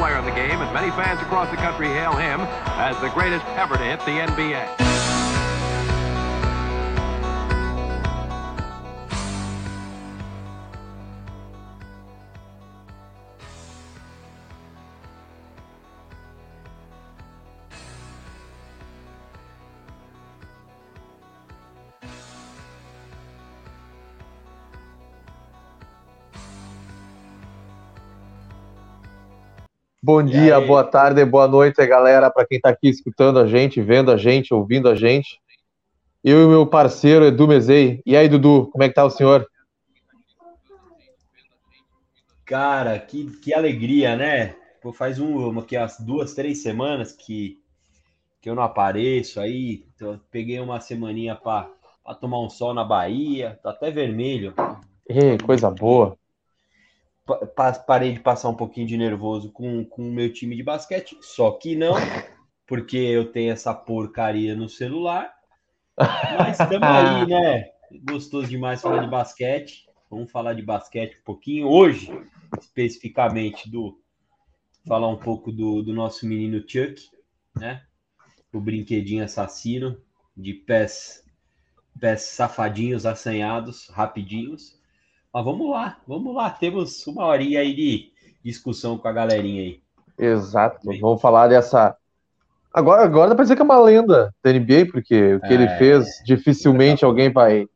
player 0.00 0.16
in 0.16 0.24
the 0.24 0.30
game, 0.30 0.62
and 0.62 0.72
many 0.72 0.90
fans 0.92 1.20
across 1.20 1.50
the 1.50 1.56
country 1.58 1.88
hail 1.88 2.16
him 2.16 2.40
as 2.80 2.98
the 3.02 3.10
greatest 3.10 3.44
ever 3.48 3.76
to 3.76 3.84
hit 3.84 4.00
the 4.00 4.12
NBA. 4.12 4.89
Bom 30.12 30.24
dia, 30.24 30.60
boa 30.60 30.82
tarde, 30.82 31.24
boa 31.24 31.46
noite, 31.46 31.86
galera, 31.86 32.28
para 32.32 32.44
quem 32.44 32.56
está 32.56 32.70
aqui 32.70 32.88
escutando 32.88 33.38
a 33.38 33.46
gente, 33.46 33.80
vendo 33.80 34.10
a 34.10 34.16
gente, 34.16 34.52
ouvindo 34.52 34.88
a 34.88 34.94
gente. 34.96 35.40
Eu 36.24 36.42
e 36.42 36.48
meu 36.48 36.66
parceiro 36.66 37.24
Edu 37.24 37.46
Mezei. 37.46 38.02
E 38.04 38.16
aí, 38.16 38.28
Dudu, 38.28 38.68
como 38.72 38.82
é 38.82 38.88
que 38.88 38.94
tá 38.96 39.04
o 39.04 39.10
senhor? 39.10 39.46
Cara, 42.44 42.98
que, 42.98 43.30
que 43.38 43.54
alegria, 43.54 44.16
né? 44.16 44.56
Pô, 44.82 44.92
faz 44.92 45.20
um, 45.20 45.56
aqui, 45.60 45.76
as 45.76 46.00
duas, 46.00 46.34
três 46.34 46.60
semanas 46.60 47.12
que, 47.12 47.60
que 48.40 48.50
eu 48.50 48.56
não 48.56 48.64
apareço 48.64 49.38
aí. 49.38 49.84
Então, 49.94 50.20
peguei 50.28 50.58
uma 50.58 50.80
semaninha 50.80 51.36
para 51.36 51.68
tomar 52.20 52.40
um 52.40 52.50
sol 52.50 52.74
na 52.74 52.82
Bahia, 52.82 53.60
tá 53.62 53.70
até 53.70 53.92
vermelho. 53.92 54.54
Ei, 55.08 55.38
coisa 55.38 55.70
boa 55.70 56.18
parei 57.86 58.12
de 58.12 58.20
passar 58.20 58.48
um 58.48 58.54
pouquinho 58.54 58.86
de 58.86 58.96
nervoso 58.96 59.50
com, 59.52 59.84
com 59.84 60.02
o 60.02 60.12
meu 60.12 60.32
time 60.32 60.56
de 60.56 60.62
basquete, 60.62 61.16
só 61.20 61.52
que 61.52 61.76
não, 61.76 61.94
porque 62.66 62.96
eu 62.96 63.30
tenho 63.32 63.52
essa 63.52 63.74
porcaria 63.74 64.54
no 64.54 64.68
celular. 64.68 65.32
Mas 66.38 66.58
estamos 66.58 66.88
aí, 66.88 67.26
né? 67.26 67.70
Gostoso 68.08 68.48
demais 68.48 68.80
falar 68.80 69.02
de 69.02 69.10
basquete. 69.10 69.86
Vamos 70.08 70.30
falar 70.30 70.54
de 70.54 70.62
basquete 70.62 71.18
um 71.20 71.24
pouquinho. 71.24 71.68
Hoje, 71.68 72.10
especificamente, 72.58 73.70
do 73.70 74.00
falar 74.86 75.08
um 75.08 75.16
pouco 75.16 75.52
do, 75.52 75.82
do 75.82 75.92
nosso 75.92 76.26
menino 76.26 76.64
Chuck, 76.66 77.00
né? 77.54 77.82
O 78.52 78.60
brinquedinho 78.60 79.24
assassino 79.24 80.00
de 80.36 80.54
pés, 80.54 81.24
pés 82.00 82.22
safadinhos, 82.22 83.06
assanhados, 83.06 83.88
rapidinhos. 83.88 84.79
Mas 85.32 85.44
vamos 85.44 85.70
lá, 85.70 85.96
vamos 86.06 86.34
lá. 86.34 86.50
Temos 86.50 87.06
uma 87.06 87.24
horinha 87.24 87.60
aí 87.60 87.74
de 87.74 88.12
discussão 88.44 88.98
com 88.98 89.06
a 89.06 89.12
galerinha 89.12 89.62
aí. 89.62 89.80
Exato. 90.18 90.88
Bem. 90.88 91.00
Vamos 91.00 91.20
falar 91.20 91.46
dessa. 91.46 91.96
Agora, 92.74 93.02
agora 93.02 93.30
dá 93.30 93.34
pra 93.34 93.44
dizer 93.44 93.54
que 93.54 93.62
é 93.62 93.64
uma 93.64 93.80
lenda 93.80 94.34
da 94.42 94.52
NBA, 94.52 94.86
porque 94.90 95.34
o 95.34 95.40
que 95.40 95.46
é... 95.46 95.52
ele 95.52 95.68
fez, 95.70 96.06
dificilmente 96.24 97.04
alguém 97.04 97.32
vai, 97.32 97.66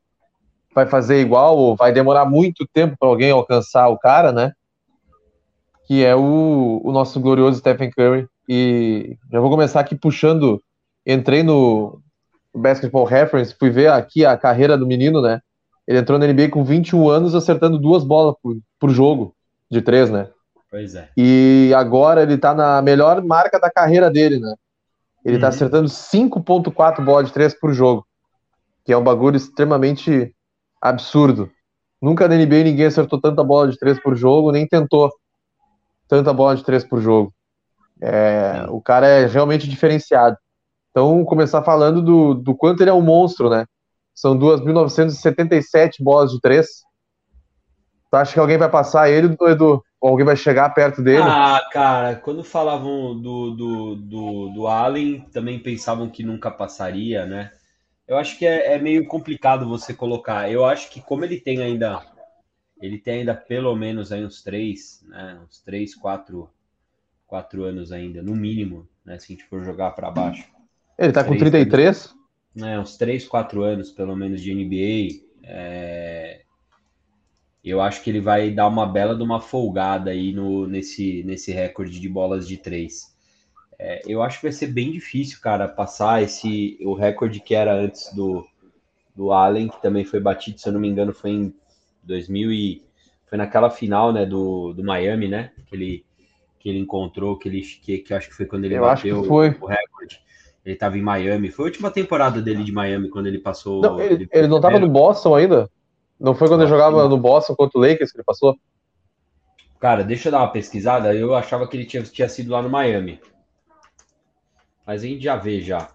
vai 0.74 0.86
fazer 0.86 1.20
igual, 1.20 1.56
ou 1.56 1.77
vai 1.77 1.92
demorar 1.92 2.24
muito 2.24 2.66
tempo 2.72 2.96
para 2.98 3.08
alguém 3.08 3.30
alcançar 3.30 3.89
o 3.89 3.98
cara, 3.98 4.33
né? 4.33 4.52
Que 5.86 6.05
é 6.05 6.14
o, 6.14 6.80
o 6.83 6.92
nosso 6.92 7.20
glorioso 7.20 7.58
Stephen 7.58 7.91
Curry. 7.91 8.27
E 8.48 9.17
já 9.30 9.40
vou 9.40 9.50
começar 9.50 9.80
aqui 9.80 9.95
puxando. 9.95 10.61
Entrei 11.06 11.42
no 11.42 12.00
Basketball 12.55 13.05
Reference, 13.05 13.55
fui 13.58 13.70
ver 13.70 13.90
aqui 13.90 14.24
a 14.24 14.36
carreira 14.36 14.77
do 14.77 14.86
menino, 14.86 15.20
né? 15.20 15.40
Ele 15.86 15.98
entrou 15.98 16.18
na 16.18 16.27
NBA 16.27 16.50
com 16.50 16.64
21 16.64 17.08
anos, 17.08 17.34
acertando 17.34 17.78
duas 17.78 18.05
bolas 18.05 18.34
por, 18.42 18.56
por 18.78 18.90
jogo, 18.90 19.34
de 19.70 19.83
três, 19.83 20.11
né? 20.11 20.28
Pois 20.70 20.95
é. 20.95 21.08
E 21.17 21.72
agora 21.77 22.22
ele 22.22 22.39
tá 22.39 22.55
na 22.55 22.80
melhor 22.83 23.22
marca 23.22 23.61
da 23.61 23.70
carreira 23.70 24.11
dele, 24.11 24.39
né? 24.39 24.55
Ele 25.24 25.39
tá 25.39 25.46
uhum. 25.46 25.50
tá 25.50 25.56
acertando 25.56 25.89
5.4 25.89 27.05
bolas 27.05 27.27
de 27.28 27.33
três 27.33 27.55
por 27.55 27.73
jogo, 27.73 28.06
que 28.84 28.92
é 28.92 28.96
um 28.96 29.05
bagulho 29.05 29.36
extremamente 29.36 30.34
absurdo. 30.80 31.50
Nunca 32.00 32.28
na 32.28 32.36
NBA 32.36 32.64
ninguém 32.64 32.86
acertou 32.86 33.20
tanta 33.20 33.42
bola 33.42 33.70
de 33.70 33.78
três 33.78 33.98
por 33.98 34.14
jogo, 34.14 34.52
nem 34.52 34.67
tentou 34.67 35.11
tanta 36.08 36.33
bola 36.33 36.56
de 36.56 36.64
três 36.64 36.84
por 36.84 37.00
jogo. 37.00 37.33
É, 38.00 38.67
o 38.68 38.80
cara 38.80 39.06
é 39.06 39.27
realmente 39.27 39.68
diferenciado. 39.68 40.36
Então, 40.90 41.24
começar 41.24 41.62
falando 41.62 42.02
do, 42.02 42.34
do 42.34 42.55
quanto 42.55 42.83
ele 42.83 42.90
é 42.90 42.92
um 42.94 43.00
monstro, 43.00 43.48
né? 43.48 43.64
São 44.14 44.39
2.977 44.39 45.97
bolas 46.01 46.30
de 46.30 46.41
três. 46.41 46.85
Tu 48.11 48.17
acha 48.17 48.33
que 48.33 48.39
alguém 48.39 48.57
vai 48.57 48.70
passar 48.70 49.11
ele, 49.11 49.36
Edu? 49.41 49.83
Ou 50.01 50.11
alguém 50.11 50.25
vai 50.25 50.36
chegar 50.36 50.70
perto 50.70 51.02
dele? 51.02 51.23
Ah, 51.23 51.61
cara, 51.73 52.14
quando 52.14 52.45
falavam 52.45 53.20
do, 53.20 53.51
do, 53.51 53.97
do, 53.97 54.48
do 54.51 54.67
Allen, 54.69 55.23
também 55.33 55.58
pensavam 55.58 56.08
que 56.08 56.23
nunca 56.23 56.51
passaria, 56.51 57.27
né? 57.27 57.51
Eu 58.07 58.17
acho 58.17 58.39
que 58.39 58.47
é, 58.47 58.74
é, 58.74 58.79
meio 58.79 59.07
complicado 59.07 59.69
você 59.69 59.92
colocar. 59.92 60.48
Eu 60.51 60.64
acho 60.64 60.91
que 60.91 61.01
como 61.01 61.24
ele 61.24 61.41
tem 61.41 61.61
ainda. 61.61 62.03
Ele 62.80 62.98
tem 62.98 63.20
ainda 63.20 63.35
pelo 63.35 63.74
menos 63.74 64.13
aí 64.13 64.24
uns 64.24 64.42
três, 64.42 65.03
né? 65.08 65.41
Uns 65.45 65.58
três, 65.61 65.95
quatro, 65.95 66.51
quatro 67.27 67.64
anos 67.64 67.91
ainda, 67.91 68.23
no 68.23 68.36
mínimo, 68.36 68.86
né? 69.05 69.19
Se 69.19 69.33
a 69.33 69.35
gente 69.35 69.47
for 69.47 69.64
jogar 69.64 69.92
para 69.92 70.11
baixo. 70.11 70.45
Ele 70.98 71.13
tá 71.13 71.24
com 71.24 71.36
33? 71.36 72.14
Né, 72.55 72.79
uns 72.79 72.97
3, 72.97 73.27
4 73.27 73.63
anos, 73.63 73.91
pelo 73.91 74.15
menos, 74.15 74.41
de 74.41 74.55
NBA, 74.55 75.25
é... 75.42 76.42
eu 77.65 77.81
acho 77.81 78.03
que 78.03 78.11
ele 78.11 78.20
vai 78.20 78.51
dar 78.51 78.69
uma 78.69 78.87
bela 78.87 79.17
de 79.17 79.23
uma 79.23 79.41
folgada 79.41 80.11
aí 80.11 80.33
no, 80.33 80.67
nesse, 80.67 81.25
nesse 81.25 81.51
recorde 81.51 81.98
de 81.98 82.09
bolas 82.09 82.47
de 82.47 82.57
3. 82.57 83.15
É, 83.79 84.03
eu 84.07 84.23
acho 84.23 84.39
que 84.39 84.47
vai 84.47 84.53
ser 84.53 84.69
bem 84.69 84.92
difícil, 84.92 85.41
cara, 85.41 85.67
passar 85.67 86.23
esse 86.23 86.79
o 86.83 86.95
recorde 86.95 87.41
que 87.41 87.55
era 87.55 87.75
antes 87.75 88.13
do, 88.15 88.47
do 89.15 89.33
Allen, 89.33 89.69
que 89.69 89.83
também 89.83 90.05
foi 90.05 90.21
batido, 90.21 90.61
se 90.61 90.69
eu 90.69 90.73
não 90.73 90.81
me 90.81 90.89
engano, 90.89 91.13
foi 91.13 91.31
em 91.31 91.55
2000 92.03 92.53
e 92.53 92.83
foi 93.27 93.39
naquela 93.39 93.71
final, 93.71 94.13
né, 94.13 94.25
do, 94.25 94.73
do 94.73 94.85
Miami, 94.85 95.29
né, 95.29 95.53
que 95.67 95.75
ele 95.75 96.05
que 96.59 96.71
ele 96.71 96.79
encontrou, 96.79 97.39
que 97.39 97.47
ele 97.47 97.61
que, 97.61 97.98
que 97.98 98.15
acho 98.15 98.31
que 98.31 98.35
foi 98.35 98.47
quando 98.47 98.65
ele 98.65 98.77
eu 98.77 98.81
bateu 98.81 99.21
o, 99.21 99.27
o 99.27 99.41
recorde. 99.41 99.93
Ele 100.64 100.75
estava 100.75 100.97
em 100.97 101.02
Miami. 101.02 101.51
Foi 101.51 101.67
a 101.67 101.69
última 101.69 101.91
temporada 101.91 102.41
dele 102.41 102.64
de 102.64 102.73
Miami 102.73 103.11
quando 103.11 103.27
ele 103.27 103.39
passou. 103.39 103.83
Não, 103.83 104.01
ele, 104.01 104.14
ele, 104.14 104.29
ele 104.33 104.48
não 104.48 104.57
estava 104.57 104.79
no 104.79 104.89
Boston 104.89 105.35
ainda? 105.35 105.70
Não 106.19 106.35
foi 106.35 106.48
quando 106.48 106.63
ele 106.63 106.70
jogava 106.70 107.07
no 107.08 107.19
Boston 107.19 107.55
contra 107.55 107.79
o 107.79 107.83
Lakers 107.83 108.11
que 108.11 108.17
ele 108.17 108.25
passou? 108.25 108.57
Cara, 109.79 110.03
deixa 110.03 110.29
eu 110.29 110.33
dar 110.33 110.39
uma 110.39 110.53
pesquisada. 110.53 111.14
Eu 111.14 111.35
achava 111.35 111.69
que 111.69 111.77
ele 111.77 111.85
tinha, 111.85 112.03
tinha 112.03 112.29
sido 112.29 112.51
lá 112.51 112.63
no 112.63 112.70
Miami. 112.70 113.20
Mas 114.86 115.03
a 115.03 115.07
gente 115.07 115.23
já 115.23 115.36
vê 115.36 115.61
já. 115.61 115.91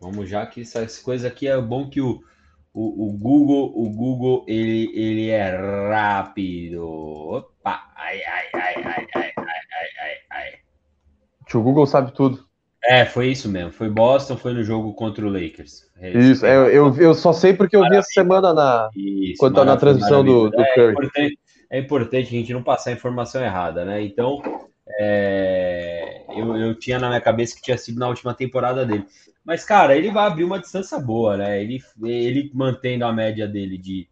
Vamos 0.00 0.30
já 0.30 0.46
que 0.46 0.62
essas 0.62 0.98
coisas 0.98 1.30
aqui 1.30 1.46
é 1.46 1.60
bom 1.60 1.90
que 1.90 2.00
o, 2.00 2.24
o, 2.72 3.08
o, 3.08 3.12
Google, 3.12 3.70
o 3.74 3.90
Google 3.90 4.44
ele, 4.48 4.90
ele 4.94 5.28
é 5.28 5.50
rápido. 5.90 7.49
Ah, 7.70 7.86
ai, 7.94 8.20
ai, 8.24 8.46
ai, 8.54 8.74
ai, 8.84 9.06
ai, 9.14 9.32
ai, 9.36 9.88
ai, 10.02 10.16
ai. 10.30 10.52
Tio 11.46 11.62
Google 11.62 11.86
sabe 11.86 12.12
tudo. 12.12 12.44
É, 12.82 13.04
foi 13.04 13.28
isso 13.28 13.48
mesmo. 13.48 13.70
Foi 13.70 13.88
Boston, 13.88 14.36
foi 14.36 14.54
no 14.54 14.64
jogo 14.64 14.92
contra 14.94 15.24
o 15.24 15.30
Lakers. 15.30 15.84
É 16.00 16.10
isso, 16.18 16.44
é, 16.44 16.56
eu, 16.76 16.92
eu 16.96 17.14
só 17.14 17.32
sei 17.32 17.52
porque 17.52 17.76
eu 17.76 17.80
maravilha. 17.80 18.00
vi 18.00 18.06
essa 18.06 18.12
semana 18.12 18.52
na, 18.52 18.90
isso, 18.96 19.38
quando 19.38 19.54
tá 19.54 19.64
na 19.64 19.76
transmissão 19.76 20.24
do, 20.24 20.50
do 20.50 20.60
é, 20.60 20.74
Curry. 20.74 20.86
É 20.86 20.90
importante, 20.90 21.38
é 21.70 21.78
importante 21.78 22.26
a 22.26 22.38
gente 22.38 22.52
não 22.52 22.62
passar 22.62 22.90
a 22.90 22.94
informação 22.94 23.44
errada, 23.44 23.84
né? 23.84 24.02
Então, 24.02 24.42
é, 24.98 26.24
eu, 26.30 26.56
eu 26.56 26.74
tinha 26.74 26.98
na 26.98 27.08
minha 27.08 27.20
cabeça 27.20 27.54
que 27.54 27.62
tinha 27.62 27.78
sido 27.78 28.00
na 28.00 28.08
última 28.08 28.34
temporada 28.34 28.84
dele. 28.84 29.04
Mas, 29.44 29.64
cara, 29.64 29.96
ele 29.96 30.10
vai 30.10 30.26
abrir 30.26 30.44
uma 30.44 30.58
distância 30.58 30.98
boa, 30.98 31.36
né? 31.36 31.62
Ele, 31.62 31.80
ele 32.02 32.50
mantendo 32.52 33.04
a 33.04 33.12
média 33.12 33.46
dele 33.46 33.78
de 33.78 34.08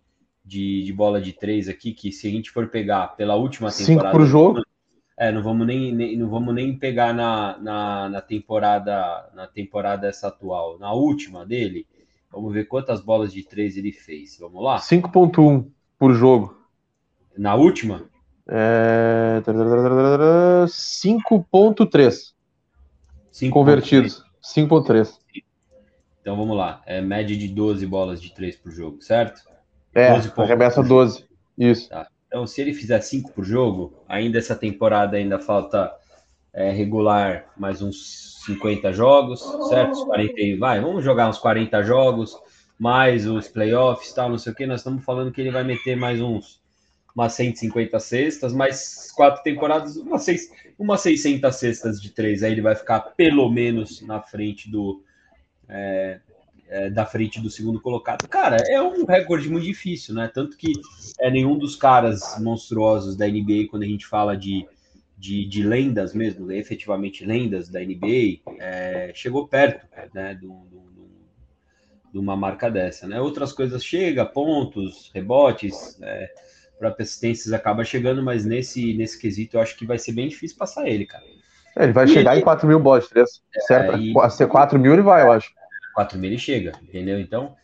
de, 0.48 0.82
de 0.82 0.92
bola 0.92 1.20
de 1.20 1.34
três 1.34 1.68
aqui, 1.68 1.92
que 1.92 2.10
se 2.10 2.26
a 2.26 2.30
gente 2.30 2.50
for 2.50 2.68
pegar 2.68 3.08
pela 3.08 3.34
última 3.34 3.70
temporada. 3.70 4.08
Cinco 4.08 4.10
pro 4.10 4.24
jogo? 4.26 4.62
É, 5.16 5.30
não 5.30 5.42
vamos 5.42 5.66
nem, 5.66 5.94
nem, 5.94 6.16
não 6.16 6.30
vamos 6.30 6.54
nem 6.54 6.78
pegar 6.78 7.12
na, 7.12 7.58
na, 7.58 8.08
na, 8.08 8.22
temporada 8.22 9.28
na 9.34 9.46
temporada 9.46 10.06
essa 10.06 10.28
atual. 10.28 10.78
Na 10.78 10.92
última 10.92 11.44
dele, 11.44 11.86
vamos 12.32 12.50
ver 12.52 12.64
quantas 12.64 13.02
bolas 13.02 13.32
de 13.32 13.42
três 13.42 13.76
ele 13.76 13.92
fez. 13.92 14.38
Vamos 14.38 14.62
lá? 14.62 14.78
5.1 14.78 15.66
por 15.98 16.14
jogo. 16.14 16.56
Na 17.36 17.54
última? 17.54 18.08
É... 18.48 19.42
5.3 19.44 22.32
convertidos. 23.50 24.24
5.3. 24.42 25.12
Então 26.20 26.36
vamos 26.36 26.56
lá. 26.56 26.80
É 26.86 27.00
média 27.00 27.36
de 27.36 27.48
12 27.48 27.84
bolas 27.86 28.22
de 28.22 28.32
3 28.34 28.56
por 28.56 28.70
jogo, 28.70 29.02
certo? 29.02 29.47
É, 29.98 30.14
12 30.14 30.32
arremessa 30.36 30.82
12. 30.82 31.24
Isso. 31.56 31.88
Tá. 31.88 32.06
Então, 32.26 32.46
se 32.46 32.60
ele 32.60 32.74
fizer 32.74 33.00
5 33.00 33.32
por 33.32 33.44
jogo, 33.44 33.94
ainda 34.08 34.38
essa 34.38 34.54
temporada 34.54 35.16
ainda 35.16 35.38
falta 35.38 35.90
é, 36.52 36.70
regular 36.70 37.46
mais 37.56 37.80
uns 37.80 38.42
50 38.44 38.92
jogos, 38.92 39.40
certo? 39.68 40.06
40, 40.06 40.58
vai, 40.58 40.80
vamos 40.80 41.04
jogar 41.04 41.28
uns 41.28 41.38
40 41.38 41.82
jogos, 41.82 42.36
mais 42.78 43.26
os 43.26 43.48
playoffs, 43.48 44.12
tal, 44.12 44.28
não 44.28 44.38
sei 44.38 44.52
o 44.52 44.54
que. 44.54 44.66
Nós 44.66 44.80
estamos 44.80 45.04
falando 45.04 45.32
que 45.32 45.40
ele 45.40 45.50
vai 45.50 45.64
meter 45.64 45.96
mais 45.96 46.20
uns 46.20 46.60
umas 47.14 47.32
150 47.32 47.98
cestas, 47.98 48.52
mais 48.52 49.10
quatro 49.10 49.42
temporadas, 49.42 49.96
umas, 49.96 50.22
seis, 50.22 50.52
umas 50.78 51.00
600 51.00 51.56
cestas 51.56 52.00
de 52.00 52.10
três. 52.10 52.44
Aí 52.44 52.52
ele 52.52 52.60
vai 52.60 52.76
ficar 52.76 53.00
pelo 53.00 53.50
menos 53.50 54.00
na 54.02 54.22
frente 54.22 54.70
do 54.70 55.02
é, 55.68 56.20
é, 56.68 56.90
da 56.90 57.06
frente 57.06 57.40
do 57.40 57.50
segundo 57.50 57.80
colocado. 57.80 58.28
Cara, 58.28 58.56
é 58.68 58.80
um 58.80 59.04
recorde 59.04 59.48
muito 59.48 59.64
difícil, 59.64 60.14
né? 60.14 60.30
Tanto 60.32 60.56
que 60.56 60.72
é 61.20 61.30
nenhum 61.30 61.58
dos 61.58 61.76
caras 61.76 62.38
monstruosos 62.40 63.16
da 63.16 63.26
NBA 63.26 63.68
quando 63.70 63.82
a 63.82 63.86
gente 63.86 64.06
fala 64.06 64.36
de 64.36 64.66
de, 65.18 65.44
de 65.44 65.62
lendas 65.64 66.14
mesmo, 66.14 66.50
efetivamente 66.52 67.26
lendas 67.26 67.68
da 67.68 67.80
NBA, 67.80 68.40
é, 68.60 69.10
chegou 69.12 69.48
perto 69.48 69.84
né, 70.14 70.34
de, 70.34 70.46
de, 72.12 72.18
uma 72.18 72.36
marca 72.36 72.70
dessa. 72.70 73.08
Né? 73.08 73.20
Outras 73.20 73.52
coisas 73.52 73.84
chega, 73.84 74.24
pontos, 74.24 75.10
rebotes, 75.12 76.00
é, 76.00 76.30
para 76.78 76.94
assistências 77.00 77.52
acaba 77.52 77.82
chegando, 77.82 78.22
mas 78.22 78.44
nesse, 78.44 78.94
nesse 78.94 79.18
quesito 79.20 79.56
eu 79.56 79.60
acho 79.60 79.76
que 79.76 79.84
vai 79.84 79.98
ser 79.98 80.12
bem 80.12 80.28
difícil 80.28 80.56
passar 80.56 80.88
ele, 80.88 81.04
cara. 81.04 81.24
É, 81.76 81.82
ele 81.82 81.92
vai 81.92 82.04
e 82.04 82.08
chegar 82.08 82.32
ele... 82.32 82.40
em 82.40 82.44
4 82.44 82.68
mil 82.68 82.78
bots, 82.78 83.10
é, 83.16 83.60
certo? 83.62 83.98
E... 83.98 84.14
Ser 84.30 84.46
4 84.46 84.78
mil 84.78 84.92
ele 84.92 85.02
vai, 85.02 85.22
eu 85.22 85.32
acho. 85.32 85.52
4 85.98 86.16
mil 86.16 86.30
ele 86.30 86.38
chega, 86.38 86.78
entendeu? 86.80 87.18
Então, 87.18 87.56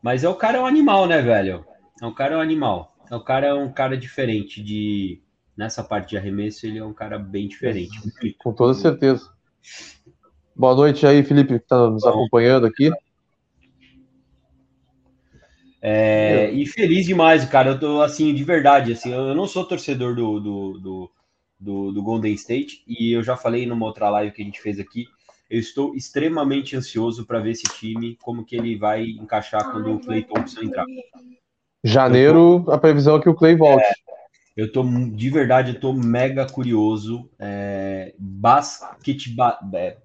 mas 0.00 0.22
é 0.22 0.28
o 0.28 0.36
cara 0.36 0.58
é 0.58 0.60
um 0.60 0.66
animal, 0.66 1.08
né, 1.08 1.20
velho? 1.20 1.66
É 2.00 2.06
um 2.06 2.14
cara 2.14 2.34
é 2.34 2.36
um 2.36 2.40
animal. 2.40 2.94
É 3.10 3.16
o 3.16 3.20
cara 3.20 3.48
é 3.48 3.54
um 3.54 3.72
cara 3.72 3.96
diferente 3.96 4.62
de 4.62 5.20
nessa 5.56 5.82
parte 5.82 6.10
de 6.10 6.16
arremesso, 6.16 6.64
ele 6.64 6.78
é 6.78 6.84
um 6.84 6.92
cara 6.92 7.18
bem 7.18 7.48
diferente. 7.48 7.98
Com 8.38 8.52
toda 8.52 8.72
certeza. 8.74 9.28
Boa 10.54 10.76
noite 10.76 11.04
aí, 11.04 11.24
Felipe, 11.24 11.58
que 11.58 11.64
está 11.64 11.90
nos 11.90 12.04
acompanhando 12.04 12.68
aqui. 12.68 12.88
É, 15.80 16.52
e 16.52 16.64
feliz 16.64 17.04
demais, 17.04 17.44
cara. 17.46 17.70
Eu 17.70 17.80
tô 17.80 18.00
assim, 18.00 18.32
de 18.32 18.44
verdade, 18.44 18.92
assim, 18.92 19.12
eu 19.12 19.34
não 19.34 19.48
sou 19.48 19.64
torcedor 19.64 20.14
do, 20.14 20.38
do, 20.38 20.78
do, 20.78 21.10
do, 21.58 21.92
do 21.92 22.02
Golden 22.02 22.32
State, 22.34 22.84
e 22.86 23.10
eu 23.10 23.24
já 23.24 23.36
falei 23.36 23.66
numa 23.66 23.86
outra 23.86 24.08
live 24.08 24.32
que 24.32 24.40
a 24.40 24.44
gente 24.44 24.62
fez 24.62 24.78
aqui. 24.78 25.08
Eu 25.52 25.60
estou 25.60 25.94
extremamente 25.94 26.74
ansioso 26.74 27.26
para 27.26 27.38
ver 27.38 27.50
esse 27.50 27.64
time, 27.64 28.16
como 28.22 28.42
que 28.42 28.56
ele 28.56 28.74
vai 28.74 29.04
encaixar 29.04 29.70
quando 29.70 29.92
o 29.92 30.00
Clay 30.00 30.22
Thompson 30.22 30.62
entrar. 30.62 30.86
Janeiro, 31.84 32.64
a 32.70 32.78
previsão 32.78 33.16
é 33.16 33.20
que 33.20 33.28
o 33.28 33.34
Clay 33.34 33.54
volte. 33.54 33.84
É, 33.84 33.92
eu 34.56 34.72
tô 34.72 34.82
de 34.82 35.28
verdade, 35.28 35.74
eu 35.74 35.78
tô 35.78 35.92
mega 35.92 36.46
curioso. 36.46 37.28
É, 37.38 38.14
basquete, 38.18 39.36
é, 39.74 39.96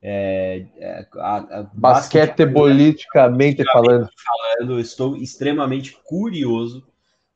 é, 0.00 0.66
é, 0.78 1.06
a, 1.16 1.36
a 1.36 1.62
basquetebolisticamente 1.74 3.62
falando. 3.70 4.08
falando, 4.24 4.72
eu 4.72 4.80
estou 4.80 5.14
extremamente 5.14 5.94
curioso 6.06 6.86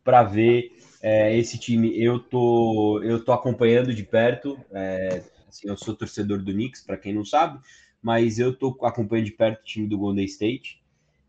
para 0.02 0.22
ver 0.22 0.72
é, 1.02 1.36
esse 1.36 1.58
time. 1.58 2.02
Eu 2.02 2.18
tô, 2.18 3.02
eu 3.02 3.22
tô 3.22 3.32
acompanhando 3.32 3.92
de 3.92 4.02
perto. 4.02 4.58
É, 4.72 5.33
assim, 5.54 5.68
eu 5.68 5.76
sou 5.76 5.94
torcedor 5.94 6.42
do 6.42 6.52
Knicks, 6.52 6.82
para 6.82 6.96
quem 6.96 7.14
não 7.14 7.24
sabe, 7.24 7.60
mas 8.02 8.38
eu 8.38 8.54
tô 8.54 8.76
acompanhando 8.82 9.26
de 9.26 9.32
perto 9.32 9.60
o 9.60 9.64
time 9.64 9.86
do 9.86 9.96
Golden 9.96 10.24
State. 10.24 10.82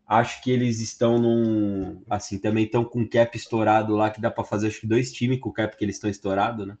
Acho 0.06 0.42
que 0.42 0.50
eles 0.50 0.80
estão 0.80 1.18
num. 1.18 2.02
Assim, 2.08 2.38
também 2.38 2.64
estão 2.64 2.84
com 2.84 3.08
cap 3.08 3.36
estourado 3.36 3.94
lá, 3.94 4.10
que 4.10 4.20
dá 4.20 4.30
para 4.30 4.44
fazer 4.44 4.68
acho 4.68 4.80
que 4.80 4.86
dois 4.86 5.12
times 5.12 5.40
com 5.40 5.48
o 5.48 5.52
cap 5.52 5.76
que 5.76 5.84
eles 5.84 5.96
estão 5.96 6.10
estourado, 6.10 6.66
né? 6.66 6.76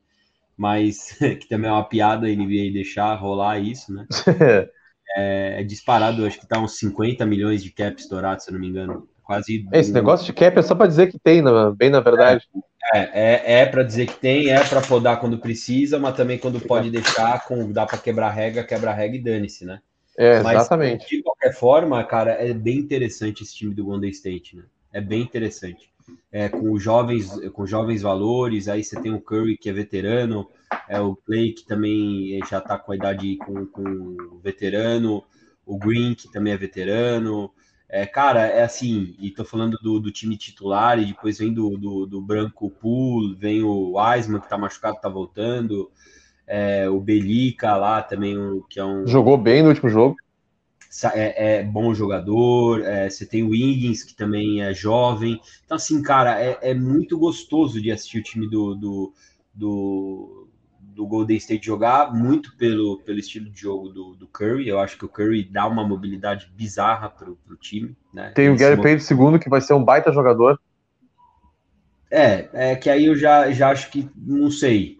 Mas 0.56 1.12
que 1.40 1.48
também 1.48 1.68
é 1.70 1.72
uma 1.72 1.88
piada 1.88 2.26
a 2.26 2.30
NBA 2.30 2.72
deixar 2.72 3.14
rolar 3.14 3.58
isso, 3.58 3.92
né? 3.92 4.06
é, 5.16 5.60
é, 5.60 5.64
disparado, 5.64 6.24
acho 6.24 6.38
que 6.38 6.46
tá 6.46 6.60
uns 6.60 6.78
50 6.78 7.24
milhões 7.26 7.62
de 7.62 7.70
cap 7.70 8.00
estourado, 8.00 8.42
se 8.42 8.50
eu 8.50 8.54
não 8.54 8.60
me 8.60 8.68
engano. 8.68 9.08
Quase. 9.26 9.66
Esse 9.72 9.90
negócio 9.90 10.24
de 10.24 10.32
cap 10.32 10.56
é 10.56 10.62
só 10.62 10.76
para 10.76 10.86
dizer 10.86 11.10
que 11.10 11.18
tem, 11.18 11.42
bem 11.76 11.90
na 11.90 11.98
verdade. 11.98 12.44
É, 12.94 12.98
é, 12.98 13.60
é 13.60 13.66
para 13.66 13.82
dizer 13.82 14.06
que 14.06 14.20
tem, 14.20 14.50
é 14.50 14.62
para 14.62 14.80
podar 14.80 15.18
quando 15.18 15.36
precisa, 15.38 15.98
mas 15.98 16.14
também 16.14 16.38
quando 16.38 16.60
pode 16.60 16.90
deixar, 16.90 17.44
com, 17.44 17.72
dá 17.72 17.84
para 17.84 17.98
quebrar 17.98 18.30
regra, 18.30 18.62
quebra 18.62 18.92
regra 18.92 19.16
e 19.16 19.20
dane-se, 19.20 19.64
né? 19.64 19.80
É, 20.16 20.38
exatamente. 20.38 21.00
Mas, 21.00 21.08
de 21.08 21.22
qualquer 21.24 21.52
forma, 21.52 22.02
cara, 22.04 22.34
é 22.34 22.54
bem 22.54 22.78
interessante 22.78 23.42
esse 23.42 23.56
time 23.56 23.74
do 23.74 23.84
Golden 23.84 24.10
State, 24.10 24.54
né? 24.54 24.62
É 24.92 25.00
bem 25.00 25.22
interessante. 25.22 25.90
É, 26.30 26.48
com 26.48 26.78
jovens, 26.78 27.28
com 27.50 27.66
jovens 27.66 28.02
valores, 28.02 28.68
aí 28.68 28.84
você 28.84 29.00
tem 29.00 29.12
o 29.12 29.20
Curry, 29.20 29.58
que 29.58 29.68
é 29.68 29.72
veterano, 29.72 30.48
é 30.88 31.00
o 31.00 31.16
Clay, 31.16 31.52
que 31.52 31.66
também 31.66 32.38
já 32.48 32.60
tá 32.60 32.78
com 32.78 32.92
a 32.92 32.96
idade 32.96 33.36
com, 33.38 33.66
com 33.66 34.38
veterano, 34.40 35.24
o 35.66 35.76
Green, 35.76 36.14
que 36.14 36.30
também 36.30 36.52
é 36.52 36.56
veterano. 36.56 37.50
É, 37.88 38.04
cara, 38.04 38.46
é 38.46 38.64
assim, 38.64 39.14
e 39.18 39.30
tô 39.30 39.44
falando 39.44 39.78
do, 39.78 40.00
do 40.00 40.10
time 40.10 40.36
titular, 40.36 40.98
e 40.98 41.06
depois 41.06 41.38
vem 41.38 41.52
do, 41.52 41.76
do, 41.76 42.06
do 42.06 42.20
Branco 42.20 42.68
Pool, 42.68 43.36
vem 43.36 43.62
o 43.62 43.96
Wiseman, 43.96 44.40
que 44.40 44.48
tá 44.48 44.58
machucado, 44.58 45.00
tá 45.00 45.08
voltando 45.08 45.90
é, 46.46 46.88
o 46.88 47.00
Belica 47.00 47.76
lá 47.76 48.00
também, 48.02 48.38
um, 48.38 48.62
que 48.68 48.78
é 48.78 48.84
um. 48.84 49.06
Jogou 49.06 49.36
bem 49.36 49.62
no 49.62 49.70
último 49.70 49.90
jogo. 49.90 50.16
É, 51.12 51.58
é 51.58 51.62
bom 51.62 51.92
jogador. 51.92 52.82
É, 52.82 53.10
você 53.10 53.26
tem 53.26 53.42
o 53.42 53.48
Wiggins, 53.48 54.04
que 54.04 54.14
também 54.14 54.62
é 54.62 54.72
jovem. 54.72 55.40
Então, 55.64 55.76
assim, 55.76 56.00
cara, 56.02 56.40
é, 56.40 56.58
é 56.62 56.74
muito 56.74 57.18
gostoso 57.18 57.82
de 57.82 57.90
assistir 57.90 58.20
o 58.20 58.22
time 58.22 58.48
do, 58.48 58.74
do, 58.74 59.12
do, 59.52 60.45
do, 60.96 61.06
Golden 61.06 61.36
State 61.36 61.66
jogar, 61.66 62.12
muito 62.12 62.56
pelo, 62.56 62.98
pelo 63.02 63.18
estilo 63.18 63.50
de 63.50 63.60
jogo 63.60 63.90
do, 63.90 64.14
do 64.14 64.26
Curry. 64.26 64.66
Eu 64.66 64.80
acho 64.80 64.96
que 64.96 65.04
o 65.04 65.08
Curry 65.08 65.44
dá 65.44 65.66
uma 65.66 65.86
mobilidade 65.86 66.50
bizarra 66.56 67.10
pro, 67.10 67.36
pro 67.44 67.56
time. 67.56 67.94
Né? 68.12 68.32
Tem 68.34 68.48
o 68.48 68.56
Gary 68.56 68.80
Payne 68.80 69.00
II, 69.00 69.38
que 69.38 69.50
vai 69.50 69.60
ser 69.60 69.74
um 69.74 69.84
baita 69.84 70.12
jogador. 70.12 70.58
É, 72.10 72.48
é 72.52 72.76
que 72.76 72.88
aí 72.88 73.06
eu 73.06 73.16
já, 73.16 73.50
já 73.50 73.70
acho 73.70 73.90
que, 73.90 74.08
não 74.16 74.50
sei, 74.50 74.96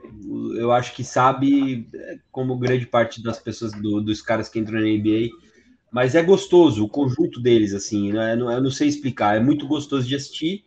eu 0.56 0.72
acho 0.72 0.94
que 0.94 1.04
sabe, 1.04 1.88
como 2.30 2.58
grande 2.58 2.86
parte 2.86 3.22
das 3.22 3.38
pessoas, 3.38 3.72
do, 3.72 4.00
dos 4.00 4.20
caras 4.20 4.48
que 4.48 4.58
entram 4.58 4.80
na 4.80 4.86
NBA, 4.86 5.30
mas 5.90 6.14
é 6.14 6.22
gostoso 6.22 6.84
o 6.84 6.88
conjunto 6.88 7.40
deles, 7.40 7.72
assim, 7.72 8.12
né? 8.12 8.34
eu 8.34 8.60
não 8.60 8.70
sei 8.70 8.88
explicar, 8.88 9.36
é 9.36 9.40
muito 9.40 9.66
gostoso 9.66 10.06
de 10.06 10.16
assistir. 10.16 10.64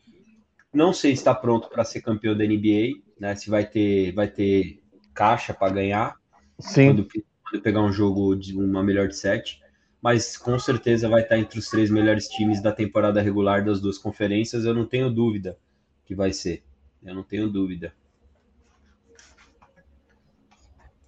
Não 0.74 0.94
sei 0.94 1.16
se 1.16 1.22
está 1.22 1.34
pronto 1.34 1.68
para 1.68 1.84
ser 1.84 2.02
campeão 2.02 2.38
da 2.38 2.46
NBA, 2.46 3.00
né? 3.20 3.36
Se 3.36 3.50
vai 3.50 3.66
ter, 3.66 4.12
vai 4.14 4.28
ter 4.28 4.79
caixa 5.20 5.54
para 5.54 5.74
ganhar. 5.74 6.16
Sim. 6.58 6.88
Quando, 6.88 7.08
quando, 7.44 7.62
pegar 7.62 7.82
um 7.82 7.92
jogo 7.92 8.34
de 8.38 8.58
uma 8.58 8.82
melhor 8.82 9.10
de 9.10 9.18
sete, 9.18 9.62
mas 10.02 10.38
com 10.38 10.58
certeza 10.58 11.10
vai 11.10 11.24
estar 11.24 11.38
entre 11.38 11.60
os 11.60 11.70
três 11.70 11.90
melhores 11.90 12.30
times 12.30 12.62
da 12.62 12.72
temporada 12.72 13.22
regular 13.22 13.66
das 13.66 13.82
duas 13.82 13.98
conferências. 13.98 14.64
Eu 14.64 14.74
não 14.74 14.86
tenho 14.86 15.10
dúvida 15.10 15.58
que 16.06 16.16
vai 16.16 16.32
ser. 16.32 16.64
Eu 17.04 17.14
não 17.14 17.24
tenho 17.24 17.50
dúvida. 17.50 17.94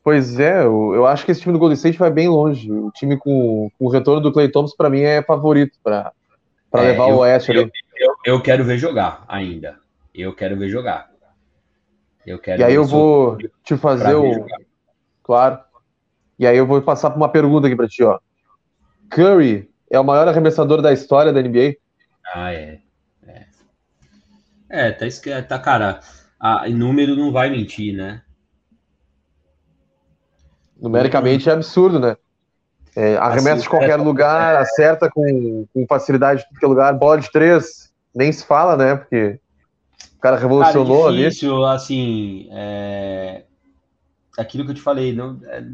Pois 0.04 0.40
é, 0.40 0.64
eu, 0.64 0.94
eu, 0.96 1.06
acho 1.06 1.24
que 1.24 1.32
esse 1.32 1.42
time 1.42 1.54
do 1.54 1.60
Golden 1.60 1.76
State 1.76 1.98
vai 1.98 2.12
bem 2.12 2.28
longe. 2.28 2.70
O 2.70 2.92
time 2.92 3.16
com, 3.18 3.70
com 3.78 3.86
o 3.86 3.90
retorno 3.90 4.20
do 4.20 4.34
Clay 4.34 4.50
Thompson, 4.50 4.76
para 4.76 4.90
mim, 4.90 5.02
é 5.02 5.22
favorito 5.22 5.78
para 5.82 6.12
é, 6.74 6.82
levar 6.82 7.10
eu, 7.10 7.16
o 7.16 7.18
Oeste 7.20 7.52
eu, 7.52 7.62
ali. 7.62 7.72
Eu, 7.96 8.16
eu, 8.26 8.42
quero 8.42 8.66
ver 8.66 8.78
jogar 8.78 9.24
ainda. 9.28 9.80
Eu 10.14 10.34
quero 10.34 10.58
ver 10.58 10.70
jogar. 10.70 11.11
Eu 12.26 12.40
quero 12.40 12.62
e 12.62 12.64
aí 12.64 12.74
eu 12.74 12.86
vou 12.86 13.38
te 13.64 13.76
fazer 13.78 14.16
o. 14.16 14.46
Claro. 15.24 15.60
E 16.38 16.46
aí 16.46 16.58
eu 16.58 16.66
vou 16.66 16.82
passar 16.82 17.10
para 17.10 17.18
uma 17.18 17.30
pergunta 17.30 17.68
aqui 17.68 17.76
para 17.76 17.88
ti, 17.88 18.04
ó. 18.04 18.20
Curry 19.10 19.70
é 19.90 20.00
o 20.00 20.04
maior 20.04 20.28
arremessador 20.28 20.82
da 20.82 20.94
história 20.94 21.34
da 21.34 21.42
NBA? 21.42 21.76
Ah, 22.34 22.54
é. 22.54 22.80
É, 23.28 24.88
é 24.88 24.92
tá, 24.92 25.42
tá 25.42 25.60
cara. 25.60 26.00
A, 26.40 26.68
número 26.70 27.16
não 27.16 27.32
vai 27.32 27.50
mentir, 27.50 27.96
né? 27.96 28.22
Numericamente 30.80 31.50
é 31.50 31.54
absurdo, 31.54 32.00
né? 32.00 32.18
É, 32.96 33.16
arremessa 33.18 33.54
assim, 33.54 33.62
de 33.64 33.70
qualquer 33.70 33.92
é, 33.92 33.96
lugar, 33.96 34.56
é, 34.56 34.58
acerta 34.58 35.10
com, 35.10 35.68
com 35.74 35.86
facilidade 35.88 36.42
de 36.42 36.50
qualquer 36.50 36.68
lugar, 36.68 36.94
bola 36.94 37.20
de 37.20 37.32
três, 37.32 37.94
nem 38.14 38.32
se 38.32 38.44
fala, 38.44 38.76
né? 38.76 38.96
Porque 38.96 39.40
cara 40.22 40.38
revolucionou 40.38 41.04
cara, 41.04 41.16
é 41.16 41.18
difícil, 41.18 41.66
ali. 41.66 41.76
assim, 41.76 42.48
é... 42.52 43.46
aquilo 44.38 44.64
que 44.66 44.72
eu 44.72 44.76
te 44.76 44.82
falei, 44.82 45.14
não, 45.14 45.40
é, 45.46 45.66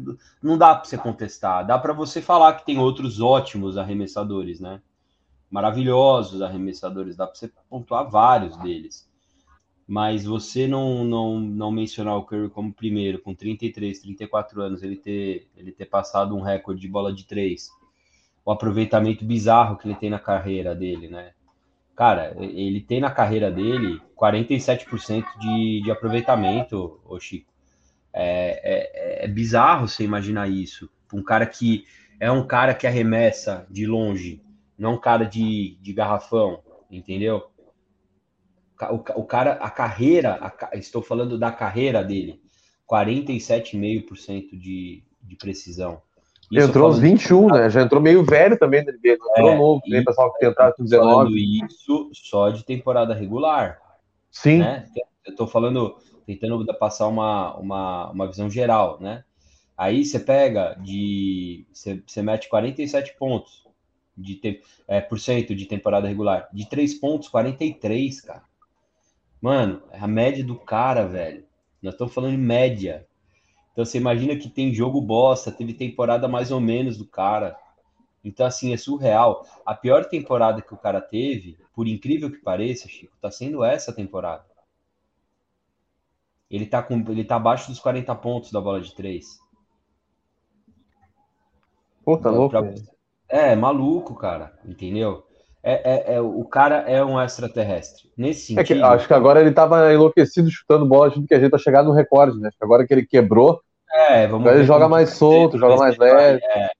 não 0.42 0.58
dá 0.58 0.74
para 0.74 0.84
você 0.84 0.98
contestar, 0.98 1.66
dá 1.66 1.78
para 1.78 1.92
você 1.92 2.20
falar 2.20 2.54
que 2.54 2.66
tem 2.66 2.78
outros 2.78 3.20
ótimos 3.20 3.76
arremessadores, 3.76 4.60
né? 4.60 4.80
Maravilhosos 5.50 6.42
arremessadores, 6.42 7.16
dá 7.16 7.26
para 7.26 7.36
você 7.36 7.50
pontuar 7.68 8.08
vários 8.10 8.56
deles 8.58 9.08
mas 9.88 10.26
você 10.26 10.66
não, 10.68 11.02
não, 11.02 11.40
não 11.40 11.70
mencionar 11.70 12.14
o 12.18 12.22
Curry 12.22 12.50
como 12.50 12.74
primeiro, 12.74 13.18
com 13.20 13.34
33, 13.34 13.98
34 13.98 14.60
anos, 14.60 14.82
ele 14.82 14.96
ter, 14.96 15.48
ele 15.56 15.72
ter 15.72 15.86
passado 15.86 16.36
um 16.36 16.42
recorde 16.42 16.78
de 16.78 16.86
bola 16.86 17.10
de 17.10 17.24
três, 17.24 17.70
o 18.44 18.52
aproveitamento 18.52 19.24
bizarro 19.24 19.78
que 19.78 19.88
ele 19.88 19.94
tem 19.94 20.10
na 20.10 20.18
carreira 20.18 20.74
dele, 20.74 21.08
né? 21.08 21.32
Cara, 21.98 22.32
ele 22.38 22.80
tem 22.80 23.00
na 23.00 23.10
carreira 23.10 23.50
dele 23.50 24.00
47% 24.16 25.24
de, 25.40 25.82
de 25.82 25.90
aproveitamento, 25.90 27.00
ô 27.04 27.18
Chico. 27.18 27.52
É, 28.12 29.24
é, 29.24 29.24
é 29.24 29.26
bizarro 29.26 29.88
você 29.88 30.04
imaginar 30.04 30.48
isso. 30.48 30.88
Um 31.12 31.24
cara 31.24 31.44
que 31.44 31.84
é 32.20 32.30
um 32.30 32.46
cara 32.46 32.72
que 32.72 32.86
arremessa 32.86 33.66
de 33.68 33.84
longe, 33.84 34.40
não 34.78 34.94
um 34.94 35.00
cara 35.00 35.24
de, 35.24 35.76
de 35.82 35.92
garrafão, 35.92 36.62
entendeu? 36.88 37.50
O, 38.80 39.20
o 39.20 39.24
cara, 39.24 39.54
a 39.54 39.68
carreira, 39.68 40.38
a, 40.40 40.76
estou 40.76 41.02
falando 41.02 41.36
da 41.36 41.50
carreira 41.50 42.04
dele, 42.04 42.40
47,5% 42.88 44.56
de, 44.56 45.02
de 45.20 45.34
precisão. 45.34 46.00
Isso 46.50 46.68
entrou 46.68 46.86
aos 46.86 46.98
21, 46.98 47.48
né? 47.48 47.70
Já 47.70 47.82
entrou 47.82 48.00
meio 48.00 48.24
velho 48.24 48.58
também 48.58 48.84
no 48.84 48.92
NBA, 48.92 49.16
não 49.18 49.30
entrou 49.30 49.50
é, 49.50 49.56
novo, 49.56 49.82
nem 49.86 50.04
pessoal 50.04 50.32
que 50.32 50.40
tentar 50.40 50.72
com 50.72 50.82
19. 50.82 51.30
Isso 51.66 52.10
só 52.14 52.48
de 52.48 52.64
temporada 52.64 53.14
regular. 53.14 53.78
Sim. 54.30 54.58
Né? 54.58 54.86
Eu 55.26 55.36
tô 55.36 55.46
falando, 55.46 55.96
tentando 56.26 56.64
passar 56.78 57.06
uma, 57.06 57.54
uma, 57.56 58.10
uma 58.10 58.26
visão 58.26 58.48
geral, 58.48 58.98
né? 59.00 59.24
Aí 59.76 60.04
você 60.04 60.18
pega 60.18 60.74
de. 60.82 61.66
Você, 61.72 62.02
você 62.04 62.22
mete 62.22 62.48
47 62.48 63.14
pontos 63.16 63.68
de 64.16 64.34
te, 64.34 64.62
é, 64.88 65.00
por 65.00 65.20
cento 65.20 65.54
de 65.54 65.66
temporada 65.66 66.08
regular. 66.08 66.48
De 66.52 66.68
3 66.68 66.94
pontos, 66.94 67.28
43, 67.28 68.20
cara. 68.22 68.42
Mano, 69.40 69.82
é 69.92 70.00
a 70.00 70.08
média 70.08 70.44
do 70.44 70.56
cara, 70.56 71.06
velho. 71.06 71.44
Nós 71.80 71.94
estamos 71.94 72.12
falando 72.12 72.34
em 72.34 72.38
média. 72.38 73.06
Então 73.78 73.86
você 73.86 73.96
imagina 73.96 74.34
que 74.34 74.48
tem 74.48 74.74
jogo 74.74 75.00
bosta, 75.00 75.52
teve 75.52 75.72
temporada 75.72 76.26
mais 76.26 76.50
ou 76.50 76.58
menos 76.58 76.96
do 76.96 77.06
cara. 77.06 77.56
Então, 78.24 78.44
assim, 78.44 78.74
é 78.74 78.76
surreal. 78.76 79.46
A 79.64 79.72
pior 79.72 80.04
temporada 80.06 80.60
que 80.60 80.74
o 80.74 80.76
cara 80.76 81.00
teve, 81.00 81.56
por 81.72 81.86
incrível 81.86 82.28
que 82.28 82.38
pareça, 82.38 82.88
Chico, 82.88 83.16
tá 83.20 83.30
sendo 83.30 83.62
essa 83.62 83.92
temporada. 83.92 84.44
Ele 86.50 86.66
tá, 86.66 86.82
com, 86.82 86.96
ele 87.08 87.22
tá 87.22 87.36
abaixo 87.36 87.70
dos 87.70 87.78
40 87.78 88.12
pontos 88.16 88.50
da 88.50 88.60
bola 88.60 88.80
de 88.80 88.92
3. 88.96 89.38
Pô, 92.04 92.18
tá 92.18 92.30
louco? 92.30 92.50
Pra... 92.50 92.74
É, 93.28 93.54
maluco, 93.54 94.16
cara, 94.16 94.58
entendeu? 94.64 95.24
É, 95.62 96.14
é, 96.14 96.14
é, 96.16 96.20
o 96.20 96.44
cara 96.44 96.78
é 96.78 97.04
um 97.04 97.20
extraterrestre. 97.20 98.10
Nesse 98.16 98.46
sentido. 98.46 98.60
É 98.60 98.64
que, 98.64 98.82
acho 98.82 99.06
que 99.06 99.14
agora 99.14 99.40
ele 99.40 99.52
tava 99.52 99.94
enlouquecido 99.94 100.50
chutando 100.50 100.84
bola, 100.84 101.06
achando 101.06 101.28
que 101.28 101.34
a 101.34 101.38
gente 101.38 101.52
tá 101.52 101.58
chegando 101.58 101.90
no 101.90 101.94
recorde, 101.94 102.40
né? 102.40 102.50
Agora 102.60 102.84
que 102.84 102.92
ele 102.92 103.06
quebrou, 103.06 103.62
é, 103.92 104.26
vamos 104.26 104.50
ele 104.52 104.64
joga 104.64 104.88
mais 104.88 105.10
solto, 105.10 105.58
joga 105.58 105.76
mais 105.76 105.96
leve. 105.96 106.40
É. 106.44 106.70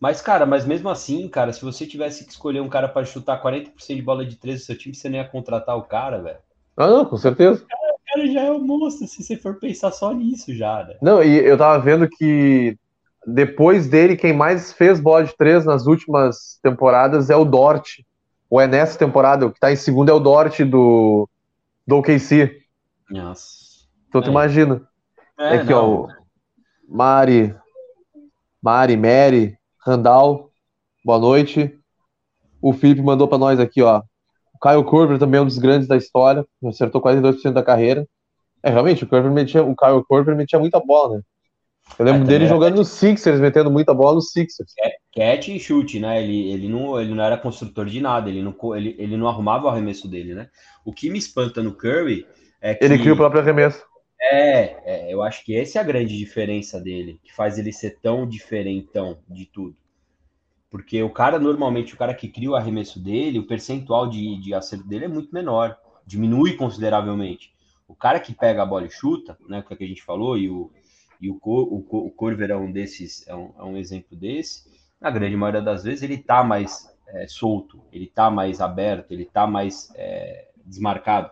Mas, 0.00 0.20
cara, 0.20 0.44
mas 0.44 0.64
mesmo 0.64 0.88
assim, 0.88 1.28
cara, 1.28 1.52
se 1.52 1.64
você 1.64 1.86
tivesse 1.86 2.24
que 2.24 2.32
escolher 2.32 2.60
um 2.60 2.68
cara 2.68 2.88
para 2.88 3.06
chutar 3.06 3.40
40% 3.40 3.70
de 3.94 4.02
bola 4.02 4.26
de 4.26 4.36
13 4.36 4.58
do 4.58 4.66
seu 4.66 4.76
time, 4.76 4.94
você 4.94 5.08
não 5.08 5.18
ia 5.18 5.24
contratar 5.24 5.76
o 5.76 5.82
cara, 5.82 6.20
velho. 6.20 6.38
Ah, 6.76 6.88
não, 6.88 7.04
com 7.04 7.16
certeza. 7.16 7.64
Cara, 7.68 7.94
o 7.94 8.00
cara 8.12 8.32
já 8.32 8.40
é 8.40 8.50
um 8.50 8.58
monstro, 8.58 9.06
se 9.06 9.22
você 9.22 9.36
for 9.36 9.60
pensar 9.60 9.92
só 9.92 10.12
nisso 10.12 10.52
já, 10.54 10.84
né? 10.84 10.96
Não, 11.00 11.22
e 11.22 11.38
eu 11.38 11.56
tava 11.56 11.78
vendo 11.78 12.08
que 12.08 12.76
depois 13.26 13.88
dele, 13.88 14.16
quem 14.16 14.32
mais 14.32 14.72
fez 14.72 14.98
bola 14.98 15.24
de 15.24 15.36
3 15.36 15.64
nas 15.64 15.86
últimas 15.86 16.58
temporadas 16.62 17.30
é 17.30 17.36
o 17.36 17.44
Dort. 17.44 18.00
Ou 18.50 18.60
é 18.60 18.66
nessa 18.66 18.98
temporada, 18.98 19.46
o 19.46 19.52
que 19.52 19.60
tá 19.60 19.72
em 19.72 19.76
segundo 19.76 20.10
é 20.10 20.12
o 20.12 20.20
Dort 20.20 20.60
do, 20.62 21.28
do 21.86 21.98
OKC. 21.98 22.60
Nossa. 23.08 23.86
Então 24.08 24.20
tu 24.20 24.28
é. 24.28 24.30
imagina. 24.30 24.82
É, 25.38 25.56
é 25.56 25.64
que, 25.64 25.72
ó, 25.72 26.08
Mari, 26.88 27.54
Mari, 28.62 28.96
Mary, 28.96 29.58
Randall, 29.84 30.50
boa 31.04 31.18
noite. 31.18 31.78
O 32.60 32.72
Felipe 32.72 33.02
mandou 33.02 33.26
para 33.26 33.38
nós 33.38 33.58
aqui, 33.58 33.82
ó. 33.82 34.02
O 34.54 34.58
Kyle 34.58 34.84
Korver 34.84 35.18
também 35.18 35.38
é 35.38 35.42
um 35.42 35.46
dos 35.46 35.58
grandes 35.58 35.88
da 35.88 35.96
história, 35.96 36.46
acertou 36.64 37.00
42% 37.00 37.52
da 37.52 37.62
carreira. 37.62 38.06
É, 38.62 38.70
realmente, 38.70 39.02
o, 39.02 39.06
Korver 39.08 39.32
metia, 39.32 39.62
o 39.62 39.74
Kyle 39.74 40.04
Korver 40.06 40.36
metia 40.36 40.58
muita 40.58 40.78
bola, 40.78 41.16
né? 41.16 41.22
Eu 41.98 42.04
lembro 42.04 42.22
é, 42.22 42.26
dele 42.26 42.46
jogando 42.46 42.76
no 42.76 42.84
Sixers, 42.84 43.40
metendo 43.40 43.70
muita 43.70 43.92
bola 43.92 44.14
no 44.14 44.22
Sixers. 44.22 44.72
Catch 45.14 45.48
e 45.48 45.58
chute, 45.58 45.98
né? 45.98 46.22
Ele, 46.22 46.52
ele, 46.52 46.68
não, 46.68 47.00
ele 47.00 47.12
não 47.12 47.24
era 47.24 47.36
construtor 47.36 47.86
de 47.86 48.00
nada, 48.00 48.30
ele 48.30 48.42
não, 48.42 48.54
ele, 48.76 48.94
ele 48.98 49.16
não 49.16 49.28
arrumava 49.28 49.66
o 49.66 49.68
arremesso 49.68 50.08
dele, 50.08 50.34
né? 50.34 50.48
O 50.84 50.92
que 50.92 51.10
me 51.10 51.18
espanta 51.18 51.62
no 51.62 51.72
Curry 51.72 52.24
é 52.60 52.74
que. 52.74 52.84
Ele 52.84 52.98
cria 52.98 53.12
o 53.12 53.16
próprio 53.16 53.40
arremesso. 53.40 53.82
É, 54.24 55.08
é, 55.08 55.12
eu 55.12 55.20
acho 55.22 55.44
que 55.44 55.56
essa 55.56 55.78
é 55.78 55.80
a 55.80 55.84
grande 55.84 56.16
diferença 56.16 56.80
dele, 56.80 57.20
que 57.24 57.34
faz 57.34 57.58
ele 57.58 57.72
ser 57.72 57.98
tão 58.00 58.26
diferentão 58.26 59.18
de 59.28 59.46
tudo. 59.46 59.76
Porque 60.70 61.02
o 61.02 61.10
cara, 61.10 61.38
normalmente, 61.38 61.94
o 61.94 61.98
cara 61.98 62.14
que 62.14 62.28
cria 62.28 62.50
o 62.50 62.54
arremesso 62.54 63.00
dele, 63.00 63.38
o 63.38 63.46
percentual 63.46 64.08
de, 64.08 64.40
de 64.40 64.54
acerto 64.54 64.86
dele 64.86 65.06
é 65.06 65.08
muito 65.08 65.34
menor, 65.34 65.76
diminui 66.06 66.54
consideravelmente. 66.56 67.52
O 67.86 67.94
cara 67.94 68.20
que 68.20 68.32
pega 68.32 68.62
a 68.62 68.66
bola 68.66 68.86
e 68.86 68.90
chuta, 68.90 69.36
né, 69.48 69.60
que, 69.60 69.74
é 69.74 69.76
que 69.76 69.84
a 69.84 69.88
gente 69.88 70.02
falou, 70.02 70.38
e 70.38 70.48
o, 70.48 70.70
e 71.20 71.28
o, 71.28 71.38
o, 71.42 72.06
o 72.06 72.10
Corver 72.10 72.50
é 72.50 72.56
um 72.56 72.72
desses, 72.72 73.26
é 73.28 73.34
um, 73.34 73.52
é 73.58 73.62
um 73.64 73.76
exemplo 73.76 74.16
desse, 74.16 74.70
na 75.00 75.10
grande 75.10 75.36
maioria 75.36 75.60
das 75.60 75.82
vezes 75.82 76.02
ele 76.02 76.16
tá 76.16 76.44
mais 76.44 76.88
é, 77.08 77.26
solto, 77.26 77.82
ele 77.92 78.06
tá 78.06 78.30
mais 78.30 78.60
aberto, 78.60 79.12
ele 79.12 79.24
tá 79.24 79.46
mais 79.46 79.92
é, 79.96 80.48
desmarcado. 80.64 81.30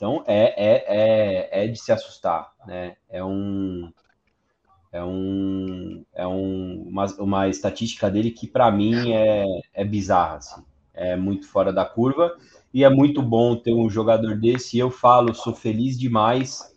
Então 0.00 0.24
é, 0.26 0.54
é, 0.56 0.84
é, 0.86 1.64
é 1.64 1.68
de 1.68 1.78
se 1.78 1.92
assustar, 1.92 2.54
né? 2.66 2.96
É 3.06 3.22
um 3.22 3.92
é 4.90 5.04
um 5.04 6.02
é 6.14 6.26
um, 6.26 6.86
uma, 6.88 7.04
uma 7.18 7.48
estatística 7.50 8.10
dele 8.10 8.30
que 8.30 8.46
para 8.46 8.70
mim 8.70 9.12
é, 9.12 9.44
é 9.74 9.84
bizarra, 9.84 10.36
assim. 10.36 10.64
é 10.94 11.16
muito 11.16 11.46
fora 11.46 11.70
da 11.70 11.84
curva 11.84 12.34
e 12.72 12.82
é 12.82 12.88
muito 12.88 13.20
bom 13.20 13.54
ter 13.54 13.74
um 13.74 13.90
jogador 13.90 14.38
desse. 14.40 14.78
Eu 14.78 14.90
falo, 14.90 15.34
sou 15.34 15.54
feliz 15.54 15.98
demais 15.98 16.74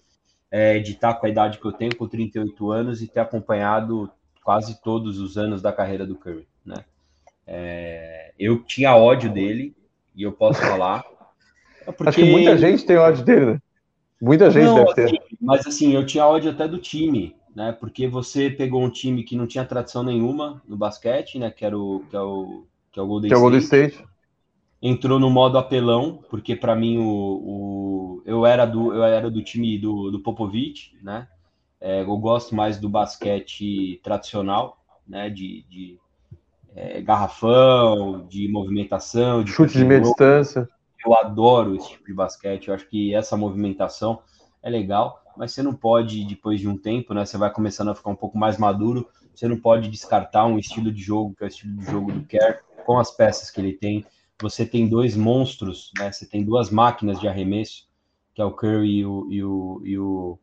é, 0.51 0.79
de 0.79 0.91
estar 0.91 1.13
com 1.13 1.25
a 1.25 1.29
idade 1.29 1.59
que 1.59 1.65
eu 1.65 1.71
tenho, 1.71 1.95
com 1.95 2.09
38 2.09 2.71
anos, 2.71 3.01
e 3.01 3.07
ter 3.07 3.21
acompanhado 3.21 4.11
quase 4.43 4.81
todos 4.81 5.17
os 5.17 5.37
anos 5.37 5.61
da 5.61 5.71
carreira 5.71 6.05
do 6.05 6.17
Curry, 6.17 6.45
né? 6.65 6.83
É, 7.47 8.33
eu 8.37 8.61
tinha 8.65 8.97
ódio 8.97 9.31
dele 9.31 9.73
e 10.13 10.23
eu 10.23 10.33
posso 10.33 10.59
falar 10.59 11.05
porque... 11.91 12.09
Acho 12.09 12.17
que 12.19 12.31
muita 12.31 12.57
gente 12.57 12.85
tem 12.85 12.97
ódio 12.97 13.23
dele, 13.23 13.45
né? 13.45 13.61
Muita 14.21 14.49
gente 14.49 14.65
não, 14.65 14.75
deve 14.75 15.01
assim, 15.01 15.17
ter. 15.17 15.23
Mas 15.41 15.67
assim, 15.67 15.93
eu 15.93 16.05
tinha 16.05 16.25
ódio 16.25 16.49
até 16.49 16.65
do 16.65 16.77
time, 16.77 17.35
né? 17.53 17.73
Porque 17.73 18.07
você 18.07 18.49
pegou 18.49 18.81
um 18.81 18.89
time 18.89 19.21
que 19.23 19.35
não 19.35 19.45
tinha 19.45 19.65
tradição 19.65 20.01
nenhuma 20.01 20.61
no 20.65 20.77
basquete, 20.77 21.37
né? 21.37 21.51
Que 21.51 21.65
era 21.65 21.77
o 21.77 22.03
que 22.09 22.15
é 22.15 22.21
o, 22.21 22.63
que 22.91 22.99
é 22.99 23.03
o 23.03 23.07
Golden 23.07 23.29
que 23.29 23.35
State. 23.35 23.35
É 23.35 23.37
o 23.37 23.41
Golden 23.41 23.59
State. 23.59 24.05
Entrou 24.81 25.19
no 25.19 25.29
modo 25.29 25.57
apelão, 25.57 26.23
porque 26.29 26.55
para 26.55 26.75
mim 26.75 26.99
o, 26.99 27.03
o, 27.05 28.23
eu 28.25 28.45
era 28.45 28.65
do 28.65 28.93
eu 28.93 29.03
era 29.03 29.29
do 29.29 29.41
time 29.41 29.77
do, 29.77 30.09
do 30.09 30.19
Popovich, 30.19 30.97
né? 31.01 31.27
É, 31.81 32.01
eu 32.01 32.17
gosto 32.17 32.55
mais 32.55 32.79
do 32.79 32.87
basquete 32.87 33.99
tradicional, 34.01 34.77
né? 35.05 35.29
De, 35.29 35.65
de 35.69 35.99
é, 36.73 37.01
garrafão, 37.01 38.25
de 38.29 38.47
movimentação, 38.47 39.43
de 39.43 39.51
chute 39.51 39.77
de 39.77 39.83
meia 39.83 39.99
distância. 39.99 40.67
Eu 41.05 41.15
adoro 41.15 41.75
esse 41.75 41.89
tipo 41.89 42.05
de 42.05 42.13
basquete. 42.13 42.67
Eu 42.67 42.75
acho 42.75 42.87
que 42.87 43.13
essa 43.13 43.35
movimentação 43.35 44.21
é 44.61 44.69
legal, 44.69 45.21
mas 45.35 45.51
você 45.51 45.61
não 45.61 45.73
pode, 45.73 46.23
depois 46.25 46.59
de 46.59 46.67
um 46.67 46.77
tempo, 46.77 47.13
né? 47.13 47.25
Você 47.25 47.37
vai 47.37 47.51
começando 47.51 47.89
a 47.89 47.95
ficar 47.95 48.09
um 48.09 48.15
pouco 48.15 48.37
mais 48.37 48.57
maduro. 48.57 49.07
Você 49.35 49.47
não 49.47 49.59
pode 49.59 49.89
descartar 49.89 50.45
um 50.45 50.57
estilo 50.57 50.91
de 50.91 51.01
jogo, 51.01 51.35
que 51.35 51.43
é 51.43 51.47
o 51.47 51.49
estilo 51.49 51.75
de 51.75 51.85
jogo 51.85 52.11
do 52.11 52.23
Kerr, 52.25 52.59
com 52.85 52.97
as 52.97 53.11
peças 53.11 53.51
que 53.51 53.59
ele 53.59 53.73
tem. 53.73 54.05
Você 54.41 54.65
tem 54.65 54.87
dois 54.87 55.15
monstros, 55.15 55.91
né? 55.97 56.11
Você 56.11 56.25
tem 56.25 56.43
duas 56.43 56.69
máquinas 56.69 57.19
de 57.19 57.27
arremesso, 57.27 57.87
que 58.33 58.41
é 58.41 58.45
o 58.45 58.51
Curry 58.51 58.99
e 58.99 59.05
o, 59.05 59.27
e 59.29 59.43
o, 59.43 59.81
e 59.83 59.97
o, 59.99 60.39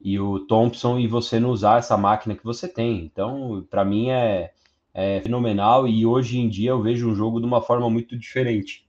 e 0.00 0.20
o 0.20 0.40
Thompson, 0.40 0.98
e 0.98 1.06
você 1.06 1.40
não 1.40 1.50
usar 1.50 1.78
essa 1.78 1.96
máquina 1.96 2.34
que 2.34 2.44
você 2.44 2.68
tem. 2.68 3.04
Então, 3.04 3.66
para 3.70 3.84
mim 3.84 4.10
é, 4.10 4.52
é 4.92 5.20
fenomenal. 5.22 5.88
E 5.88 6.04
hoje 6.04 6.38
em 6.38 6.48
dia 6.48 6.70
eu 6.70 6.82
vejo 6.82 7.08
um 7.10 7.14
jogo 7.14 7.40
de 7.40 7.46
uma 7.46 7.62
forma 7.62 7.88
muito 7.88 8.18
diferente 8.18 8.83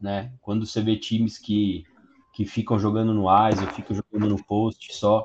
né? 0.00 0.32
Quando 0.40 0.66
você 0.66 0.80
vê 0.80 0.96
times 0.96 1.38
que, 1.38 1.84
que 2.32 2.44
ficam 2.44 2.78
jogando 2.78 3.12
no 3.12 3.26
ISO, 3.48 3.66
ficam 3.68 3.96
jogando 3.96 4.28
no 4.28 4.44
post 4.44 4.94
só, 4.94 5.24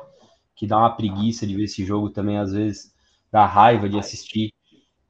que 0.56 0.68
dá 0.68 0.78
uma 0.78 0.96
preguiça 0.96 1.46
de 1.46 1.56
ver 1.56 1.64
esse 1.64 1.86
jogo 1.86 2.10
também, 2.10 2.38
às 2.38 2.54
vezes 2.54 2.94
dá 3.32 3.46
raiva 3.46 3.90
de 3.90 3.98
assistir. 3.98 4.54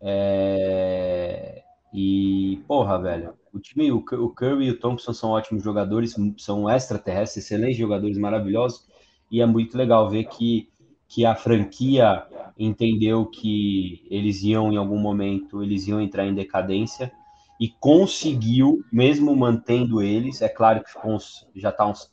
É... 0.01 1.63
E, 1.93 2.63
porra, 2.67 2.99
velho, 2.99 3.35
o 3.53 3.59
time, 3.59 3.91
o, 3.91 4.01
Curry 4.01 4.65
e 4.65 4.71
o 4.71 4.79
Thompson 4.79 5.13
são 5.13 5.29
ótimos 5.29 5.63
jogadores, 5.63 6.15
são 6.39 6.67
extraterrestres, 6.67 7.45
excelentes 7.45 7.77
jogadores, 7.77 8.17
maravilhosos, 8.17 8.87
e 9.29 9.41
é 9.41 9.45
muito 9.45 9.77
legal 9.77 10.09
ver 10.09 10.23
que, 10.25 10.69
que 11.07 11.23
a 11.23 11.35
franquia 11.35 12.25
entendeu 12.57 13.27
que 13.27 14.07
eles 14.09 14.41
iam, 14.41 14.73
em 14.73 14.77
algum 14.77 14.97
momento, 14.97 15.61
eles 15.61 15.87
iam 15.87 16.01
entrar 16.01 16.25
em 16.25 16.33
decadência, 16.33 17.11
e 17.59 17.69
conseguiu, 17.79 18.83
mesmo 18.91 19.35
mantendo 19.35 20.01
eles, 20.01 20.41
é 20.41 20.49
claro 20.49 20.83
que 20.83 20.91
ficou 20.91 21.13
uns, 21.13 21.47
já 21.55 21.69
está 21.69 21.85
uns, 21.85 22.09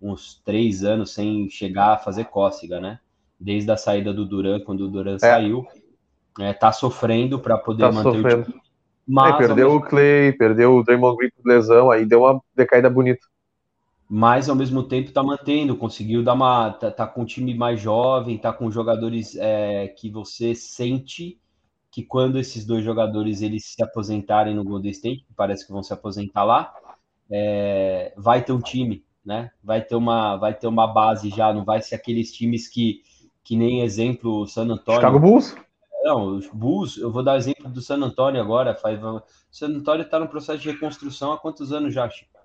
uns 0.00 0.40
três 0.44 0.84
anos 0.84 1.12
sem 1.12 1.48
chegar 1.48 1.94
a 1.94 1.98
fazer 1.98 2.24
cócega, 2.24 2.80
né? 2.80 2.98
Desde 3.40 3.70
a 3.70 3.76
saída 3.76 4.12
do 4.12 4.24
Duran, 4.24 4.60
quando 4.60 4.82
o 4.82 4.88
Duran 4.88 5.16
é. 5.16 5.18
saiu, 5.18 5.66
é, 6.38 6.52
tá 6.52 6.72
sofrendo 6.72 7.38
para 7.38 7.56
poder 7.58 7.84
tá 7.84 7.92
manter 7.92 8.16
sofrendo. 8.16 8.42
o 8.42 8.44
time. 8.44 8.60
Mas, 9.06 9.34
é, 9.34 9.38
perdeu 9.38 9.68
mesmo... 9.68 9.80
o 9.80 9.82
Clay, 9.82 10.32
perdeu 10.32 10.76
o 10.76 10.82
Draymond 10.82 11.16
Green 11.16 11.30
por 11.30 11.46
lesão, 11.46 11.90
aí 11.90 12.06
deu 12.06 12.22
uma 12.22 12.40
decaída 12.54 12.88
bonita. 12.88 13.26
mas 14.08 14.48
ao 14.48 14.56
mesmo 14.56 14.82
tempo 14.82 15.08
está 15.08 15.22
mantendo, 15.22 15.76
conseguiu 15.76 16.22
dar 16.22 16.34
uma. 16.34 16.70
Tá, 16.72 16.90
tá, 16.90 17.06
com 17.06 17.22
um 17.22 17.26
time 17.26 17.54
mais 17.54 17.80
jovem, 17.80 18.38
tá 18.38 18.52
com 18.52 18.70
jogadores 18.70 19.36
é, 19.36 19.88
que 19.88 20.08
você 20.08 20.54
sente 20.54 21.38
que 21.94 22.02
quando 22.02 22.40
esses 22.40 22.66
dois 22.66 22.84
jogadores 22.84 23.40
eles 23.40 23.66
se 23.66 23.80
aposentarem 23.80 24.52
no 24.52 24.64
Golden 24.64 24.90
State, 24.90 25.24
que 25.24 25.32
parece 25.32 25.64
que 25.64 25.72
vão 25.72 25.80
se 25.80 25.92
aposentar 25.92 26.42
lá, 26.42 26.74
é, 27.30 28.12
vai 28.16 28.42
ter 28.42 28.50
um 28.50 28.60
time, 28.60 29.04
né? 29.24 29.52
Vai 29.62 29.80
ter 29.80 29.94
uma, 29.94 30.36
vai 30.36 30.52
ter 30.52 30.66
uma 30.66 30.88
base 30.88 31.30
já, 31.30 31.54
não 31.54 31.64
vai 31.64 31.80
ser 31.80 31.94
aqueles 31.94 32.32
times 32.32 32.66
que, 32.66 33.02
que 33.44 33.56
nem 33.56 33.82
exemplo 33.82 34.40
o 34.40 34.46
San 34.48 34.64
Antonio. 34.64 35.00
Chicago 35.00 35.20
Bulls? 35.20 35.56
Não, 36.02 36.36
os 36.36 36.48
Bulls, 36.48 36.98
eu 36.98 37.12
vou 37.12 37.22
dar 37.22 37.36
exemplo 37.36 37.70
do 37.70 37.80
San 37.80 37.98
Antonio 37.98 38.42
agora. 38.42 38.74
Faz, 38.74 39.00
o 39.00 39.22
San 39.48 39.68
Antonio 39.68 40.02
está 40.02 40.18
no 40.18 40.26
processo 40.26 40.58
de 40.58 40.72
reconstrução 40.72 41.32
há 41.32 41.38
quantos 41.38 41.72
anos 41.72 41.94
já, 41.94 42.10
Chico? 42.10 42.40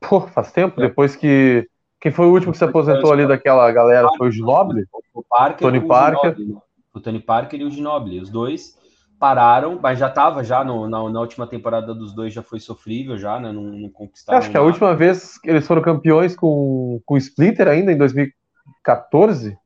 Pô, 0.00 0.22
faz 0.22 0.50
tempo, 0.50 0.80
é. 0.80 0.88
depois 0.88 1.14
que. 1.14 1.68
Quem 2.00 2.10
foi 2.10 2.24
o 2.26 2.32
último 2.32 2.52
que 2.52 2.58
se 2.58 2.64
aposentou 2.64 3.12
ali 3.12 3.26
daquela 3.26 3.70
galera? 3.70 4.08
Foi 4.16 4.28
o 4.28 4.32
Ginobili? 4.32 4.86
O 5.12 5.22
Parker, 5.22 5.58
Tony 5.58 5.78
o 5.78 5.86
Parker. 5.86 6.34
Ginobili. 6.34 6.58
O 6.94 7.00
Tony 7.00 7.20
Parker 7.20 7.60
e 7.60 7.64
o 7.64 7.70
Ginobili. 7.70 8.20
Os 8.20 8.30
dois 8.30 8.82
pararam, 9.24 9.80
mas 9.82 9.98
já 9.98 10.08
estava 10.08 10.44
já 10.44 10.62
no, 10.62 10.86
na, 10.86 11.08
na, 11.08 11.20
última 11.20 11.46
temporada 11.46 11.94
dos 11.94 12.12
dois 12.12 12.34
já 12.34 12.42
foi 12.42 12.60
sofrível 12.60 13.16
já, 13.16 13.40
né? 13.40 13.50
Não, 13.50 13.62
não 13.62 13.88
conquistaram. 13.88 14.38
Acho 14.38 14.50
que 14.50 14.56
a 14.58 14.60
última 14.60 14.94
vez 14.94 15.38
que 15.38 15.48
eles 15.48 15.66
foram 15.66 15.80
campeões 15.80 16.36
com, 16.36 17.00
com 17.06 17.14
o 17.14 17.16
Splitter 17.16 17.66
ainda 17.66 17.90
em 17.90 17.96
2014. 17.96 19.56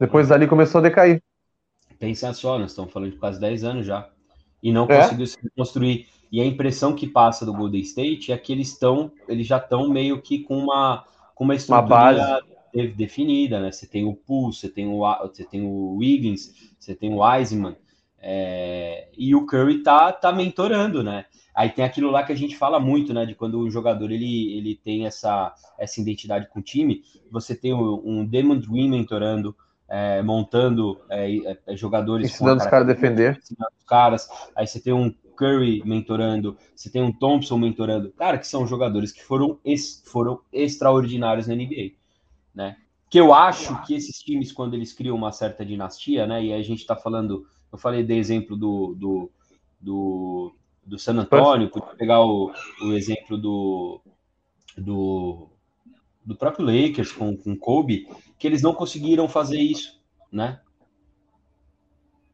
Depois 0.00 0.28
dali 0.28 0.46
começou 0.46 0.78
a 0.78 0.82
decair. 0.82 1.22
Pensa 1.98 2.32
só, 2.32 2.58
nós 2.58 2.70
estamos 2.70 2.94
falando 2.94 3.10
de 3.10 3.18
quase 3.18 3.38
10 3.38 3.64
anos 3.64 3.86
já. 3.86 4.08
E 4.62 4.72
não 4.72 4.86
é? 4.88 5.02
conseguiu 5.02 5.26
se 5.26 5.36
construir. 5.54 6.08
E 6.32 6.40
a 6.40 6.46
impressão 6.46 6.94
que 6.94 7.06
passa 7.06 7.44
do 7.44 7.52
Golden 7.52 7.82
State 7.82 8.32
é 8.32 8.38
que 8.38 8.52
eles 8.52 8.68
estão, 8.68 9.12
eles 9.28 9.46
já 9.46 9.58
estão 9.58 9.86
meio 9.90 10.22
que 10.22 10.38
com 10.38 10.56
uma, 10.56 11.04
com 11.34 11.44
uma 11.44 11.54
estrutura 11.54 12.40
uma 12.74 12.86
definida, 12.96 13.60
né? 13.60 13.70
Você 13.70 13.86
tem 13.86 14.06
o 14.06 14.14
Poole, 14.14 14.54
você 14.54 14.70
tem 14.70 14.88
o, 14.88 15.00
você 15.28 15.44
tem 15.44 15.60
o 15.60 15.96
Wiggins, 15.96 16.54
você 16.80 16.94
tem 16.94 17.12
o 17.12 17.22
Wiseman, 17.22 17.76
é, 18.26 19.08
e 19.18 19.34
o 19.34 19.44
Curry 19.44 19.82
tá, 19.82 20.10
tá 20.10 20.32
mentorando, 20.32 21.02
né? 21.02 21.26
Aí 21.54 21.68
tem 21.68 21.84
aquilo 21.84 22.10
lá 22.10 22.22
que 22.22 22.32
a 22.32 22.36
gente 22.36 22.56
fala 22.56 22.80
muito, 22.80 23.12
né? 23.12 23.26
De 23.26 23.34
quando 23.34 23.60
o 23.60 23.70
jogador 23.70 24.10
ele, 24.10 24.56
ele 24.56 24.74
tem 24.82 25.04
essa, 25.04 25.54
essa 25.78 26.00
identidade 26.00 26.48
com 26.48 26.58
o 26.58 26.62
time. 26.62 27.02
Você 27.30 27.54
tem 27.54 27.74
um, 27.74 28.02
um 28.02 28.24
Demon 28.24 28.58
Green 28.60 28.88
mentorando, 28.88 29.54
é, 29.86 30.22
montando 30.22 30.98
é, 31.10 31.58
é 31.66 31.76
jogadores. 31.76 32.30
Ensinando 32.30 32.62
os 32.62 32.66
caras 32.66 32.88
a 32.88 32.92
defender. 32.94 33.38
Ensinando 33.42 33.72
os 33.78 33.84
caras. 33.84 34.26
Aí 34.56 34.66
você 34.66 34.80
tem 34.80 34.94
um 34.94 35.14
Curry 35.36 35.82
mentorando, 35.84 36.56
você 36.74 36.90
tem 36.90 37.02
um 37.02 37.12
Thompson 37.12 37.58
mentorando. 37.58 38.10
Cara, 38.12 38.38
que 38.38 38.46
são 38.46 38.66
jogadores 38.66 39.12
que 39.12 39.22
foram, 39.22 39.58
ex, 39.62 40.02
foram 40.06 40.40
extraordinários 40.50 41.46
na 41.46 41.54
NBA, 41.54 41.92
né? 42.54 42.76
Que 43.10 43.20
eu 43.20 43.34
acho 43.34 43.80
que 43.82 43.94
esses 43.94 44.18
times, 44.18 44.50
quando 44.50 44.72
eles 44.72 44.94
criam 44.94 45.14
uma 45.14 45.30
certa 45.30 45.64
dinastia, 45.64 46.26
né? 46.26 46.42
E 46.42 46.52
a 46.54 46.62
gente 46.62 46.86
tá 46.86 46.96
falando 46.96 47.44
eu 47.74 47.78
falei 47.78 48.04
de 48.04 48.14
exemplo 48.14 48.56
do, 48.56 48.94
do, 48.94 49.30
do, 49.80 50.54
do 50.86 50.96
San 50.96 51.14
Antonio, 51.14 51.68
podia 51.68 51.96
pegar 51.96 52.20
o, 52.20 52.52
o 52.80 52.92
exemplo 52.92 53.36
do, 53.36 54.00
do, 54.78 55.48
do 56.24 56.36
próprio 56.36 56.64
Lakers 56.64 57.10
com, 57.10 57.36
com 57.36 57.56
Kobe, 57.56 58.06
que 58.38 58.46
eles 58.46 58.62
não 58.62 58.72
conseguiram 58.72 59.28
fazer 59.28 59.58
isso, 59.58 60.00
né? 60.30 60.60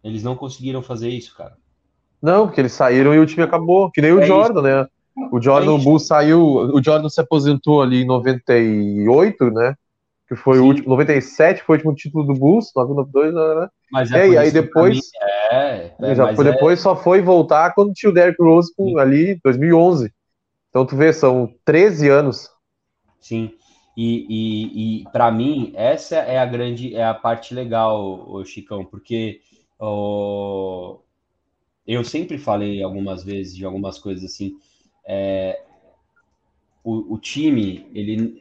Eles 0.05 0.23
não 0.23 0.37
conseguiram 0.37 0.83
fazer 0.83 1.09
isso, 1.09 1.35
cara. 1.35 1.57
Não, 2.21 2.47
porque 2.47 2.61
eles 2.61 2.73
saíram 2.73 3.15
e 3.15 3.19
o 3.19 3.25
time 3.25 3.43
acabou, 3.43 3.91
que 3.91 4.03
nem 4.03 4.13
o 4.13 4.21
é 4.21 4.27
Jordan, 4.27 4.61
isso. 4.61 4.69
né? 4.69 4.87
O 5.33 5.41
Jordan, 5.41 5.71
é 5.71 5.75
o 5.75 5.79
Bull 5.79 5.99
saiu, 5.99 6.43
o 6.43 6.83
Jordan 6.83 7.09
se 7.09 7.21
aposentou 7.23 7.81
ali 7.81 8.03
em 8.03 8.07
98, 8.07 9.51
né? 9.53 9.75
Que 10.31 10.37
foi 10.37 10.59
Sim. 10.59 10.61
o 10.61 10.67
último, 10.67 10.89
97 10.91 11.65
foi 11.65 11.75
o 11.75 11.79
último 11.79 11.93
título 11.93 12.25
do 12.25 12.35
Bulls, 12.35 12.71
992, 12.77 13.35
né? 13.35 13.69
Mas 13.91 14.13
é, 14.13 14.21
é 14.21 14.29
e 14.29 14.39
aí 14.39 14.53
depois. 14.53 15.01
É, 15.51 15.93
é, 16.01 16.15
já 16.15 16.33
foi, 16.37 16.47
é... 16.47 16.53
depois 16.53 16.79
só 16.79 16.95
foi 16.95 17.21
voltar 17.21 17.75
quando 17.75 17.93
tinha 17.93 18.11
o 18.11 18.15
Derrick 18.15 18.41
Rose 18.41 18.73
com, 18.77 18.97
ali, 18.97 19.41
2011. 19.43 20.13
Então 20.69 20.87
tu 20.87 20.95
vê, 20.95 21.13
são 21.13 21.53
13 21.65 22.09
anos. 22.09 22.49
Sim. 23.19 23.53
E, 23.97 24.25
e, 24.31 25.01
e 25.01 25.05
para 25.11 25.33
mim, 25.33 25.73
essa 25.75 26.15
é 26.19 26.39
a 26.39 26.47
grande, 26.47 26.95
é 26.95 27.05
a 27.05 27.13
parte 27.13 27.53
legal, 27.53 28.31
o 28.31 28.45
Chicão, 28.45 28.85
porque 28.85 29.41
eu 31.85 32.05
sempre 32.05 32.39
falei 32.39 32.85
algumas 32.85 33.25
vezes 33.25 33.57
de 33.57 33.65
algumas 33.65 33.99
coisas 33.99 34.25
assim. 34.25 34.55
É, 35.05 35.61
o, 36.85 37.15
o 37.15 37.19
time, 37.19 37.91
ele, 37.93 38.41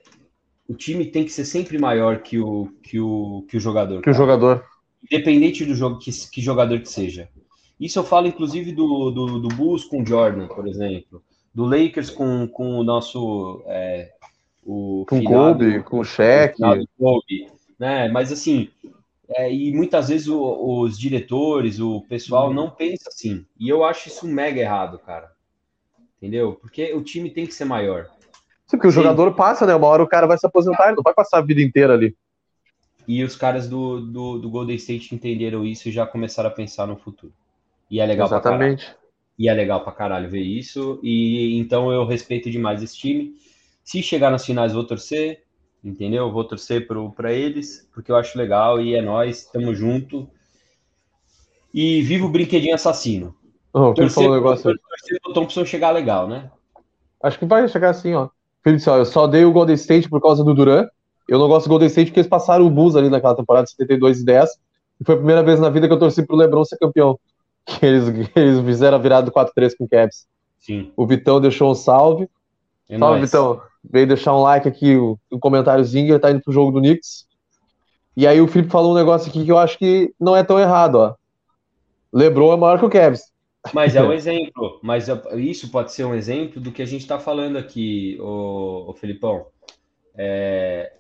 o 0.70 0.76
time 0.76 1.06
tem 1.06 1.26
que 1.26 1.32
ser 1.32 1.44
sempre 1.44 1.78
maior 1.78 2.22
que 2.22 2.40
o, 2.40 2.68
que 2.82 3.00
o, 3.00 3.46
que 3.50 3.58
o 3.58 3.60
jogador. 3.60 3.98
Que 3.98 4.04
cara. 4.04 4.16
o 4.16 4.18
jogador 4.18 4.66
independente 5.04 5.66
do 5.66 5.76
jogo, 5.76 6.00
que, 6.00 6.12
que 6.12 6.42
jogador 6.42 6.80
que 6.80 6.90
seja. 6.90 7.30
Isso 7.80 7.98
eu 8.00 8.04
falo, 8.04 8.28
inclusive, 8.28 8.72
do, 8.72 9.10
do, 9.10 9.40
do 9.40 9.48
Bulls 9.50 9.86
com 9.86 10.02
o 10.02 10.06
Jordan, 10.06 10.48
por 10.48 10.68
exemplo, 10.68 11.24
do 11.54 11.66
Lakers 11.66 12.10
com, 12.10 12.48
com 12.48 12.78
o 12.78 12.84
nosso. 12.84 13.64
É, 13.68 14.12
o 14.66 15.06
com 15.08 15.20
o 15.20 15.24
Kobe, 15.24 15.82
com 15.84 16.00
o 16.00 16.04
Shaq. 16.04 16.58
Kobe, 16.98 17.48
né? 17.80 18.10
Mas 18.10 18.32
assim, 18.32 18.70
é, 19.30 19.52
e 19.52 19.72
muitas 19.72 20.10
vezes 20.10 20.28
o, 20.28 20.82
os 20.82 21.00
diretores, 21.00 21.80
o 21.80 22.02
pessoal 22.02 22.54
não 22.54 22.70
pensa 22.70 23.08
assim. 23.08 23.46
E 23.58 23.70
eu 23.70 23.84
acho 23.86 24.10
isso 24.10 24.28
mega 24.28 24.60
errado, 24.60 25.00
cara. 25.00 25.32
Entendeu? 26.18 26.54
Porque 26.54 26.94
o 26.94 27.02
time 27.02 27.30
tem 27.30 27.48
que 27.48 27.54
ser 27.54 27.64
maior. 27.64 28.10
Sim, 28.70 28.78
porque 28.78 28.88
o 28.88 28.92
jogador 28.92 29.34
passa, 29.34 29.66
né? 29.66 29.74
Uma 29.74 29.88
hora 29.88 30.04
o 30.04 30.08
cara 30.08 30.28
vai 30.28 30.38
se 30.38 30.46
aposentar, 30.46 30.88
ele 30.88 30.98
não 30.98 31.04
vai 31.04 31.14
passar 31.14 31.40
a 31.40 31.42
vida 31.42 31.60
inteira 31.60 31.96
ali. 31.96 32.16
E 33.08 33.24
os 33.24 33.36
caras 33.36 33.68
do, 33.68 34.00
do, 34.00 34.38
do, 34.38 34.48
Golden 34.48 34.76
State 34.76 35.16
entenderam 35.16 35.66
isso 35.66 35.90
e 35.90 35.92
já 35.92 36.06
começaram 36.06 36.50
a 36.50 36.54
pensar 36.54 36.86
no 36.86 36.96
futuro. 36.96 37.34
E 37.90 38.00
é 38.00 38.06
legal 38.06 38.28
Exatamente. 38.28 38.86
pra 38.86 38.86
caralho. 38.86 39.00
E 39.40 39.50
é 39.50 39.54
legal 39.54 39.84
pra 39.84 39.92
caralho 39.92 40.30
ver 40.30 40.44
isso. 40.44 41.00
E 41.02 41.58
então 41.58 41.92
eu 41.92 42.06
respeito 42.06 42.52
demais 42.52 42.84
esse 42.84 42.96
time. 42.96 43.34
Se 43.84 44.04
chegar 44.04 44.30
nas 44.30 44.46
finais, 44.46 44.72
vou 44.72 44.84
torcer, 44.84 45.42
entendeu? 45.84 46.32
Vou 46.32 46.44
torcer 46.44 46.86
para 47.16 47.34
eles, 47.34 47.90
porque 47.92 48.12
eu 48.12 48.16
acho 48.16 48.38
legal 48.38 48.80
e 48.80 48.94
é 48.94 49.02
nós, 49.02 49.46
tamo 49.46 49.74
junto. 49.74 50.30
E 51.74 52.04
viva 52.04 52.28
o 52.28 52.30
brinquedinho 52.30 52.76
assassino. 52.76 53.36
Oh, 53.74 53.96
torcer, 53.96 54.30
um 54.30 54.36
negócio... 54.36 54.64
torcer 54.66 55.20
pro 55.24 55.34
Thompson 55.34 55.66
chegar 55.66 55.90
legal, 55.90 56.28
né? 56.28 56.52
Acho 57.24 57.40
que 57.40 57.46
vai 57.48 57.68
chegar 57.68 57.90
assim, 57.90 58.14
ó. 58.14 58.30
Felipe, 58.64 58.84
eu 58.88 59.06
só 59.06 59.28
dei 59.28 59.46
o 59.46 59.52
Golden 59.52 59.76
State 59.76 60.10
por 60.10 60.22
causa 60.22 60.44
do 60.44 60.54
Duran 60.54 60.86
eu 61.30 61.38
não 61.38 61.48
gosto 61.48 61.68
do 61.68 61.70
Golden 61.70 61.88
State 61.88 62.10
porque 62.10 62.22
eles 62.22 62.30
passaram 62.30 62.66
o 62.66 62.70
Bulls 62.72 62.96
ali 62.96 63.08
naquela 63.08 63.36
temporada 63.36 63.66
de 63.66 63.72
72 63.72 64.22
e 64.22 64.26
10. 64.26 64.50
E 65.00 65.06
foi 65.06 65.14
a 65.14 65.18
primeira 65.18 65.44
vez 65.44 65.60
na 65.60 65.70
vida 65.70 65.88
que 65.88 65.94
eu 65.94 66.00
torci 66.00 66.26
pro 66.26 66.36
LeBron 66.36 66.66
ser 66.66 66.78
campeão. 66.78 67.18
Que 67.66 67.86
eles, 67.86 68.30
eles 68.36 68.66
fizeram 68.66 68.98
a 68.98 69.00
virada 69.00 69.28
do 69.28 69.32
4-3 69.32 69.74
com 69.78 69.84
o 69.84 69.88
Cavs. 69.88 70.26
Sim. 70.58 70.92
O 70.98 71.06
Vitão 71.06 71.40
deixou 71.40 71.70
um 71.70 71.76
salve. 71.76 72.28
É 72.90 72.98
salve, 72.98 73.20
nóis. 73.20 73.30
Vitão. 73.30 73.62
Veio 73.88 74.08
deixar 74.08 74.36
um 74.36 74.42
like 74.42 74.68
aqui, 74.68 74.98
um, 74.98 75.16
um 75.32 75.38
comentáriozinho, 75.38 76.14
ele 76.14 76.20
tá 76.20 76.32
indo 76.32 76.42
pro 76.42 76.52
jogo 76.52 76.72
do 76.72 76.80
Knicks. 76.80 77.28
E 78.18 78.26
aí 78.26 78.42
o 78.42 78.48
Felipe 78.48 78.72
falou 78.72 78.94
um 78.94 78.96
negócio 78.96 79.30
aqui 79.30 79.46
que 79.46 79.52
eu 79.52 79.58
acho 79.60 79.78
que 79.78 80.12
não 80.20 80.36
é 80.36 80.44
tão 80.44 80.60
errado, 80.60 80.96
ó. 80.96 81.14
LeBron 82.12 82.54
é 82.54 82.58
maior 82.58 82.80
que 82.80 82.86
o 82.86 82.90
Cavs. 82.90 83.22
Mas 83.74 83.96
é 83.96 84.02
um 84.02 84.12
exemplo. 84.14 84.80
Mas 84.82 85.08
isso 85.38 85.70
pode 85.72 85.92
ser 85.94 86.06
um 86.06 86.16
exemplo 86.16 86.62
do 86.62 86.72
que 86.72 86.82
a 86.82 86.86
gente 86.86 87.02
está 87.02 87.20
falando 87.20 87.58
aqui, 87.58 88.18
o, 88.20 88.90
o 88.90 88.94
Felipão. 88.94 89.48
É, 90.16 90.94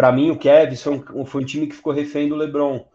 para 0.00 0.12
mim, 0.12 0.30
o 0.30 0.38
Cavs 0.38 0.82
foi 0.82 0.94
um, 0.94 1.26
foi 1.26 1.42
um 1.42 1.44
time 1.44 1.66
que 1.66 1.76
ficou 1.76 1.92
refém 1.92 2.28
do 2.28 2.34
LeBron. 2.34 2.86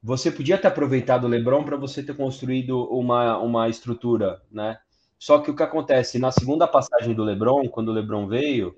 Você 0.00 0.30
podia 0.30 0.56
ter 0.56 0.68
aproveitado 0.68 1.24
o 1.24 1.28
LeBron 1.28 1.64
para 1.64 1.76
você 1.76 2.02
ter 2.04 2.16
construído 2.16 2.84
uma, 2.84 3.38
uma 3.38 3.68
estrutura, 3.68 4.40
né? 4.52 4.78
Só 5.18 5.40
que 5.40 5.50
o 5.50 5.56
que 5.56 5.62
acontece 5.64 6.18
na 6.18 6.30
segunda 6.30 6.68
passagem 6.68 7.14
do 7.14 7.24
LeBron, 7.24 7.68
quando 7.68 7.88
o 7.88 7.92
LeBron 7.92 8.28
veio, 8.28 8.76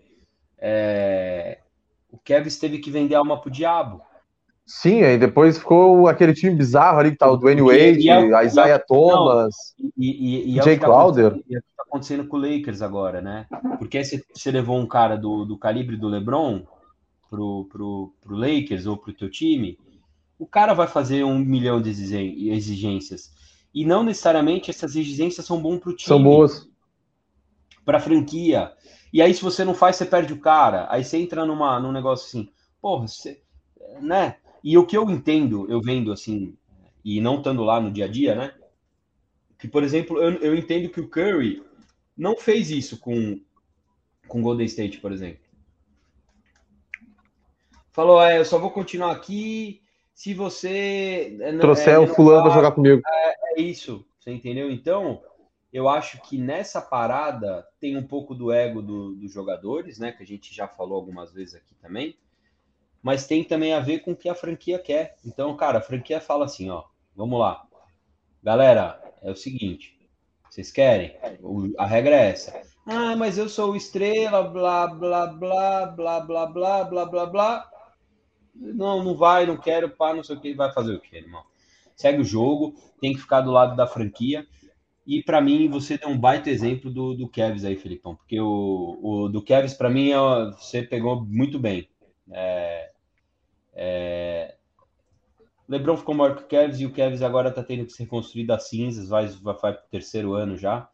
é... 0.56 1.58
o 2.10 2.16
Kevin 2.16 2.48
teve 2.58 2.78
que 2.78 2.90
vender 2.90 3.16
alma 3.16 3.38
pro 3.38 3.50
diabo. 3.50 4.00
Sim, 4.68 5.02
aí 5.02 5.16
depois 5.16 5.56
ficou 5.56 6.06
aquele 6.08 6.34
time 6.34 6.54
bizarro 6.54 6.98
ali 6.98 7.12
que 7.12 7.16
tá 7.16 7.30
o 7.30 7.38
Dwayne 7.38 7.62
Wade, 7.62 8.00
e, 8.00 8.10
é, 8.10 8.34
a 8.34 8.44
Isaiah 8.44 8.78
Thomas, 8.78 9.54
e, 9.96 10.54
e, 10.54 10.62
Jay 10.62 10.74
é 10.74 10.78
Crowder. 10.78 11.30
Tá, 11.32 11.38
é 11.50 11.60
tá 11.74 11.84
acontecendo 11.86 12.28
com 12.28 12.36
o 12.36 12.40
Lakers 12.40 12.82
agora, 12.82 13.22
né? 13.22 13.46
Porque 13.78 14.04
você, 14.04 14.22
você 14.30 14.50
levou 14.50 14.78
um 14.78 14.86
cara 14.86 15.16
do, 15.16 15.46
do 15.46 15.56
calibre 15.56 15.96
do 15.96 16.06
LeBron, 16.06 16.66
pro, 17.30 17.66
pro, 17.70 18.14
pro 18.20 18.36
Lakers 18.36 18.84
ou 18.84 18.98
pro 18.98 19.14
teu 19.14 19.30
time, 19.30 19.78
o 20.38 20.46
cara 20.46 20.74
vai 20.74 20.86
fazer 20.86 21.24
um 21.24 21.38
milhão 21.38 21.80
de 21.80 21.88
exigências. 21.90 23.32
E 23.74 23.86
não 23.86 24.02
necessariamente 24.02 24.70
essas 24.70 24.96
exigências 24.96 25.46
são 25.46 25.60
bom 25.60 25.78
pro 25.78 25.96
time. 25.96 26.08
São 26.08 26.22
boas. 26.22 26.68
Pra 27.86 28.00
franquia. 28.00 28.72
E 29.12 29.22
aí, 29.22 29.32
se 29.32 29.42
você 29.42 29.64
não 29.64 29.72
faz, 29.72 29.96
você 29.96 30.04
perde 30.04 30.34
o 30.34 30.40
cara. 30.40 30.86
Aí 30.90 31.02
você 31.02 31.16
entra 31.16 31.46
numa, 31.46 31.80
num 31.80 31.90
negócio 31.92 32.26
assim, 32.26 32.52
porra, 32.82 33.08
você, 33.08 33.40
né? 34.00 34.36
E 34.62 34.76
o 34.76 34.84
que 34.86 34.96
eu 34.96 35.08
entendo, 35.10 35.66
eu 35.70 35.80
vendo 35.80 36.12
assim, 36.12 36.56
e 37.04 37.20
não 37.20 37.38
estando 37.38 37.62
lá 37.62 37.80
no 37.80 37.90
dia 37.90 38.04
a 38.06 38.08
dia, 38.08 38.34
né? 38.34 38.54
Que, 39.58 39.66
por 39.68 39.82
exemplo, 39.82 40.18
eu, 40.22 40.32
eu 40.38 40.54
entendo 40.54 40.88
que 40.88 41.00
o 41.00 41.08
Curry 41.08 41.62
não 42.16 42.36
fez 42.36 42.70
isso 42.70 42.98
com 42.98 43.40
com 44.26 44.42
Golden 44.42 44.66
State, 44.66 44.98
por 45.00 45.10
exemplo. 45.10 45.40
Falou, 47.92 48.22
é, 48.22 48.38
eu 48.38 48.44
só 48.44 48.58
vou 48.58 48.70
continuar 48.70 49.12
aqui 49.12 49.82
se 50.14 50.34
você. 50.34 51.36
é, 51.40 51.56
Trouxer 51.58 51.94
é, 51.94 51.98
o 51.98 52.06
fulano 52.06 52.38
renovar- 52.42 52.54
jogar 52.58 52.72
comigo. 52.72 53.02
É 53.56 53.60
isso, 53.60 54.04
você 54.18 54.30
entendeu? 54.30 54.70
Então, 54.70 55.22
eu 55.72 55.88
acho 55.88 56.20
que 56.22 56.38
nessa 56.38 56.80
parada 56.80 57.66
tem 57.80 57.96
um 57.96 58.06
pouco 58.06 58.34
do 58.34 58.52
ego 58.52 58.82
do- 58.82 59.14
dos 59.14 59.32
jogadores, 59.32 59.98
né? 59.98 60.12
Que 60.12 60.22
a 60.22 60.26
gente 60.26 60.54
já 60.54 60.68
falou 60.68 60.96
algumas 60.96 61.32
vezes 61.32 61.54
aqui 61.54 61.74
também. 61.80 62.16
Mas 63.02 63.26
tem 63.26 63.44
também 63.44 63.72
a 63.72 63.80
ver 63.80 64.00
com 64.00 64.12
o 64.12 64.16
que 64.16 64.28
a 64.28 64.34
franquia 64.34 64.78
quer. 64.78 65.16
Então, 65.24 65.56
cara, 65.56 65.78
a 65.78 65.82
franquia 65.82 66.20
fala 66.20 66.44
assim, 66.44 66.68
ó, 66.70 66.84
vamos 67.14 67.38
lá. 67.38 67.62
Galera, 68.42 69.00
é 69.22 69.30
o 69.30 69.36
seguinte, 69.36 69.98
vocês 70.48 70.70
querem? 70.70 71.16
A 71.76 71.86
regra 71.86 72.16
é 72.16 72.30
essa. 72.30 72.60
Ah, 72.86 73.14
mas 73.14 73.36
eu 73.36 73.48
sou 73.48 73.76
estrela, 73.76 74.42
blá, 74.42 74.86
blá, 74.86 75.26
blá, 75.26 75.86
blá, 75.86 76.20
blá, 76.20 76.46
blá, 76.46 76.84
blá, 76.84 77.04
blá, 77.06 77.26
blá. 77.26 77.70
Não, 78.54 79.04
não 79.04 79.14
vai, 79.14 79.46
não 79.46 79.56
quero, 79.56 79.90
pá, 79.90 80.14
não 80.14 80.24
sei 80.24 80.36
o 80.36 80.40
que. 80.40 80.54
Vai 80.54 80.72
fazer 80.72 80.94
o 80.94 81.00
quê, 81.00 81.18
irmão? 81.18 81.42
Segue 81.94 82.20
o 82.20 82.24
jogo, 82.24 82.74
tem 83.00 83.12
que 83.12 83.20
ficar 83.20 83.42
do 83.42 83.50
lado 83.50 83.76
da 83.76 83.86
franquia. 83.86 84.46
E 85.06 85.22
para 85.22 85.40
mim, 85.40 85.68
você 85.68 85.96
deu 85.96 86.08
um 86.08 86.18
baita 86.18 86.50
exemplo 86.50 86.90
do, 86.90 87.14
do 87.14 87.28
Kevs 87.28 87.64
aí, 87.64 87.76
Felipão, 87.76 88.14
porque 88.14 88.40
o, 88.40 88.98
o 89.02 89.28
do 89.28 89.42
Kevs, 89.42 89.74
para 89.74 89.88
mim, 89.88 90.10
é, 90.10 90.16
você 90.52 90.82
pegou 90.82 91.24
muito 91.24 91.58
bem. 91.58 91.88
É, 92.30 92.90
é, 93.74 94.54
LeBron 95.68 95.96
ficou 95.96 96.14
maior 96.14 96.34
que 96.34 96.42
o 96.42 96.46
Kevs 96.46 96.80
e 96.80 96.86
o 96.86 96.92
Kevs 96.92 97.22
agora 97.22 97.50
tá 97.50 97.62
tendo 97.62 97.84
que 97.84 97.92
se 97.92 98.02
reconstruir 98.02 98.46
das 98.46 98.68
cinzas, 98.68 99.08
vai, 99.08 99.26
vai, 99.26 99.54
vai 99.54 99.72
pro 99.74 99.88
terceiro 99.90 100.32
ano 100.32 100.56
já, 100.56 100.88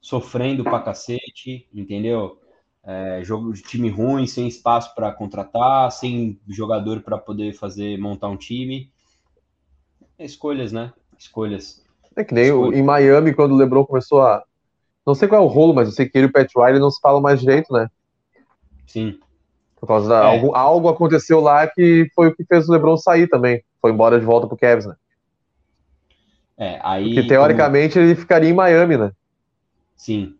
sofrendo 0.00 0.64
pra 0.64 0.80
cacete, 0.80 1.68
entendeu? 1.72 2.40
É, 2.82 3.20
jogo 3.22 3.52
de 3.52 3.62
time 3.62 3.90
ruim, 3.90 4.26
sem 4.26 4.48
espaço 4.48 4.94
para 4.94 5.12
contratar, 5.12 5.92
sem 5.92 6.40
jogador 6.48 7.02
para 7.02 7.18
poder 7.18 7.52
fazer 7.52 7.98
montar 7.98 8.28
um 8.28 8.38
time. 8.38 8.90
Escolhas, 10.18 10.72
né? 10.72 10.92
Escolhas. 11.18 11.84
É 12.16 12.24
que 12.24 12.32
nem 12.32 12.48
em 12.48 12.82
Miami, 12.82 13.34
quando 13.34 13.52
o 13.52 13.56
LeBron 13.56 13.84
começou 13.84 14.22
a. 14.22 14.42
Não 15.06 15.14
sei 15.14 15.28
qual 15.28 15.42
é 15.42 15.44
o 15.44 15.48
rolo, 15.48 15.74
mas 15.74 15.88
eu 15.88 15.94
sei 15.94 16.08
que 16.08 16.16
ele 16.16 16.26
e 16.26 16.30
o 16.30 16.32
Pat 16.32 16.50
Riley 16.56 16.80
não 16.80 16.90
se 16.90 17.00
falam 17.00 17.20
mais 17.20 17.40
direito, 17.40 17.72
né? 17.72 17.88
Sim. 18.86 19.18
Por 19.80 19.86
causa 19.86 20.08
da. 20.08 20.24
É. 20.24 20.26
Algo, 20.26 20.54
algo 20.54 20.88
aconteceu 20.88 21.40
lá 21.40 21.66
que 21.66 22.08
foi 22.14 22.28
o 22.28 22.36
que 22.36 22.44
fez 22.44 22.68
o 22.68 22.72
LeBron 22.72 22.96
sair 22.98 23.26
também. 23.26 23.64
Foi 23.80 23.90
embora 23.90 24.20
de 24.20 24.26
volta 24.26 24.46
pro 24.46 24.58
Cavs, 24.58 24.84
né? 24.84 24.94
É, 26.58 26.78
aí. 26.82 27.14
Porque 27.14 27.26
teoricamente 27.26 27.98
ele 27.98 28.14
ficaria 28.14 28.50
em 28.50 28.54
Miami, 28.54 28.98
né? 28.98 29.12
Sim. 29.96 30.36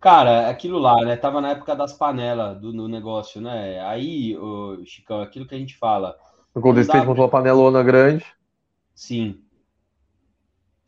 Cara, 0.00 0.48
aquilo 0.48 0.78
lá, 0.78 0.96
né? 1.04 1.14
Tava 1.14 1.42
na 1.42 1.50
época 1.50 1.76
das 1.76 1.92
panelas 1.92 2.58
do, 2.58 2.72
do 2.72 2.88
negócio, 2.88 3.38
né? 3.38 3.78
Aí, 3.80 4.34
ô, 4.38 4.82
Chicão, 4.86 5.20
aquilo 5.20 5.46
que 5.46 5.54
a 5.54 5.58
gente 5.58 5.76
fala. 5.76 6.16
O 6.54 6.60
Golden 6.60 6.82
State 6.82 7.06
montou 7.06 7.24
uma 7.24 7.30
panelona 7.30 7.82
grande. 7.82 8.24
Sim. 8.94 9.42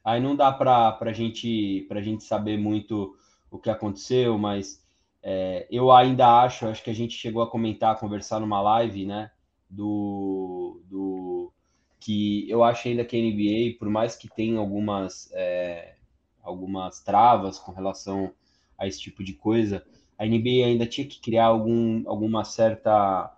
Aí 0.03 0.21
não 0.21 0.35
dá 0.35 0.51
pra, 0.51 0.93
pra, 0.93 1.13
gente, 1.13 1.85
pra 1.89 2.01
gente 2.01 2.25
saber 2.25 2.59
muito 2.59 3.15
o 3.51 3.59
que 3.59 3.69
aconteceu, 3.69 4.39
mas 4.39 4.82
é, 5.23 5.67
eu 5.71 5.93
ainda 5.93 6.43
acho, 6.43 6.67
acho 6.67 6.83
que 6.83 6.91
a 6.91 6.95
gente 6.95 7.15
chegou 7.15 7.43
a 7.43 7.51
comentar, 7.51 7.93
a 7.93 7.99
conversar 7.99 8.41
numa 8.41 8.61
live, 8.61 9.07
né? 9.07 9.31
Do, 9.71 10.83
do 10.85 11.53
que 12.01 12.49
eu 12.51 12.65
acho 12.65 12.89
ainda 12.89 13.05
que 13.05 13.17
a 13.17 13.21
NBA, 13.21 13.79
por 13.79 13.89
mais 13.89 14.17
que 14.17 14.29
tenha 14.29 14.59
algumas, 14.59 15.31
é, 15.33 15.95
algumas 16.43 17.01
travas 17.01 17.59
com 17.59 17.73
relação 17.73 18.35
a 18.77 18.87
esse 18.87 19.01
tipo 19.01 19.23
de 19.23 19.33
coisa, 19.35 19.85
a 20.19 20.27
NBA 20.27 20.67
ainda 20.67 20.87
tinha 20.87 21.07
que 21.07 21.21
criar 21.21 21.47
algum, 21.47 22.03
alguma 22.09 22.45
certa 22.45 23.33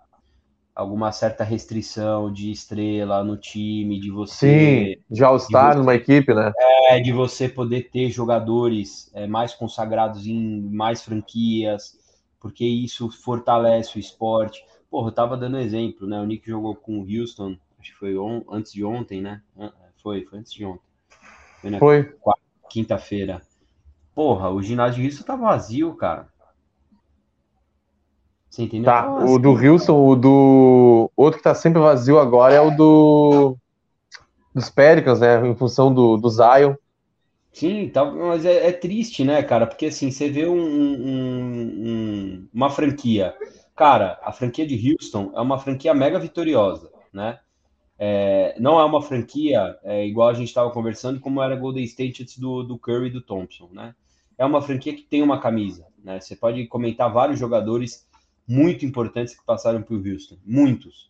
alguma 0.75 1.11
certa 1.11 1.43
restrição 1.43 2.31
de 2.31 2.51
estrela 2.51 3.23
no 3.23 3.37
time, 3.37 3.99
de 3.99 4.11
você 4.11 4.91
Sim, 4.91 4.95
de 5.09 5.23
All-Star 5.23 5.77
numa 5.77 5.95
equipe, 5.95 6.33
né? 6.33 6.51
é, 6.89 6.99
de 6.99 7.11
você 7.11 7.47
poder 7.49 7.89
ter 7.91 8.09
jogadores 8.09 9.11
é, 9.13 9.27
mais 9.27 9.53
consagrados 9.53 10.25
em 10.25 10.61
mais 10.61 11.03
franquias, 11.03 11.97
porque 12.39 12.65
isso 12.65 13.09
fortalece 13.09 13.97
o 13.97 13.99
esporte. 13.99 14.63
Porra, 14.89 15.09
eu 15.09 15.13
tava 15.13 15.37
dando 15.37 15.57
exemplo, 15.59 16.07
né? 16.07 16.19
O 16.19 16.25
Nick 16.25 16.47
jogou 16.47 16.75
com 16.75 16.99
o 16.99 17.05
Houston, 17.07 17.57
acho 17.79 17.91
que 17.91 17.97
foi 17.97 18.17
on- 18.17 18.43
antes 18.49 18.71
de 18.71 18.83
ontem, 18.83 19.21
né? 19.21 19.41
Foi, 20.01 20.23
foi 20.25 20.39
antes 20.39 20.53
de 20.53 20.65
ontem. 20.65 20.85
Foi 21.61 21.71
na 21.71 21.79
Foi. 21.79 22.15
quinta-feira. 22.69 23.41
Porra, 24.15 24.49
o 24.51 24.61
ginásio 24.63 25.01
de 25.01 25.07
Houston 25.09 25.23
tá 25.25 25.35
vazio, 25.35 25.95
cara. 25.95 26.29
Você 28.55 28.63
entendeu? 28.63 28.85
Tá, 28.85 29.25
o 29.25 29.37
do. 29.37 29.51
Wilson, 29.51 30.07
o 30.07 30.15
do. 30.15 31.11
Outro 31.17 31.39
que 31.39 31.43
tá 31.43 31.53
sempre 31.53 31.81
vazio 31.81 32.17
agora 32.17 32.53
é 32.53 32.61
o 32.61 32.71
do. 32.71 33.57
Dos 34.53 34.69
Pelicans, 34.69 35.19
né? 35.19 35.45
Em 35.45 35.53
função 35.53 35.93
do, 35.93 36.15
do 36.15 36.29
Zion. 36.29 36.75
Sim, 37.51 37.89
tá, 37.89 38.05
mas 38.05 38.45
é, 38.45 38.67
é 38.67 38.71
triste, 38.71 39.25
né, 39.25 39.43
cara? 39.43 39.67
Porque 39.67 39.87
assim, 39.87 40.09
você 40.09 40.29
vê 40.29 40.47
um, 40.47 40.57
um- 40.57 41.83
um- 41.85 42.47
uma 42.53 42.69
franquia. 42.69 43.35
Cara, 43.75 44.17
a 44.23 44.31
franquia 44.31 44.65
de 44.65 44.93
Houston 44.93 45.31
é 45.35 45.41
uma 45.41 45.59
franquia 45.59 45.93
mega 45.93 46.17
vitoriosa, 46.17 46.89
né? 47.11 47.39
É, 47.99 48.55
não 48.57 48.79
é 48.79 48.85
uma 48.85 49.01
franquia 49.01 49.77
é, 49.83 50.05
igual 50.05 50.29
a 50.29 50.33
gente 50.33 50.47
estava 50.47 50.71
conversando, 50.71 51.19
como 51.19 51.41
era 51.41 51.57
Golden 51.57 51.83
State 51.83 52.23
antes 52.23 52.37
do, 52.37 52.63
do 52.63 52.77
Curry 52.79 53.07
e 53.07 53.11
do 53.11 53.21
Thompson, 53.21 53.67
né? 53.73 53.93
É 54.37 54.45
uma 54.45 54.61
franquia 54.61 54.95
que 54.95 55.03
tem 55.03 55.21
uma 55.21 55.41
camisa, 55.41 55.85
né? 56.01 56.21
Você 56.21 56.37
pode 56.37 56.65
comentar 56.67 57.11
vários 57.11 57.37
jogadores 57.37 58.05
muito 58.47 58.85
importantes 58.85 59.35
que 59.37 59.45
passaram 59.45 59.81
por 59.81 59.95
Houston, 59.95 60.37
muitos. 60.45 61.09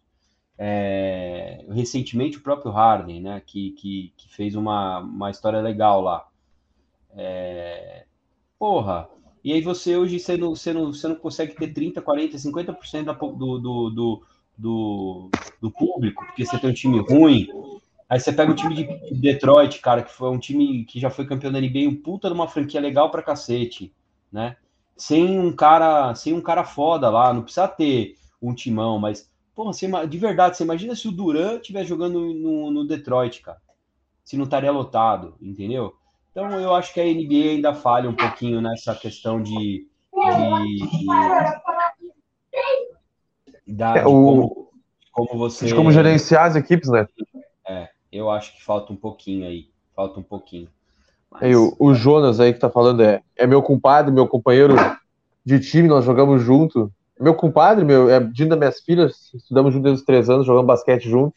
É, 0.58 1.66
recentemente 1.70 2.38
o 2.38 2.42
próprio 2.42 2.72
Harden, 2.72 3.22
né? 3.22 3.42
Que, 3.46 3.72
que, 3.72 4.14
que 4.16 4.34
fez 4.34 4.56
uma, 4.56 5.00
uma 5.00 5.30
história 5.30 5.60
legal 5.62 6.02
lá. 6.02 6.28
É, 7.18 8.06
porra, 8.58 9.10
e 9.44 9.54
aí 9.54 9.62
você 9.62 9.96
hoje 9.96 10.20
você 10.20 10.38
não, 10.38 10.56
você 10.56 10.74
não, 10.74 10.94
você 10.94 11.08
não 11.08 11.16
consegue 11.16 11.56
ter 11.56 11.74
30, 11.74 12.02
40, 12.02 12.38
50% 12.38 13.04
da 13.04 13.14
do, 13.14 13.60
do, 13.60 13.90
do, 13.90 14.24
do, 14.58 15.30
do 15.62 15.72
público, 15.72 16.26
porque 16.26 16.46
você 16.46 16.58
tem 16.58 16.70
um 16.70 16.74
time 16.74 17.00
ruim. 17.00 17.48
Aí 18.08 18.20
você 18.20 18.32
pega 18.32 18.52
o 18.52 18.56
time 18.56 18.76
de 18.76 19.14
Detroit, 19.16 19.80
cara, 19.82 20.04
que 20.04 20.12
foi 20.12 20.30
um 20.30 20.40
time 20.40 20.86
que 20.86 21.00
já 21.00 21.10
foi 21.10 21.26
campeão 21.26 21.52
da 21.52 21.60
NBA, 21.60 21.90
um 21.90 21.96
puta 21.96 22.28
de 22.28 22.34
uma 22.34 22.48
franquia 22.48 22.80
legal 22.80 23.10
pra 23.12 23.24
cacete, 23.24 23.94
né? 24.32 24.56
Sem 24.98 25.40
um 25.40 25.54
cara, 25.54 26.16
sem 26.16 26.34
um 26.34 26.42
cara 26.42 26.64
foda 26.64 27.10
lá, 27.10 27.34
não 27.34 27.42
precisa 27.44 27.68
ter 27.68 28.16
um 28.42 28.54
timão, 28.54 28.98
mas, 29.00 29.30
porra, 29.54 29.74
você 29.74 29.88
de 30.08 30.18
verdade, 30.18 30.56
você 30.56 30.64
imagina 30.64 30.96
se 30.96 31.08
o 31.08 31.12
Duran 31.12 31.56
estiver 31.58 31.84
jogando 31.86 32.20
no, 32.34 32.72
no 32.72 32.88
Detroit, 32.88 33.42
cara. 33.42 33.58
Se 34.24 34.38
não 34.38 34.46
estaria 34.46 34.72
lotado, 34.72 35.36
entendeu? 35.42 35.94
Então 36.32 36.60
eu 36.60 36.74
acho 36.74 36.94
que 36.94 37.00
a 37.00 37.04
NBA 37.06 37.52
ainda 37.52 37.74
falha 37.74 38.10
um 38.10 38.16
pouquinho 38.16 38.62
nessa 38.62 38.96
questão 38.96 39.42
de, 39.42 39.88
de, 40.14 40.88
de, 40.88 41.06
da- 43.68 43.98
É, 43.98 44.00
de 44.00 44.04
como, 44.06 44.72
como 45.12 45.38
você. 45.38 45.68
De 45.68 45.76
como 45.76 45.92
gerenciar 45.92 46.46
as 46.46 46.56
equipes, 46.56 46.90
né? 46.90 47.08
Eu 48.12 48.32
acho 48.32 48.54
que 48.56 48.64
falta 48.64 48.94
um 48.94 48.96
pouquinho 48.96 49.46
aí. 49.46 49.70
Falta 49.94 50.20
um 50.20 50.24
pouquinho. 50.24 50.70
Mas- 51.36 51.44
Aí, 51.44 51.56
o, 51.56 51.76
o 51.80 51.94
Jonas 51.94 52.40
aí 52.40 52.54
que 52.54 52.60
tá 52.60 52.70
falando 52.70 53.04
é, 53.04 53.22
é 53.36 53.46
meu 53.46 53.62
compadre, 53.62 54.12
meu 54.12 54.28
companheiro 54.28 54.76
de 55.46 55.60
time, 55.60 55.88
nós 55.88 56.04
jogamos 56.06 56.42
junto. 56.42 56.92
Meu 57.20 57.34
compadre, 57.34 57.86
meu, 57.86 58.10
é 58.10 58.20
Dino 58.20 58.50
das 58.50 58.60
minhas 58.60 58.80
filhas, 58.82 59.32
estudamos 59.34 59.74
junto 59.74 59.84
desde 59.84 60.02
os 60.02 60.06
três 60.06 60.30
anos, 60.30 60.46
jogamos 60.46 60.68
basquete 60.68 61.10
junto. 61.10 61.34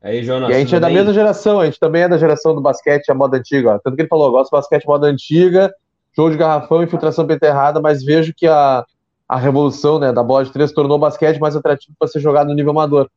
Aí, 0.00 0.22
Jonas, 0.22 0.50
e 0.50 0.54
a 0.54 0.58
gente 0.58 0.74
é 0.74 0.80
da 0.80 0.88
bem? 0.88 0.96
mesma 0.96 1.12
geração, 1.12 1.60
a 1.60 1.64
gente 1.64 1.78
também 1.78 2.02
é 2.02 2.08
da 2.08 2.18
geração 2.18 2.54
do 2.54 2.60
basquete, 2.60 3.08
a 3.10 3.14
moda 3.14 3.36
antiga. 3.36 3.70
Ó. 3.74 3.78
Tanto 3.78 3.94
que 3.94 4.02
ele 4.02 4.08
falou, 4.08 4.26
eu 4.26 4.32
gosto 4.32 4.50
do 4.50 4.56
basquete 4.56 4.84
moda 4.86 5.06
antiga, 5.06 5.72
jogo 6.16 6.30
de 6.30 6.36
garrafão, 6.36 6.82
infiltração 6.82 7.24
beterrada, 7.24 7.80
mas 7.80 8.04
vejo 8.04 8.34
que 8.36 8.46
a, 8.46 8.84
a 9.28 9.38
revolução 9.38 9.98
né, 9.98 10.12
da 10.12 10.22
bola 10.22 10.44
de 10.44 10.52
três 10.52 10.72
tornou 10.72 10.96
o 10.96 11.00
basquete 11.00 11.38
mais 11.38 11.54
atrativo 11.56 11.94
para 11.98 12.08
ser 12.08 12.20
jogado 12.20 12.48
no 12.48 12.54
nível 12.54 12.72
amador. 12.72 13.08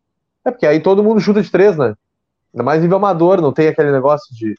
É 0.44 0.52
porque 0.52 0.65
aí 0.65 0.80
todo 0.80 1.04
mundo 1.04 1.20
chuta 1.20 1.41
de 1.41 1.50
três, 1.52 1.76
né? 1.76 1.96
Ainda 2.54 2.63
mais 2.63 2.82
nível 2.82 2.98
amador, 2.98 3.41
não 3.41 3.52
tem 3.52 3.68
aquele 3.68 3.91
negócio 3.91 4.34
de 4.36 4.56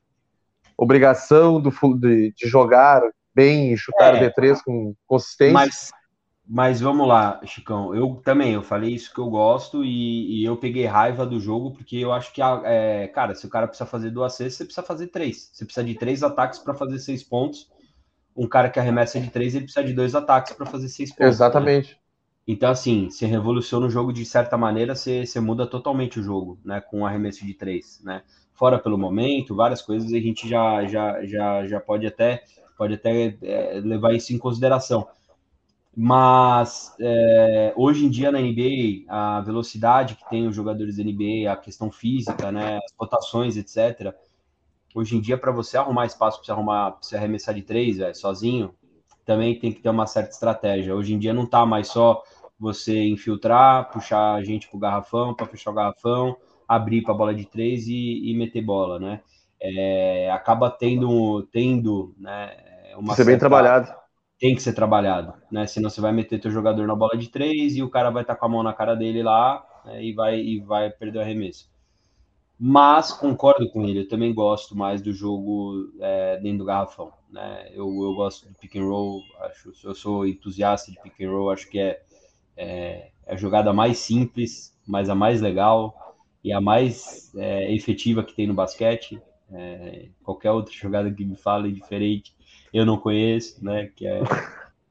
obrigação 0.76 1.60
do, 1.60 1.70
de, 1.98 2.32
de 2.36 2.48
jogar 2.48 3.02
bem 3.34 3.72
e 3.72 3.76
chutar 3.76 4.14
É. 4.14 4.26
o 4.26 4.30
D3 4.30 4.62
com 4.64 4.94
consistência. 5.06 5.52
Mas, 5.52 5.90
mas 6.46 6.80
vamos 6.80 7.06
lá, 7.06 7.40
Chicão. 7.44 7.94
Eu 7.94 8.20
também, 8.24 8.54
eu 8.54 8.62
falei 8.62 8.94
isso 8.94 9.12
que 9.12 9.18
eu 9.20 9.28
gosto 9.28 9.84
e, 9.84 10.40
e 10.40 10.44
eu 10.44 10.56
peguei 10.56 10.84
raiva 10.86 11.26
do 11.26 11.40
jogo 11.40 11.72
porque 11.72 11.96
eu 11.96 12.12
acho 12.12 12.32
que, 12.32 12.40
é, 12.42 13.08
cara, 13.08 13.34
se 13.34 13.46
o 13.46 13.48
cara 13.50 13.66
precisa 13.66 13.88
fazer 13.88 14.10
duas 14.10 14.34
cestas, 14.34 14.54
você 14.54 14.64
precisa 14.64 14.86
fazer 14.86 15.08
três. 15.08 15.50
Você 15.52 15.64
precisa 15.64 15.84
de 15.84 15.94
três 15.94 16.22
ataques 16.22 16.58
para 16.58 16.74
fazer 16.74 16.98
seis 16.98 17.22
pontos. 17.22 17.70
Um 18.36 18.46
cara 18.46 18.68
que 18.68 18.78
arremessa 18.78 19.18
de 19.18 19.30
três, 19.30 19.54
ele 19.54 19.64
precisa 19.64 19.84
de 19.84 19.92
dois 19.94 20.14
ataques 20.14 20.52
para 20.52 20.66
fazer 20.66 20.88
seis 20.88 21.10
pontos. 21.10 21.20
né? 21.24 21.28
Exatamente. 21.28 21.98
Então, 22.46 22.70
assim, 22.70 23.10
você 23.10 23.26
revoluciona 23.26 23.86
o 23.86 23.90
jogo 23.90 24.12
de 24.12 24.24
certa 24.24 24.56
maneira, 24.56 24.94
você, 24.94 25.26
você 25.26 25.40
muda 25.40 25.66
totalmente 25.66 26.20
o 26.20 26.22
jogo, 26.22 26.58
né? 26.64 26.80
Com 26.80 27.00
um 27.00 27.06
arremesso 27.06 27.44
de 27.44 27.54
três, 27.54 28.00
né? 28.04 28.22
Fora 28.56 28.78
pelo 28.78 28.98
momento, 28.98 29.54
várias 29.54 29.82
coisas 29.82 30.12
a 30.12 30.18
gente 30.18 30.48
já, 30.48 30.84
já, 30.86 31.24
já, 31.24 31.66
já 31.66 31.78
pode 31.78 32.06
até, 32.06 32.42
pode 32.76 32.94
até 32.94 33.36
é, 33.42 33.80
levar 33.84 34.14
isso 34.14 34.32
em 34.32 34.38
consideração. 34.38 35.06
Mas 35.94 36.94
é, 37.00 37.72
hoje 37.76 38.04
em 38.04 38.10
dia 38.10 38.30
na 38.30 38.38
NBA, 38.38 39.04
a 39.08 39.40
velocidade 39.40 40.14
que 40.14 40.28
tem 40.28 40.46
os 40.46 40.54
jogadores 40.56 40.96
da 40.96 41.04
NBA, 41.04 41.50
a 41.50 41.56
questão 41.56 41.90
física, 41.90 42.50
né, 42.50 42.78
as 42.78 42.92
rotações, 42.98 43.56
etc. 43.56 44.14
Hoje 44.94 45.16
em 45.16 45.20
dia, 45.20 45.36
para 45.36 45.52
você 45.52 45.76
arrumar 45.76 46.06
espaço 46.06 46.38
para 46.38 46.46
você 46.46 46.52
arrumar, 46.52 46.96
você 47.00 47.16
arremessar 47.16 47.54
de 47.54 47.62
três, 47.62 47.98
véio, 47.98 48.14
sozinho, 48.14 48.74
também 49.24 49.58
tem 49.58 49.72
que 49.72 49.80
ter 49.80 49.90
uma 49.90 50.06
certa 50.06 50.30
estratégia. 50.30 50.94
Hoje 50.94 51.12
em 51.12 51.18
dia 51.18 51.34
não 51.34 51.44
tá 51.44 51.66
mais 51.66 51.88
só 51.88 52.22
você 52.58 53.04
infiltrar, 53.04 53.90
puxar 53.90 54.34
a 54.34 54.42
gente 54.42 54.68
pro 54.68 54.78
garrafão, 54.78 55.34
para 55.34 55.46
fechar 55.46 55.70
o 55.70 55.74
garrafão, 55.74 56.36
abrir 56.68 57.02
para 57.02 57.14
bola 57.14 57.34
de 57.34 57.44
três 57.44 57.86
e, 57.88 58.30
e 58.30 58.34
meter 58.36 58.62
bola, 58.62 58.98
né? 58.98 59.20
É, 59.60 60.30
acaba 60.30 60.70
tendo, 60.70 61.42
tendo, 61.52 62.14
né? 62.18 62.56
Uma 62.96 63.14
ser 63.14 63.24
certa... 63.24 63.30
bem 63.30 63.38
trabalhado 63.38 64.06
tem 64.38 64.54
que 64.54 64.62
ser 64.62 64.74
trabalhado, 64.74 65.34
né? 65.50 65.66
Senão 65.66 65.88
você 65.88 66.00
vai 66.00 66.12
meter 66.12 66.40
teu 66.40 66.50
jogador 66.50 66.86
na 66.86 66.94
bola 66.94 67.16
de 67.16 67.28
três 67.28 67.76
e 67.76 67.82
o 67.82 67.88
cara 67.88 68.10
vai 68.10 68.22
estar 68.22 68.34
tá 68.34 68.40
com 68.40 68.46
a 68.46 68.48
mão 68.48 68.62
na 68.62 68.72
cara 68.72 68.94
dele 68.94 69.22
lá 69.22 69.66
né? 69.84 70.04
e, 70.04 70.12
vai, 70.12 70.38
e 70.38 70.60
vai 70.60 70.90
perder 70.90 71.18
o 71.18 71.22
arremesso. 71.22 71.70
Mas 72.58 73.12
concordo 73.12 73.68
com 73.70 73.84
ele, 73.84 74.00
eu 74.00 74.08
também 74.08 74.32
gosto 74.32 74.76
mais 74.76 75.02
do 75.02 75.12
jogo 75.12 75.90
é, 76.00 76.38
dentro 76.38 76.58
do 76.58 76.64
garrafão, 76.64 77.12
né? 77.30 77.68
Eu, 77.72 77.86
eu 77.86 78.14
gosto 78.14 78.48
do 78.48 78.54
pick 78.54 78.76
and 78.76 78.84
roll, 78.84 79.22
acho, 79.40 79.72
eu 79.84 79.94
sou 79.94 80.26
entusiasta 80.26 80.90
de 80.90 81.00
pick 81.00 81.20
and 81.20 81.30
roll, 81.30 81.50
acho 81.50 81.68
que 81.68 81.78
é, 81.78 82.02
é, 82.56 83.10
é 83.26 83.34
a 83.34 83.36
jogada 83.36 83.72
mais 83.72 83.98
simples, 83.98 84.74
mas 84.86 85.10
a 85.10 85.14
mais 85.14 85.40
legal 85.40 86.05
e 86.46 86.52
a 86.52 86.60
mais 86.60 87.34
é, 87.34 87.74
efetiva 87.74 88.22
que 88.22 88.32
tem 88.32 88.46
no 88.46 88.54
basquete. 88.54 89.20
É, 89.50 90.06
qualquer 90.22 90.52
outra 90.52 90.72
jogada 90.72 91.10
que 91.10 91.24
me 91.24 91.36
fale 91.36 91.72
diferente, 91.72 92.36
eu 92.72 92.86
não 92.86 92.96
conheço, 92.96 93.64
né? 93.64 93.90
Que 93.96 94.06
é. 94.06 94.20
Mim, 94.20 94.28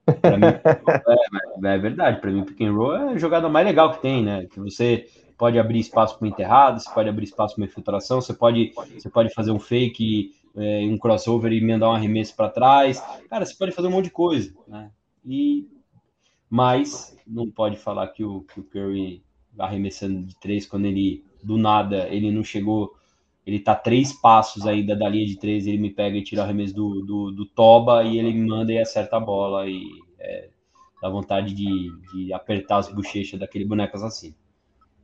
é, 1.63 1.75
é, 1.75 1.77
verdade, 1.77 2.19
para 2.19 2.29
mim, 2.29 2.43
pick 2.43 2.59
and 2.59 2.73
roll 2.73 2.93
é 2.93 3.13
a 3.13 3.17
jogada 3.17 3.47
mais 3.47 3.65
legal 3.65 3.93
que 3.93 4.01
tem, 4.01 4.21
né? 4.21 4.45
Que 4.47 4.59
você 4.59 5.07
pode 5.37 5.57
abrir 5.57 5.79
espaço 5.79 6.19
para 6.19 6.27
enterrado, 6.27 6.81
você 6.81 6.93
pode 6.93 7.07
abrir 7.07 7.23
espaço 7.23 7.55
para 7.55 7.61
uma 7.61 7.67
infiltração, 7.67 8.19
você 8.19 8.33
pode, 8.33 8.73
você 8.93 9.09
pode 9.09 9.33
fazer 9.33 9.51
um 9.51 9.59
fake, 9.59 10.31
é, 10.57 10.81
um 10.81 10.97
crossover 10.97 11.53
e 11.53 11.57
emendar 11.59 11.89
um 11.89 11.93
arremesso 11.93 12.35
para 12.35 12.49
trás. 12.49 12.99
Cara, 13.29 13.45
você 13.45 13.55
pode 13.55 13.71
fazer 13.71 13.87
um 13.87 13.91
monte 13.91 14.05
de 14.05 14.11
coisa, 14.11 14.53
né? 14.67 14.91
E 15.23 15.69
mas 16.49 17.17
não 17.25 17.49
pode 17.49 17.77
falar 17.77 18.09
que 18.09 18.25
o, 18.25 18.41
que 18.41 18.59
o 18.59 18.63
Curry 18.63 19.23
arremessando 19.57 20.21
de 20.21 20.37
três 20.37 20.65
quando 20.65 20.85
ele 20.85 21.23
do 21.45 21.57
nada 21.57 22.07
ele 22.09 22.31
não 22.31 22.43
chegou 22.43 22.95
ele 23.45 23.59
tá 23.59 23.75
três 23.75 24.11
passos 24.11 24.65
ainda 24.65 24.95
da 24.95 25.07
linha 25.07 25.25
de 25.25 25.37
três, 25.37 25.67
ele 25.67 25.77
me 25.77 25.91
pega 25.91 26.17
e 26.17 26.23
tira 26.23 26.41
o 26.41 26.43
arremesso 26.43 26.73
do, 26.73 27.01
do, 27.01 27.31
do 27.31 27.45
Toba 27.45 28.03
e 28.03 28.17
ele 28.17 28.33
me 28.33 28.47
manda 28.47 28.71
e 28.71 28.79
acerta 28.79 29.17
a 29.17 29.19
bola 29.19 29.67
e 29.67 29.83
é, 30.19 30.47
dá 31.01 31.09
vontade 31.09 31.53
de, 31.53 31.91
de 32.11 32.33
apertar 32.33 32.77
as 32.77 32.89
bochechas 32.89 33.39
daquele 33.39 33.65
boneco 33.65 33.95
assassino. 33.95 34.33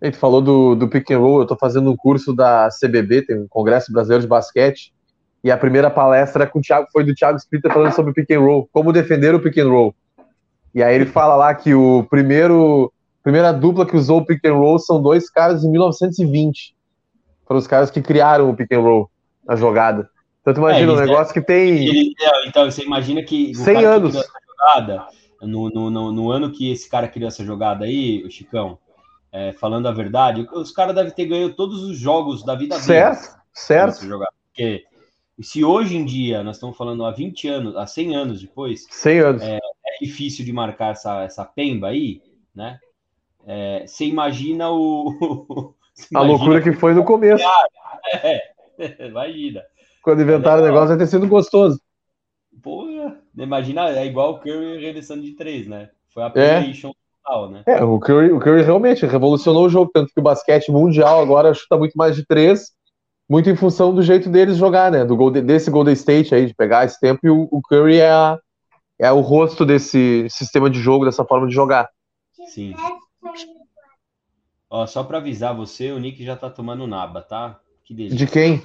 E 0.02 0.10
tu 0.10 0.18
falou 0.18 0.42
do, 0.42 0.74
do 0.74 0.88
pick 0.88 1.12
and 1.12 1.20
roll, 1.20 1.42
eu 1.42 1.46
tô 1.46 1.56
fazendo 1.56 1.92
um 1.92 1.96
curso 1.96 2.34
da 2.34 2.70
CBB, 2.70 3.22
tem 3.22 3.40
um 3.40 3.48
Congresso 3.48 3.94
Brasileiro 3.94 4.24
de 4.24 4.28
Basquete, 4.28 4.92
e 5.44 5.52
a 5.52 5.58
primeira 5.58 5.92
palestra 5.92 6.48
com 6.48 6.58
o 6.58 6.62
Thiago, 6.62 6.88
foi 6.92 7.04
do 7.04 7.14
Thiago 7.14 7.38
Splitter 7.38 7.72
falando 7.72 7.94
sobre 7.94 8.14
pick 8.14 8.32
and 8.32 8.40
roll, 8.40 8.68
como 8.72 8.92
defender 8.92 9.36
o 9.36 9.40
pick 9.40 9.60
and 9.60 9.70
roll. 9.70 9.94
E 10.74 10.82
aí 10.82 10.96
ele 10.96 11.06
fala 11.06 11.36
lá 11.36 11.54
que 11.54 11.76
o 11.76 12.04
primeiro 12.10 12.92
primeira 13.24 13.52
dupla 13.52 13.86
que 13.86 13.96
usou 13.96 14.20
o 14.20 14.26
pick 14.26 14.44
and 14.46 14.54
roll 14.54 14.80
são 14.80 15.02
dois 15.02 15.30
caras 15.30 15.64
em 15.64 15.72
1920 15.72 16.76
foram 17.52 17.60
os 17.60 17.68
caras 17.68 17.92
que 17.92 18.02
criaram 18.02 18.50
o 18.50 18.56
pick 18.56 18.72
and 18.72 18.80
roll, 18.80 19.12
a 19.46 19.58
jogada. 19.58 20.10
Então, 20.40 20.54
tu 20.54 20.62
imagina 20.62 20.94
é, 20.94 20.96
um 20.96 21.00
negócio 21.00 21.34
que 21.34 21.42
tem. 21.42 22.14
É, 22.18 22.48
então, 22.48 22.72
você 22.72 22.82
imagina 22.82 23.22
que. 23.24 23.54
100 23.54 23.86
anos. 23.86 24.14
jogada, 24.14 25.06
no, 25.42 25.70
no, 25.70 25.90
no, 25.90 26.12
no, 26.14 26.32
ano 26.32 26.50
que 26.50 26.72
esse 26.72 26.90
cara 26.90 27.10
criou 27.10 27.28
essa 27.28 27.44
jogada 27.44 27.84
aí, 27.84 28.24
o 28.24 28.32
Chicão, 28.32 28.80
é, 29.34 29.52
falando 29.52 29.86
a 29.90 29.92
verdade, 29.92 30.48
os 30.54 30.72
caras 30.72 30.96
devem 30.96 31.12
ter 31.12 31.26
ganho 31.26 31.54
todos 31.54 31.84
os 31.84 31.98
jogos 31.98 32.42
da 32.46 32.56
vida 32.56 32.80
certo, 32.80 33.20
deles. 33.20 33.36
Certo, 33.52 33.96
certo. 33.96 34.26
Porque 34.48 34.86
se 35.42 35.62
hoje 35.62 35.98
em 35.98 36.06
dia, 36.06 36.46
nós 36.46 36.56
estamos 36.56 36.78
falando 36.78 37.04
há 37.04 37.12
20 37.12 37.50
anos, 37.50 37.76
há 37.76 37.86
100 37.86 38.16
anos 38.16 38.42
depois. 38.42 38.88
100 38.90 39.20
anos. 39.20 39.42
É, 39.44 39.58
é 39.58 40.06
difícil 40.06 40.46
de 40.46 40.54
marcar 40.54 40.92
essa, 40.92 41.24
essa 41.24 41.44
pemba 41.44 41.90
aí, 41.90 42.22
né? 42.56 42.80
É, 43.46 43.86
você 43.88 44.06
imagina 44.06 44.70
o, 44.72 45.74
a 46.14 46.22
loucura 46.22 46.62
que 46.62 46.74
foi 46.74 46.94
no 46.94 47.04
começo. 47.04 47.44
É, 48.24 48.42
imagina. 49.08 49.62
Quando 50.02 50.22
inventaram 50.22 50.60
é 50.60 50.64
o 50.64 50.66
negócio, 50.66 50.90
vai 50.90 50.98
ter 50.98 51.08
sido 51.08 51.28
gostoso. 51.28 51.80
Porra, 52.62 53.18
imagina, 53.38 53.90
é 53.90 54.06
igual 54.06 54.34
o 54.34 54.40
Curry 54.40 54.84
regressando 54.84 55.22
de 55.22 55.36
três, 55.36 55.68
né? 55.68 55.90
Foi 56.14 56.24
a 56.24 56.30
PlayStation 56.30 56.90
é. 56.90 57.24
total, 57.24 57.50
né? 57.50 57.64
É, 57.66 57.84
o 57.84 58.00
Curry, 58.00 58.32
o 58.32 58.40
Curry 58.40 58.64
realmente 58.64 59.06
revolucionou 59.06 59.66
o 59.66 59.70
jogo, 59.70 59.92
tanto 59.94 60.14
que 60.14 60.20
o 60.20 60.24
basquete 60.24 60.72
mundial 60.72 61.22
agora 61.22 61.54
chuta 61.54 61.78
muito 61.78 61.94
mais 61.94 62.16
de 62.16 62.26
três, 62.26 62.72
muito 63.30 63.50
em 63.50 63.56
função 63.56 63.94
do 63.94 64.02
jeito 64.02 64.30
deles 64.30 64.58
jogar, 64.58 64.92
né? 64.92 65.06
Do 65.06 65.16
Golden, 65.16 65.46
desse 65.46 65.72
Golden 65.72 65.94
State 65.94 66.36
aí, 66.36 66.46
de 66.48 66.54
pegar 66.54 66.86
esse 66.86 67.00
tempo, 67.00 67.20
e 67.24 67.30
o, 67.30 67.48
o 67.52 67.62
Curry 67.62 67.98
é, 67.98 68.10
a, 68.10 68.40
é 69.00 69.12
o 69.12 69.22
rosto 69.22 69.66
desse 69.66 70.28
sistema 70.30 70.70
de 70.70 70.80
jogo, 70.80 71.06
dessa 71.06 71.24
forma 71.24 71.48
de 71.48 71.54
jogar. 71.54 71.88
Sim. 72.54 72.74
Ó, 74.70 74.88
só 74.88 75.04
para 75.04 75.18
avisar 75.18 75.56
você, 75.56 75.92
o 75.92 76.00
Nick 76.00 76.24
já 76.24 76.36
tá 76.36 76.50
tomando 76.50 76.88
naba, 76.88 77.22
tá? 77.22 77.60
Que 77.84 77.94
delícia. 77.94 78.18
De 78.18 78.28
quem? 78.28 78.64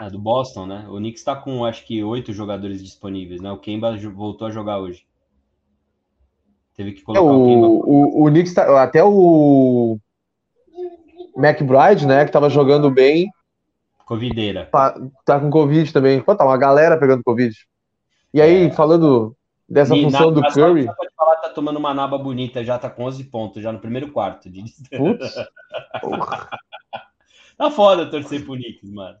É, 0.00 0.10
do 0.10 0.18
Boston, 0.18 0.66
né? 0.66 0.86
O 0.88 0.98
Nick 0.98 1.18
está 1.18 1.36
com, 1.36 1.64
acho 1.64 1.84
que, 1.84 2.02
oito 2.02 2.32
jogadores 2.32 2.82
disponíveis, 2.82 3.40
né? 3.40 3.52
O 3.52 3.58
Kemba 3.58 3.96
voltou 4.10 4.48
a 4.48 4.50
jogar 4.50 4.78
hoje. 4.78 5.06
Teve 6.74 6.92
que 6.92 7.02
colocar 7.02 7.24
é, 7.24 7.30
o, 7.30 7.42
o 7.42 7.46
Kemba. 7.46 7.66
O, 7.66 8.24
o 8.24 8.30
Knicks 8.30 8.54
tá, 8.54 8.82
até 8.82 9.02
o 9.04 9.98
McBride, 11.36 12.06
né, 12.06 12.24
que 12.24 12.32
tava 12.32 12.50
jogando 12.50 12.90
bem. 12.90 13.30
Covideira. 14.04 14.68
Tá, 14.70 14.98
tá 15.24 15.40
com 15.40 15.50
Covid 15.50 15.92
também. 15.92 16.20
Pô, 16.20 16.34
tá 16.34 16.44
uma 16.44 16.56
galera 16.56 16.98
pegando 16.98 17.24
Covid. 17.24 17.54
E 18.32 18.40
aí, 18.40 18.66
é. 18.66 18.70
falando 18.70 19.36
dessa 19.68 19.96
e 19.96 20.02
função 20.04 20.30
na, 20.30 20.40
do 20.40 20.52
Curry 20.52 20.86
tá 20.86 20.94
tomando 21.56 21.78
uma 21.78 21.94
naba 21.94 22.18
bonita, 22.18 22.62
já 22.62 22.78
tá 22.78 22.90
com 22.90 23.04
11 23.04 23.24
pontos, 23.24 23.62
já 23.62 23.72
no 23.72 23.78
primeiro 23.78 24.12
quarto. 24.12 24.50
De... 24.50 24.62
Tá 27.58 27.70
foda 27.70 28.04
torcer 28.10 28.44
pro 28.44 28.52
Knicks, 28.52 28.92
mano. 28.92 29.16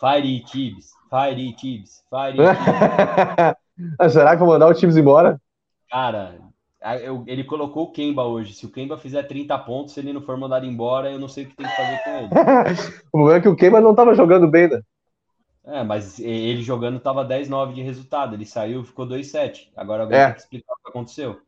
Fire 0.00 0.42
Tibbs, 0.44 0.92
Fire 1.10 1.52
Tibbs, 1.54 2.02
Fire 2.08 2.38
Tibbs. 2.38 4.10
Será 4.10 4.32
que 4.32 4.38
vou 4.38 4.48
mandar 4.48 4.68
o 4.68 4.74
Tibbs 4.74 4.96
embora? 4.96 5.38
Cara, 5.90 6.38
eu, 7.02 7.22
ele 7.26 7.44
colocou 7.44 7.84
o 7.84 7.92
Kemba 7.92 8.24
hoje. 8.24 8.54
Se 8.54 8.64
o 8.64 8.70
Kemba 8.70 8.96
fizer 8.96 9.24
30 9.24 9.58
pontos, 9.58 9.92
se 9.92 10.00
ele 10.00 10.14
não 10.14 10.22
for 10.22 10.38
mandado 10.38 10.64
embora, 10.64 11.10
eu 11.10 11.18
não 11.18 11.28
sei 11.28 11.44
o 11.44 11.48
que 11.48 11.56
tem 11.56 11.66
que 11.66 11.76
fazer 11.76 11.98
com 12.02 12.10
ele. 12.10 12.28
o 13.12 13.18
problema 13.18 13.38
é 13.38 13.42
que 13.42 13.48
o 13.48 13.56
Kemba 13.56 13.82
não 13.82 13.94
tava 13.94 14.14
jogando 14.14 14.48
bem, 14.48 14.70
né? 14.70 14.80
É, 15.64 15.84
mas 15.84 16.18
ele 16.18 16.60
jogando 16.62 16.98
tava 16.98 17.24
10-9 17.24 17.74
de 17.74 17.82
resultado. 17.82 18.34
Ele 18.34 18.44
saiu 18.44 18.84
ficou 18.84 19.06
2-7. 19.06 19.68
Agora 19.76 20.02
alguém 20.02 20.18
é. 20.18 20.26
tem 20.26 20.34
que 20.34 20.40
explicar 20.40 20.72
o 20.72 20.82
que 20.82 20.90
aconteceu. 20.90 21.40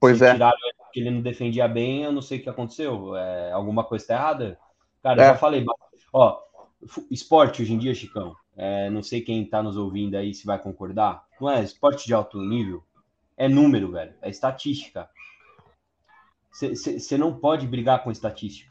Pois 0.00 0.18
Se 0.18 0.24
é. 0.24 0.32
Tiraram 0.32 0.58
ele 0.64 0.74
porque 0.78 1.00
ele 1.00 1.10
não 1.10 1.20
defendia 1.20 1.68
bem, 1.68 2.02
eu 2.02 2.12
não 2.12 2.22
sei 2.22 2.38
o 2.38 2.42
que 2.42 2.50
aconteceu. 2.50 3.16
É, 3.16 3.52
alguma 3.52 3.84
coisa 3.84 4.02
está 4.02 4.14
errada? 4.14 4.58
Cara, 5.02 5.22
é. 5.22 5.24
eu 5.24 5.28
já 5.32 5.36
falei. 5.36 5.64
Ó, 6.12 6.40
esporte 7.10 7.62
hoje 7.62 7.74
em 7.74 7.78
dia, 7.78 7.94
Chicão. 7.94 8.34
É, 8.56 8.90
não 8.90 9.02
sei 9.02 9.20
quem 9.20 9.44
tá 9.48 9.62
nos 9.62 9.76
ouvindo 9.76 10.16
aí 10.16 10.34
se 10.34 10.44
vai 10.44 10.58
concordar. 10.58 11.24
Não 11.40 11.48
é 11.48 11.62
esporte 11.62 12.06
de 12.06 12.12
alto 12.12 12.42
nível. 12.42 12.82
É 13.36 13.48
número, 13.48 13.92
velho. 13.92 14.14
É 14.20 14.28
estatística. 14.28 15.08
Você 16.52 17.16
não 17.16 17.32
pode 17.34 17.66
brigar 17.66 18.02
com 18.02 18.10
estatística. 18.10 18.69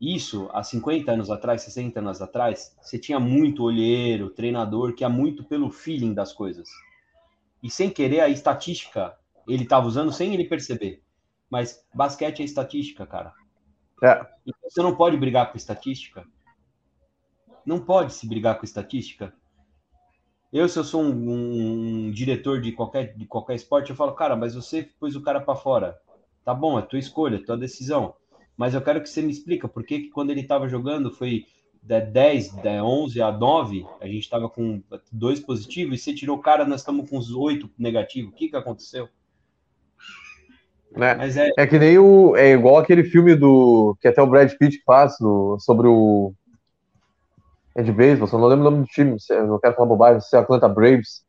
Isso, 0.00 0.48
há 0.52 0.62
50 0.62 1.10
anos 1.10 1.30
atrás, 1.30 1.62
60 1.62 2.00
anos 2.00 2.20
atrás, 2.20 2.76
você 2.80 2.98
tinha 2.98 3.18
muito 3.18 3.62
olheiro, 3.62 4.30
treinador, 4.30 4.94
que 4.94 5.04
é 5.04 5.08
muito 5.08 5.42
pelo 5.42 5.70
feeling 5.70 6.12
das 6.12 6.32
coisas. 6.32 6.68
E 7.62 7.70
sem 7.70 7.88
querer, 7.88 8.20
a 8.20 8.28
estatística 8.28 9.16
ele 9.48 9.62
estava 9.62 9.86
usando 9.86 10.12
sem 10.12 10.34
ele 10.34 10.44
perceber. 10.44 11.02
Mas 11.48 11.82
basquete 11.94 12.40
é 12.40 12.44
estatística, 12.44 13.06
cara. 13.06 13.32
É. 14.02 14.26
Então, 14.46 14.68
você 14.68 14.82
não 14.82 14.94
pode 14.94 15.16
brigar 15.16 15.50
com 15.50 15.56
estatística. 15.56 16.26
Não 17.64 17.80
pode 17.80 18.12
se 18.12 18.28
brigar 18.28 18.58
com 18.58 18.64
estatística. 18.64 19.32
Eu, 20.52 20.68
se 20.68 20.78
eu 20.78 20.84
sou 20.84 21.02
um, 21.02 21.10
um, 21.10 22.06
um 22.06 22.10
diretor 22.10 22.60
de 22.60 22.72
qualquer, 22.72 23.16
de 23.16 23.26
qualquer 23.26 23.54
esporte, 23.54 23.90
eu 23.90 23.96
falo, 23.96 24.14
cara, 24.14 24.36
mas 24.36 24.54
você 24.54 24.82
pôs 25.00 25.16
o 25.16 25.22
cara 25.22 25.40
para 25.40 25.56
fora. 25.56 25.98
Tá 26.44 26.52
bom, 26.52 26.78
é 26.78 26.82
tua 26.82 26.98
escolha, 26.98 27.36
é 27.36 27.42
tua 27.42 27.56
decisão 27.56 28.14
mas 28.56 28.74
eu 28.74 28.80
quero 28.80 29.02
que 29.02 29.08
você 29.08 29.20
me 29.22 29.30
explica 29.30 29.68
por 29.68 29.84
que, 29.84 30.00
que 30.00 30.08
quando 30.08 30.30
ele 30.30 30.40
estava 30.40 30.68
jogando 30.68 31.10
foi 31.10 31.46
da 31.82 32.00
10, 32.00 32.56
da 32.56 32.84
11 32.84 33.22
a 33.22 33.30
9, 33.30 33.86
a 34.00 34.06
gente 34.06 34.20
estava 34.20 34.48
com 34.48 34.82
dois 35.12 35.38
positivos, 35.38 35.94
e 35.94 36.02
você 36.02 36.12
tirou 36.12 36.36
o 36.36 36.42
cara, 36.42 36.64
nós 36.64 36.80
estamos 36.80 37.08
com 37.08 37.16
os 37.16 37.30
oito 37.30 37.70
negativos. 37.78 38.32
O 38.32 38.34
que, 38.34 38.48
que 38.48 38.56
aconteceu? 38.56 39.08
É, 40.94 41.14
Mas 41.14 41.36
é... 41.36 41.50
é 41.56 41.66
que 41.66 41.78
nem 41.78 41.98
o. 41.98 42.34
É 42.36 42.52
igual 42.52 42.78
aquele 42.78 43.04
filme 43.04 43.36
do. 43.36 43.96
que 44.00 44.08
até 44.08 44.22
o 44.22 44.26
Brad 44.26 44.50
Pitt 44.54 44.82
faz 44.84 45.14
no, 45.20 45.58
sobre 45.60 45.86
o. 45.86 46.32
É 47.74 47.82
de 47.82 47.92
beisebol, 47.92 48.26
só 48.26 48.38
não 48.38 48.46
lembro 48.46 48.66
o 48.66 48.70
nome 48.70 48.84
do 48.84 48.88
time, 48.88 49.16
não 49.46 49.60
quero 49.60 49.74
falar 49.74 49.88
bobagem, 49.88 50.20
se 50.22 50.34
é 50.34 50.38
Atlanta 50.38 50.68
Braves. 50.68 51.22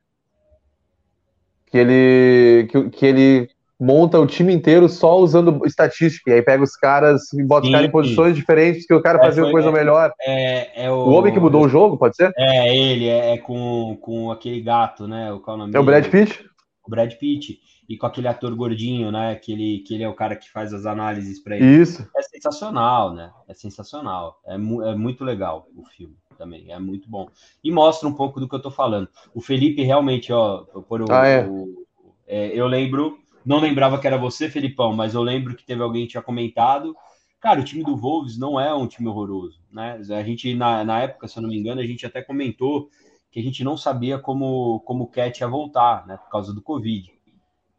Que 1.65 1.77
ele. 1.77 2.67
Que, 2.67 2.89
que 2.89 3.05
ele 3.05 3.49
monta 3.79 4.19
o 4.19 4.25
time 4.27 4.53
inteiro 4.53 4.89
só 4.89 5.17
usando 5.17 5.65
estatística. 5.65 6.29
E 6.31 6.33
aí 6.33 6.41
pega 6.41 6.63
os 6.63 6.75
caras 6.75 7.31
e 7.33 7.43
bota 7.43 7.61
os 7.61 7.67
Sim, 7.67 7.71
caras 7.73 7.85
em 7.85 7.89
sim. 7.89 7.91
posições 7.91 8.35
diferentes 8.35 8.85
que 8.87 8.93
o 8.93 9.01
cara 9.01 9.19
É, 9.19 9.21
fazia 9.21 9.43
foi- 9.43 9.51
coisa 9.51 9.69
é- 9.69 9.71
melhor. 9.71 10.11
É, 10.25 10.85
é 10.85 10.91
o, 10.91 10.95
O 10.95 11.09
homem 11.11 11.33
que 11.33 11.39
mudou 11.39 11.63
o 11.65 11.69
jogo, 11.69 11.97
pode 11.97 12.15
ser? 12.15 12.31
É, 12.37 12.75
ele, 12.75 13.07
é, 13.07 13.33
é 13.33 13.37
com, 13.37 13.97
com 14.01 14.31
aquele 14.31 14.61
gato, 14.61 15.07
né? 15.07 15.31
O, 15.31 15.39
qual 15.39 15.55
é 15.55 15.57
o 15.57 15.67
nome 15.67 15.77
É? 15.77 15.81
Brad 15.81 16.05
Pitt? 16.07 16.45
O 16.85 16.89
Brad 16.89 17.13
Pitt. 17.13 17.59
E 17.89 17.95
com 17.97 18.05
aquele 18.05 18.27
ator 18.27 18.53
gordinho, 18.53 19.11
né? 19.13 19.35
Que 19.35 19.53
ele, 19.53 19.79
que 19.79 19.93
ele 19.93 20.03
é 20.03 20.09
o 20.09 20.13
cara 20.13 20.35
que 20.35 20.51
faz 20.51 20.73
as 20.73 20.85
análises 20.85 21.41
pra 21.41 21.55
ele. 21.55 21.65
Isso. 21.81 22.05
É 22.17 22.21
sensacional, 22.21 23.13
né? 23.13 23.31
É 23.47 23.53
sensacional. 23.53 24.41
É, 24.45 24.57
mu- 24.57 24.83
é 24.83 24.93
muito 24.93 25.23
legal 25.23 25.67
o 25.73 25.85
filme 25.85 26.15
também. 26.37 26.69
É 26.69 26.77
muito 26.79 27.09
bom. 27.09 27.29
E 27.63 27.71
mostra 27.71 28.07
um 28.09 28.13
pouco 28.13 28.41
do 28.41 28.47
que 28.49 28.53
eu 28.55 28.61
tô 28.61 28.69
falando. 28.69 29.07
O 29.33 29.39
Felipe 29.39 29.83
realmente, 29.83 30.33
ó, 30.33 30.65
por 30.87 31.01
o, 31.01 31.05
Ah, 31.09 31.25
é? 31.27 31.45
o- 31.47 31.85
é, 32.27 32.47
eu 32.47 32.67
lembro, 32.67 33.17
não 33.47 33.59
lembrava 33.59 33.99
que 33.99 34.05
era 34.05 34.17
você, 34.17 34.49
Felipão, 34.49 34.93
mas 34.93 35.13
eu 35.13 35.21
lembro 35.21 35.55
que 35.55 35.65
teve 35.65 35.81
alguém 35.81 36.03
que 36.03 36.11
tinha 36.11 36.21
comentado. 36.21 36.95
Cara, 37.39 37.59
o 37.59 37.63
time 37.63 37.83
do 37.83 37.95
Wolves 37.95 38.37
não 38.37 38.59
é 38.59 38.73
um 38.73 38.87
time 38.87 39.07
horroroso, 39.07 39.59
né? 39.71 39.99
A 40.09 40.23
gente, 40.23 40.53
na, 40.53 40.83
na 40.83 40.99
época, 41.01 41.27
se 41.27 41.37
eu 41.37 41.41
não 41.41 41.49
me 41.49 41.57
engano, 41.57 41.79
a 41.79 41.85
gente 41.85 42.05
até 42.05 42.21
comentou 42.21 42.89
que 43.31 43.39
a 43.39 43.43
gente 43.43 43.63
não 43.63 43.77
sabia 43.77 44.19
como, 44.19 44.81
como 44.81 45.05
o 45.05 45.07
Cat 45.07 45.39
ia 45.39 45.47
voltar, 45.47 46.05
né? 46.05 46.17
Por 46.17 46.29
causa 46.29 46.53
do 46.53 46.61
Covid. 46.61 47.11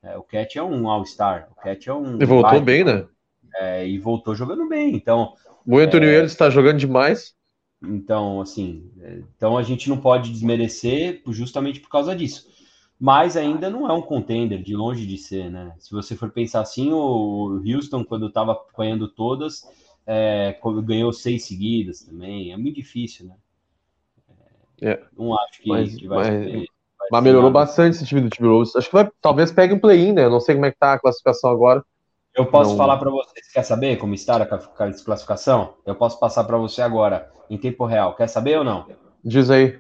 É, 0.02 0.16
o 0.16 0.22
Cat 0.22 0.58
é 0.58 0.62
um 0.62 0.88
All-Star, 0.88 1.48
o 1.52 1.60
Cat 1.60 1.88
é 1.88 1.92
um. 1.92 2.20
E 2.20 2.24
voltou 2.24 2.50
baita, 2.50 2.64
bem, 2.64 2.84
né? 2.84 3.06
é, 3.56 3.86
e 3.86 3.98
voltou 3.98 4.34
jogando 4.34 4.68
bem. 4.68 4.94
Então, 4.94 5.34
O 5.66 5.78
Antônio 5.78 6.08
Eles 6.08 6.32
está 6.32 6.48
jogando 6.50 6.78
demais. 6.78 7.34
então, 7.82 8.40
assim, 8.40 8.90
é, 9.00 9.20
então 9.36 9.56
a 9.56 9.62
gente 9.62 9.88
não 9.88 9.98
pode 9.98 10.30
desmerecer 10.32 11.22
justamente 11.28 11.80
por 11.80 11.88
causa 11.88 12.14
disso. 12.14 12.46
Mas 13.00 13.36
ainda 13.36 13.70
não 13.70 13.88
é 13.88 13.92
um 13.92 14.02
contender, 14.02 14.60
de 14.62 14.74
longe 14.74 15.06
de 15.06 15.16
ser, 15.16 15.50
né? 15.50 15.72
Se 15.78 15.92
você 15.92 16.16
for 16.16 16.30
pensar 16.30 16.60
assim, 16.62 16.92
o 16.92 17.62
Houston, 17.64 18.04
quando 18.04 18.26
estava 18.26 18.58
ganhando 18.76 19.06
todas, 19.06 19.62
é, 20.04 20.58
ganhou 20.84 21.12
seis 21.12 21.44
seguidas 21.46 22.00
também. 22.02 22.52
É 22.52 22.56
muito 22.56 22.74
difícil, 22.74 23.26
né? 23.26 23.34
É. 24.80 25.00
Não 25.16 25.32
acho 25.38 25.62
que, 25.62 25.68
Mas- 25.68 25.94
que 25.96 26.08
vai 26.08 26.18
mas- 26.18 26.44
ser. 26.44 26.52
vai 26.98 27.08
Mas 27.12 27.22
melhorou 27.22 27.50
nada. 27.50 27.64
bastante 27.64 27.96
esse 27.96 28.04
time 28.06 28.20
do 28.20 28.30
Timberwolves. 28.30 28.74
Acho 28.74 28.88
que 28.88 28.94
vai, 28.94 29.08
talvez 29.20 29.52
pegue 29.52 29.74
um 29.74 29.78
play-in, 29.78 30.12
né? 30.12 30.24
Eu 30.24 30.30
não 30.30 30.40
sei 30.40 30.54
como 30.56 30.66
é 30.66 30.72
que 30.72 30.78
tá 30.78 30.94
a 30.94 30.98
classificação 30.98 31.50
agora. 31.50 31.84
Eu 32.34 32.46
posso 32.46 32.70
Não- 32.70 32.76
falar 32.76 32.96
para 32.98 33.10
você, 33.10 33.30
você 33.42 33.52
quer 33.52 33.62
saber 33.64 33.96
como 33.96 34.14
está 34.14 34.36
a 34.36 34.46
ca- 34.46 34.56
a 34.56 35.04
classificação? 35.04 35.74
Eu 35.86 35.94
posso 35.94 36.18
passar 36.20 36.44
para 36.44 36.56
você 36.58 36.82
agora, 36.82 37.30
em 37.50 37.58
tempo 37.58 37.84
real. 37.84 38.14
Quer 38.14 38.28
saber 38.28 38.58
ou 38.58 38.64
não? 38.64 38.86
Diz 39.24 39.50
aí. 39.50 39.78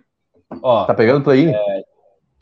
Ó, 0.62 0.84
Tá 0.86 0.94
pegando 0.94 1.22
play-in? 1.22 1.52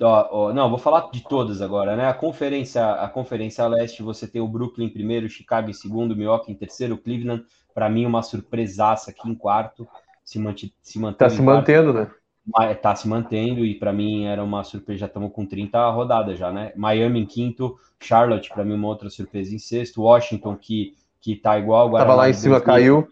Ó, 0.00 0.28
ó, 0.30 0.52
não, 0.52 0.68
vou 0.68 0.78
falar 0.78 1.10
de 1.10 1.22
todas 1.22 1.62
agora, 1.62 1.96
né? 1.96 2.06
A 2.08 2.14
conferência, 2.14 2.84
a 2.92 3.08
conferência 3.08 3.66
leste, 3.66 4.02
você 4.02 4.26
tem 4.26 4.42
o 4.42 4.48
Brooklyn 4.48 4.86
em 4.86 4.90
primeiro, 4.90 5.28
Chicago 5.28 5.70
em 5.70 5.72
segundo, 5.72 6.14
Milwaukee 6.14 6.52
em 6.52 6.54
terceiro, 6.54 6.98
Cleveland, 6.98 7.44
para 7.74 7.88
mim 7.88 8.04
uma 8.04 8.22
surpresaça 8.22 9.10
aqui 9.10 9.28
em 9.28 9.34
quarto, 9.34 9.88
se, 10.22 10.38
manti, 10.38 10.74
se 10.82 10.98
mantém 10.98 11.28
Tá 11.28 11.30
se 11.30 11.40
mantendo, 11.40 11.92
né? 11.92 12.10
tá 12.80 12.94
se 12.94 13.08
mantendo 13.08 13.64
e 13.64 13.74
para 13.74 13.92
mim 13.92 14.26
era 14.26 14.44
uma 14.44 14.62
surpresa, 14.62 15.00
já 15.00 15.06
estamos 15.06 15.32
com 15.32 15.44
30 15.44 15.90
rodadas 15.90 16.38
já, 16.38 16.52
né? 16.52 16.72
Miami 16.76 17.20
em 17.20 17.26
quinto, 17.26 17.76
Charlotte 17.98 18.50
para 18.50 18.64
mim 18.64 18.74
uma 18.74 18.88
outra 18.88 19.10
surpresa 19.10 19.54
em 19.54 19.58
sexto, 19.58 20.02
Washington 20.02 20.56
que 20.56 20.94
que 21.26 21.34
tá 21.34 21.58
igual 21.58 21.88
agora 21.88 22.04
Tava 22.04 22.14
lá 22.14 22.30
em 22.30 22.32
cima, 22.32 22.60
caiu. 22.60 23.08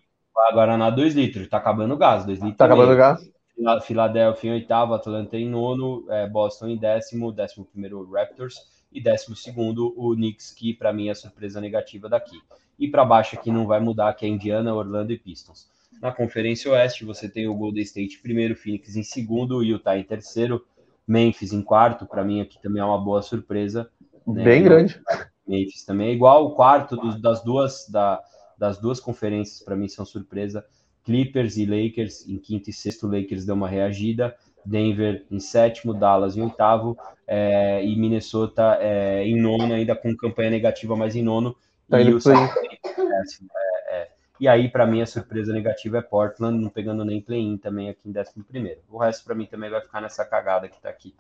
Guaraná 0.53 0.89
2 0.89 1.15
litros, 1.15 1.49
tá 1.49 1.57
acabando 1.57 1.95
o 1.95 1.97
gás, 1.97 2.25
2 2.25 2.39
litros. 2.39 2.57
Tá 2.57 2.67
e 2.67 2.69
meio. 2.69 2.81
acabando 2.81 2.95
o 2.95 2.97
gás. 2.97 3.34
Fila- 3.55 3.81
Filadélfia 3.81 4.51
em 4.51 4.55
oitavo, 4.55 4.95
Atlanta 4.95 5.37
em 5.37 5.49
nono, 5.49 6.05
é, 6.11 6.29
Boston 6.29 6.69
em 6.69 6.77
décimo, 6.77 7.33
décimo 7.33 7.65
primeiro 7.65 8.09
Raptors 8.11 8.57
e 8.93 9.01
décimo 9.01 9.35
segundo 9.37 9.93
o 9.97 10.15
Knicks, 10.15 10.53
que 10.53 10.73
para 10.75 10.93
mim 10.93 11.09
é 11.09 11.13
a 11.13 11.15
surpresa 11.15 11.61
negativa 11.61 12.09
daqui. 12.09 12.41
E 12.79 12.89
para 12.89 13.05
baixo 13.05 13.37
aqui 13.37 13.51
não 13.51 13.67
vai 13.67 13.81
mudar, 13.81 14.13
que 14.15 14.25
é 14.27 14.29
Indiana, 14.29 14.75
Orlando 14.75 15.13
e 15.13 15.19
Pistons. 15.19 15.69
Na 16.01 16.11
Conferência 16.13 16.71
Oeste 16.73 17.05
você 17.05 17.29
tem 17.29 17.47
o 17.47 17.55
Golden 17.55 17.83
State 17.83 18.17
em 18.19 18.23
primeiro, 18.23 18.57
Phoenix 18.57 18.97
em 18.97 19.03
segundo, 19.03 19.63
Utah 19.63 19.97
em 19.97 20.03
terceiro, 20.05 20.65
Memphis 21.07 21.53
em 21.53 21.63
quarto, 21.63 22.07
para 22.07 22.25
mim 22.25 22.41
aqui 22.41 22.61
também 22.61 22.81
é 22.83 22.85
uma 22.85 22.99
boa 22.99 23.23
surpresa. 23.23 23.89
né? 24.27 24.43
Bem 24.43 24.63
grande. 24.63 25.01
Memphis 25.47 25.85
também 25.85 26.09
é 26.09 26.13
igual 26.13 26.47
o 26.47 26.55
quarto 26.55 26.97
dos- 26.97 27.21
das 27.21 27.45
duas 27.45 27.87
da- 27.91 28.21
das 28.59 28.79
duas 28.79 28.99
conferências 29.01 29.61
para 29.63 29.77
mim 29.77 29.87
são 29.87 30.05
surpresa. 30.05 30.65
Clippers 31.05 31.57
e 31.57 31.67
Lakers 31.67 32.27
em 32.29 32.39
quinto 32.39 32.71
e 32.71 32.73
sexto, 32.73 33.07
Lakers 33.07 33.45
deu 33.45 33.55
uma 33.55 33.69
reagida. 33.69 34.35
Denver 34.65 35.27
em 35.31 35.39
sétimo, 35.39 35.93
Dallas 35.93 36.37
em 36.37 36.43
oitavo 36.43 36.97
é, 37.27 37.85
e 37.85 37.95
Minnesota 37.97 38.79
é, 38.81 39.23
em 39.23 39.39
nono, 39.39 39.75
ainda 39.75 39.95
com 39.95 40.17
campanha 40.17 40.51
negativa, 40.51 40.97
mas 40.97 41.15
em 41.15 41.23
nono. 41.23 41.55
Tá 41.89 42.01
e 42.01 42.15
o 42.15 42.19
é, 42.19 43.97
é. 43.97 44.09
E 44.41 44.49
aí, 44.49 44.69
para 44.69 44.87
mim, 44.87 45.03
a 45.03 45.07
surpresa 45.07 45.53
negativa 45.53 45.99
é 45.99 46.03
Portland, 46.03 46.59
não 46.59 46.71
pegando 46.71 47.05
nem 47.05 47.21
play-in 47.21 47.59
também 47.59 47.91
aqui 47.91 48.09
em 48.09 48.13
décimo 48.13 48.43
primeiro. 48.43 48.81
O 48.89 48.99
resto, 48.99 49.25
para 49.25 49.35
mim, 49.35 49.47
também 49.47 49.71
vai 49.71 49.81
ficar 49.81 50.01
nessa 50.01 50.25
cagada 50.25 50.69
que 50.69 50.81
tá 50.81 50.89
aqui. 50.89 51.15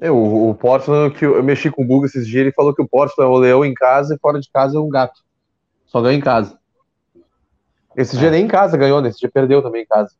É, 0.00 0.10
o, 0.10 0.50
o 0.50 0.54
Portland, 0.54 1.14
que 1.14 1.24
eu, 1.24 1.36
eu 1.36 1.42
mexi 1.42 1.70
com 1.70 1.82
o 1.82 1.86
Buga 1.86 2.06
esses 2.06 2.26
dias, 2.26 2.42
ele 2.42 2.52
falou 2.52 2.74
que 2.74 2.82
o 2.82 2.88
Portland 2.88 3.30
é 3.30 3.34
o 3.34 3.38
leão 3.38 3.64
em 3.64 3.74
casa 3.74 4.14
e 4.14 4.18
fora 4.18 4.40
de 4.40 4.50
casa 4.50 4.76
é 4.78 4.80
um 4.80 4.88
gato. 4.88 5.20
Só 5.86 6.00
ganha 6.00 6.16
em 6.16 6.20
casa. 6.20 6.58
Esse 7.96 8.16
É. 8.16 8.18
dia 8.20 8.30
nem 8.30 8.44
em 8.44 8.48
casa 8.48 8.76
ganhou, 8.76 9.00
né? 9.00 9.08
Esse 9.08 9.18
dia 9.20 9.30
perdeu 9.32 9.62
também 9.62 9.82
em 9.82 9.86
casa. 9.86 10.12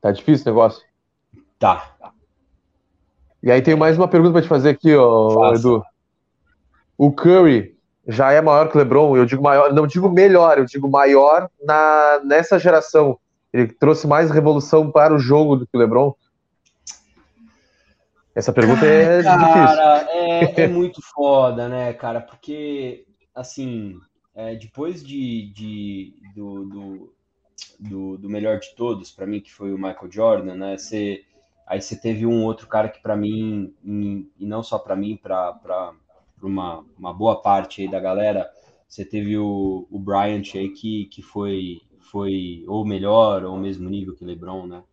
Tá 0.00 0.10
difícil 0.10 0.46
o 0.46 0.54
negócio. 0.54 0.82
Tá, 1.58 1.94
E 3.42 3.50
aí 3.50 3.60
tem 3.62 3.76
mais 3.76 3.96
uma 3.96 4.08
pergunta 4.08 4.32
pra 4.32 4.42
te 4.42 4.48
fazer 4.48 4.70
aqui, 4.70 4.94
ó, 4.94 5.30
Faça. 5.30 5.60
Edu. 5.60 5.82
O 6.96 7.12
Curry 7.12 7.76
já 8.06 8.32
é 8.32 8.40
maior 8.40 8.68
que 8.68 8.76
o 8.76 8.78
LeBron? 8.78 9.16
Eu 9.16 9.24
digo 9.26 9.42
maior, 9.42 9.72
não 9.72 9.86
digo 9.86 10.10
melhor, 10.10 10.58
eu 10.58 10.64
digo 10.64 10.88
maior 10.90 11.48
na, 11.62 12.20
nessa 12.24 12.58
geração. 12.58 13.18
Ele 13.52 13.68
trouxe 13.68 14.06
mais 14.06 14.30
revolução 14.30 14.90
para 14.90 15.14
o 15.14 15.18
jogo 15.18 15.56
do 15.56 15.66
que 15.66 15.76
o 15.76 15.80
LeBron? 15.80 16.14
Essa 18.34 18.52
pergunta 18.52 18.84
é 18.84 19.18
difícil. 19.18 19.38
Cara, 19.38 20.08
é, 20.10 20.60
é 20.62 20.68
muito 20.68 21.00
foda, 21.14 21.68
né, 21.68 21.92
cara? 21.92 22.20
Porque, 22.20 23.04
assim, 23.34 23.96
é, 24.34 24.54
depois 24.56 25.04
de, 25.04 25.52
de- 25.52 26.14
do, 26.34 26.64
do, 26.66 27.14
do, 27.78 28.18
do 28.18 28.30
melhor 28.30 28.58
de 28.60 28.74
todos, 28.76 29.10
pra 29.12 29.26
mim, 29.26 29.40
que 29.40 29.52
foi 29.52 29.72
o 29.72 29.78
Michael 29.78 30.10
Jordan, 30.10 30.54
né? 30.56 30.78
Você, 30.78 31.24
aí 31.66 31.80
você 31.80 31.96
teve 32.00 32.26
um 32.26 32.44
outro 32.44 32.66
cara 32.68 32.88
que, 32.88 33.00
pra 33.00 33.16
mim, 33.16 33.74
em- 33.84 34.30
e 34.38 34.46
não 34.46 34.62
só 34.62 34.78
pra 34.78 34.96
mim, 34.96 35.16
pra 35.16 35.58
uma, 36.42 36.84
uma 36.98 37.12
boa 37.12 37.40
parte 37.40 37.82
aí 37.82 37.90
da 37.90 38.00
galera, 38.00 38.50
você 38.88 39.04
teve 39.04 39.36
o, 39.38 39.86
o 39.90 39.98
Bryant 39.98 40.54
aí 40.54 40.70
que, 40.70 41.06
que 41.06 41.22
foi, 41.22 41.80
foi 42.10 42.64
ou 42.68 42.84
melhor, 42.86 43.44
ou 43.44 43.56
mesmo 43.58 43.88
nível 43.88 44.14
que 44.14 44.24
LeBron, 44.24 44.66
né? 44.66 44.84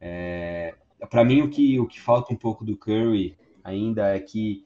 É, 0.00 0.74
para 1.10 1.24
mim, 1.24 1.42
o 1.42 1.50
que, 1.50 1.78
o 1.78 1.86
que 1.86 2.00
falta 2.00 2.32
um 2.32 2.36
pouco 2.36 2.64
do 2.64 2.76
Curry 2.76 3.36
ainda 3.64 4.14
é 4.14 4.20
que, 4.20 4.64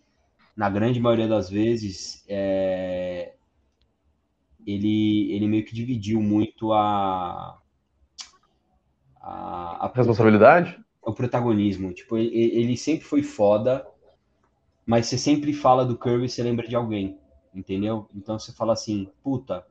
na 0.57 0.71
grande 0.71 1.01
maioria 1.01 1.29
das 1.29 1.51
vezes, 1.51 2.25
é, 2.29 3.35
ele, 4.67 5.33
ele 5.33 5.49
meio 5.49 5.65
que 5.65 5.75
dividiu 5.75 6.21
muito 6.23 6.73
a, 6.73 7.59
a, 9.21 9.87
a- 9.87 9.93
Responsabilidade? 9.95 10.79
o 11.03 11.13
protagonismo. 11.15 11.93
Tipo, 11.93 12.17
ele, 12.19 12.31
ele 12.37 12.77
sempre 12.77 13.05
foi 13.05 13.23
foda, 13.23 13.87
mas 14.87 15.07
você 15.07 15.19
sempre 15.19 15.53
fala 15.53 15.85
do 15.85 15.97
Curry 15.97 16.27
e 16.27 16.29
você 16.29 16.43
lembra 16.43 16.67
de 16.69 16.77
alguém, 16.77 17.19
entendeu? 17.55 18.09
Então 18.15 18.39
você 18.39 18.53
fala 18.53 18.73
assim, 18.73 19.09
puta, 19.23 19.65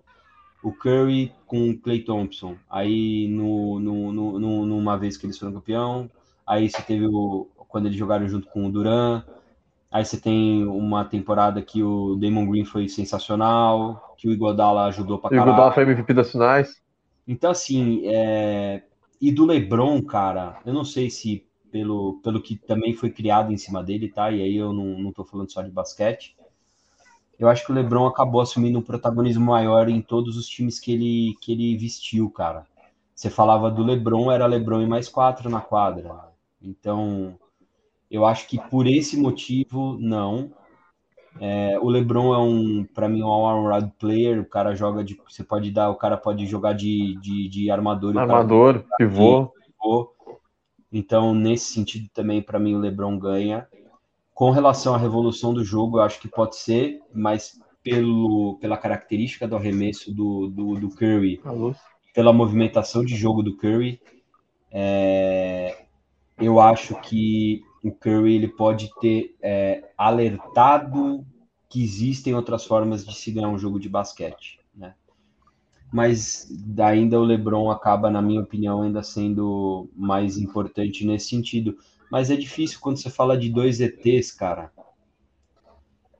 o 0.63 0.74
Curry 0.74 1.34
com 1.47 1.72
o 1.72 1.80
Clay 1.80 2.01
Thompson. 2.03 2.57
Aí 2.70 3.28
no, 3.30 3.80
no, 3.80 4.13
no, 4.13 4.39
no- 4.39 4.65
numa 4.68 4.97
vez 4.97 5.18
que 5.18 5.26
eles 5.26 5.39
foram 5.39 5.53
campeão, 5.53 6.09
aí 6.47 6.70
você 6.70 6.82
teve 6.84 7.07
o 7.07 7.47
quando 7.70 7.88
eles 7.88 7.97
jogaram 7.97 8.28
junto 8.30 8.47
com 8.49 8.68
o 8.68 8.72
Duran. 8.72 9.24
Aí 9.94 10.04
você 10.04 10.20
tem 10.20 10.66
uma 10.66 11.06
temporada 11.06 11.62
que 11.62 11.84
o 11.84 12.16
Damon 12.16 12.50
Green 12.50 12.66
foi 12.66 12.89
sensacional, 12.89 14.16
que 14.18 14.28
o 14.28 14.32
Iguodala 14.32 14.86
ajudou 14.86 15.20
pra 15.20 15.28
E 15.28 15.36
o 15.36 15.38
caralho. 15.38 15.52
Iguodala 15.52 15.72
foi 15.72 15.84
MVP 15.84 16.14
das 16.16 16.32
finais. 16.32 16.82
Então, 17.28 17.52
assim, 17.52 18.02
é... 18.08 18.82
e 19.22 19.32
do 19.32 19.46
LeBron, 19.46 20.02
cara, 20.02 20.60
eu 20.66 20.74
não 20.74 20.84
sei 20.84 21.12
se 21.12 21.46
pelo, 21.72 22.20
pelo 22.24 22.41
que 22.41 22.56
também 22.56 22.96
foi 22.96 23.12
criado 23.12 23.54
em 23.54 23.58
cima 23.58 23.84
dele, 23.84 24.10
tá? 24.10 24.32
E 24.32 24.41
aí 24.41 24.56
eu 24.56 24.74
não, 24.74 24.98
não 24.98 25.12
tô 25.14 25.24
falando 25.24 25.52
só 25.52 25.62
de 25.62 25.70
basquete. 25.70 26.36
Eu 27.38 27.48
acho 27.48 27.64
que 27.64 27.72
o 27.72 27.76
LeBron 27.76 28.08
acabou 28.08 28.41
assumindo 28.41 28.80
um 28.80 28.84
protagonismo 28.84 29.46
maior 29.46 29.89
em 29.89 30.02
todos 30.02 30.38
os 30.38 30.48
times 30.48 30.80
que 30.80 30.91
ele, 30.91 31.36
que 31.39 31.52
ele 31.52 31.78
vestiu, 31.78 32.32
cara. 32.32 32.66
Você 33.14 33.30
falava 33.30 33.70
do 33.70 33.84
LeBron, 33.84 34.32
era 34.32 34.48
LeBron 34.48 34.82
e 34.82 34.88
mais 34.88 35.08
quatro 35.08 35.52
na 35.52 35.62
quadra. 35.62 36.16
Então, 36.60 37.38
eu 38.14 38.28
acho 38.28 38.47
que 38.47 38.59
por 38.70 38.86
esse 38.86 39.18
motivo, 39.18 39.97
não. 39.99 40.51
É, 41.41 41.80
o 41.82 41.89
LeBron 41.89 42.32
é 42.32 42.38
um, 42.38 42.86
para 42.86 43.09
mim, 43.09 43.24
um 43.24 43.28
all-around 43.28 43.91
player. 43.97 44.39
O 44.39 44.45
cara 44.45 44.76
joga 44.76 45.03
de, 45.03 45.20
você 45.28 45.43
pode 45.43 45.72
dar, 45.72 45.89
o 45.89 45.95
cara 45.95 46.16
pode 46.16 46.45
jogar 46.45 46.74
de, 46.74 47.20
de, 47.20 47.49
de 47.49 47.72
armador. 47.72 48.14
e 48.14 48.20
Armador, 48.20 48.86
pivô. 48.99 49.51
pivô. 49.82 50.14
Então, 50.91 51.34
nesse 51.34 51.74
sentido 51.74 52.07
também, 52.14 52.39
para 52.39 52.59
mim, 52.59 52.76
o 52.76 52.80
LeBron 52.80 53.18
ganha. 53.18 53.68
Com 54.32 54.51
relação 54.51 54.93
à 54.93 54.97
revolução 54.97 55.51
do 55.51 55.64
jogo, 55.64 55.97
eu 55.97 56.03
acho 56.03 56.20
que 56.20 56.28
pode 56.28 56.55
ser, 56.55 57.01
mas 57.11 57.59
pelo, 57.82 58.59
pela 58.61 58.78
característica 58.78 59.47
do 59.47 59.55
arremesso 59.55 60.14
do, 60.14 60.47
do, 60.49 60.76
do 60.76 60.89
Curry, 60.89 61.41
pela 62.14 62.32
movimentação 62.32 63.03
de 63.03 63.16
jogo 63.16 63.41
do 63.41 63.57
Curry, 63.57 63.99
é, 64.72 65.84
eu 66.39 66.59
acho 66.59 66.93
que 67.01 67.64
o 67.84 67.91
Curry 67.91 68.36
ele 68.36 68.47
pode 68.47 68.89
ter 69.01 69.36
é, 69.41 69.84
alertado 69.97 71.25
que 71.69 71.84
existem 71.84 72.34
outras 72.34 72.65
formas 72.65 73.05
de 73.05 73.13
se 73.15 73.31
ganhar 73.31 73.49
um 73.49 73.57
jogo 73.57 73.79
de 73.79 73.89
basquete, 73.89 74.59
né? 74.73 74.93
Mas 75.91 76.47
ainda 76.79 77.19
o 77.19 77.23
LeBron 77.23 77.69
acaba, 77.69 78.09
na 78.09 78.21
minha 78.21 78.41
opinião, 78.41 78.81
ainda 78.81 79.03
sendo 79.03 79.89
mais 79.95 80.38
importante 80.38 81.05
nesse 81.05 81.29
sentido. 81.29 81.77
Mas 82.09 82.31
é 82.31 82.36
difícil 82.36 82.79
quando 82.79 82.97
você 82.97 83.09
fala 83.09 83.38
de 83.38 83.49
dois 83.49 83.79
ETs, 83.79 84.31
cara. 84.31 84.71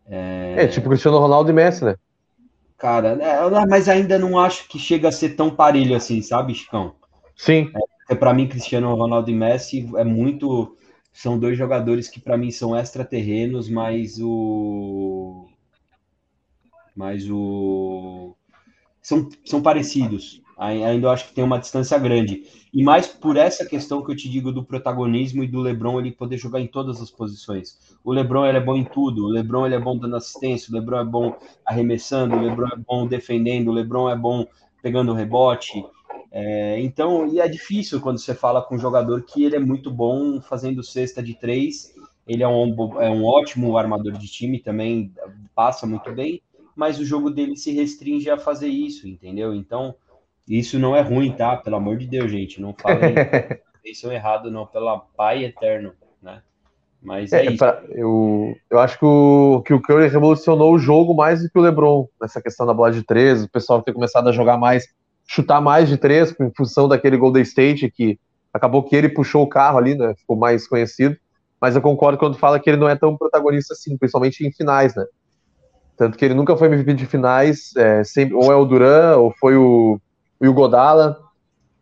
É, 0.06 0.56
é 0.58 0.68
tipo 0.68 0.90
Cristiano 0.90 1.18
Ronaldo 1.18 1.50
e 1.50 1.54
Messi, 1.54 1.86
né? 1.86 1.96
Cara, 2.78 3.18
é, 3.22 3.66
mas 3.66 3.88
ainda 3.88 4.20
não 4.20 4.38
acho 4.38 4.68
que 4.68 4.78
chega 4.78 5.08
a 5.08 5.12
ser 5.12 5.36
tão 5.36 5.50
parelho 5.56 5.96
assim, 5.96 6.22
sabe, 6.22 6.54
Chicão? 6.54 6.96
Sim. 7.36 7.72
É, 8.10 8.16
para 8.16 8.34
mim, 8.34 8.48
Cristiano 8.48 8.94
Ronaldo 8.94 9.32
e 9.32 9.34
Messi 9.34 9.90
é 9.96 10.04
muito. 10.04 10.76
São 11.14 11.38
dois 11.38 11.56
jogadores 11.58 12.10
que 12.10 12.20
para 12.20 12.38
mim 12.38 12.50
são 12.50 12.76
extraterrenos, 12.76 13.70
mas 13.70 14.20
o. 14.20 15.48
Mas 16.96 17.30
o. 17.30 18.36
São, 19.02 19.30
são 19.46 19.62
parecidos. 19.62 20.42
Ainda 20.58 21.12
acho 21.12 21.28
que 21.28 21.34
tem 21.34 21.44
uma 21.44 21.60
distância 21.60 21.98
grande. 21.98 22.44
E 22.74 22.84
mais 22.84 23.08
por 23.08 23.38
essa 23.38 23.66
questão 23.66 24.04
que 24.04 24.12
eu 24.12 24.16
te 24.16 24.30
digo 24.30 24.52
do 24.52 24.64
protagonismo 24.64 25.44
e 25.44 25.48
do 25.48 25.60
LeBron 25.60 26.00
ele 26.00 26.12
poder 26.12 26.38
jogar 26.38 26.62
em 26.62 26.68
todas 26.68 27.02
as 27.02 27.12
posições. 27.12 27.78
O 28.04 28.12
LeBron 28.12 28.46
ele 28.46 28.58
é 28.58 28.62
bom 28.62 28.76
em 28.76 28.84
tudo. 28.84 29.26
O 29.26 29.30
LeBron 29.30 29.66
ele 29.66 29.76
é 29.76 29.80
bom 29.80 29.98
dando 29.98 30.16
assistência, 30.16 30.72
o 30.72 30.76
LeBron 30.76 31.00
é 31.00 31.06
bom 31.06 31.36
arremessando, 31.66 32.36
o 32.36 32.42
LeBron 32.42 32.68
é 32.68 32.78
bom 32.78 33.08
defendendo, 33.08 33.70
o 33.70 33.74
LeBron 33.74 34.10
é 34.10 34.16
bom 34.16 34.46
pegando 34.82 35.14
rebote. 35.14 35.84
É, 36.32 36.80
então, 36.80 37.28
e 37.28 37.40
é 37.40 37.48
difícil 37.48 38.02
quando 38.02 38.20
você 38.20 38.34
fala 38.34 38.62
com 38.62 38.76
um 38.76 38.80
jogador 38.80 39.24
que 39.24 39.44
ele 39.44 39.56
é 39.56 39.60
muito 39.60 39.92
bom 39.92 40.42
fazendo 40.42 40.84
cesta 40.84 41.22
de 41.22 41.36
três. 41.36 41.94
Ele 42.28 42.42
é 42.42 42.48
um, 42.48 43.02
é 43.02 43.10
um 43.10 43.24
ótimo 43.26 43.78
armador 43.78 44.14
de 44.14 44.28
time, 44.28 44.60
também 44.60 45.14
passa 45.54 45.86
muito 45.86 46.12
bem, 46.12 46.42
mas 46.76 47.00
o 47.00 47.06
jogo 47.06 47.30
dele 47.30 47.56
se 47.56 47.72
restringe 47.72 48.30
a 48.30 48.38
fazer 48.38 48.68
isso, 48.68 49.08
entendeu? 49.08 49.54
Então, 49.54 49.96
isso 50.48 50.80
não 50.80 50.96
é 50.96 51.02
ruim, 51.02 51.32
tá? 51.32 51.58
Pelo 51.58 51.76
amor 51.76 51.98
de 51.98 52.08
Deus, 52.08 52.32
gente. 52.32 52.62
Não 52.62 52.74
falem 52.74 53.16
isso 53.86 54.10
é 54.10 54.16
errado, 54.16 54.50
não. 54.50 54.66
Pela 54.66 55.00
Pai 55.00 55.44
Eterno, 55.46 55.94
né? 56.22 56.42
Mas 57.02 57.34
é, 57.34 57.46
é 57.46 57.50
isso. 57.50 57.58
Pra, 57.58 57.84
eu, 57.90 58.56
eu 58.70 58.80
acho 58.80 58.98
que 58.98 59.06
o, 59.06 59.62
que 59.66 59.74
o 59.74 59.82
Curry 59.82 60.08
revolucionou 60.08 60.74
o 60.74 60.80
jogo 60.80 61.14
mais 61.14 61.44
do 61.44 61.50
que 61.50 61.60
o 61.60 61.62
LeBron 61.62 62.08
nessa 62.20 62.42
questão 62.42 62.66
da 62.66 62.74
bola 62.74 62.92
de 62.92 63.04
três. 63.04 63.44
O 63.44 63.50
pessoal 63.50 63.82
ter 63.82 63.94
começado 63.94 64.30
a 64.30 64.32
jogar 64.32 64.58
mais, 64.58 64.88
chutar 65.28 65.62
mais 65.62 65.90
de 65.90 65.98
três 65.98 66.36
em 66.40 66.52
função 66.56 66.88
daquele 66.88 67.18
Golden 67.18 67.44
State 67.44 67.90
que 67.92 68.20
acabou 68.54 68.84
que 68.84 68.96
ele 68.96 69.10
puxou 69.10 69.44
o 69.44 69.50
carro 69.50 69.78
ali, 69.78 69.96
né? 69.96 70.14
Ficou 70.18 70.36
mais 70.36 70.68
conhecido. 70.68 71.18
Mas 71.60 71.76
eu 71.76 71.82
concordo 71.82 72.18
quando 72.18 72.38
fala 72.38 72.60
que 72.60 72.70
ele 72.70 72.78
não 72.78 72.90
é 72.90 72.96
tão 72.96 73.18
protagonista 73.18 73.74
assim, 73.74 73.98
principalmente 73.98 74.46
em 74.46 74.52
finais, 74.52 74.94
né? 74.96 75.06
Tanto 75.96 76.18
que 76.18 76.26
ele 76.26 76.34
nunca 76.34 76.58
foi 76.58 76.68
MVP 76.68 76.94
de 76.94 77.06
finais, 77.06 77.72
é, 77.78 78.04
sempre, 78.04 78.36
ou 78.36 78.52
é 78.52 78.56
o 78.56 78.66
Duran, 78.66 79.16
ou 79.18 79.34
foi 79.40 79.56
o, 79.56 80.00
e 80.42 80.48
o 80.48 80.54
Godala, 80.54 81.20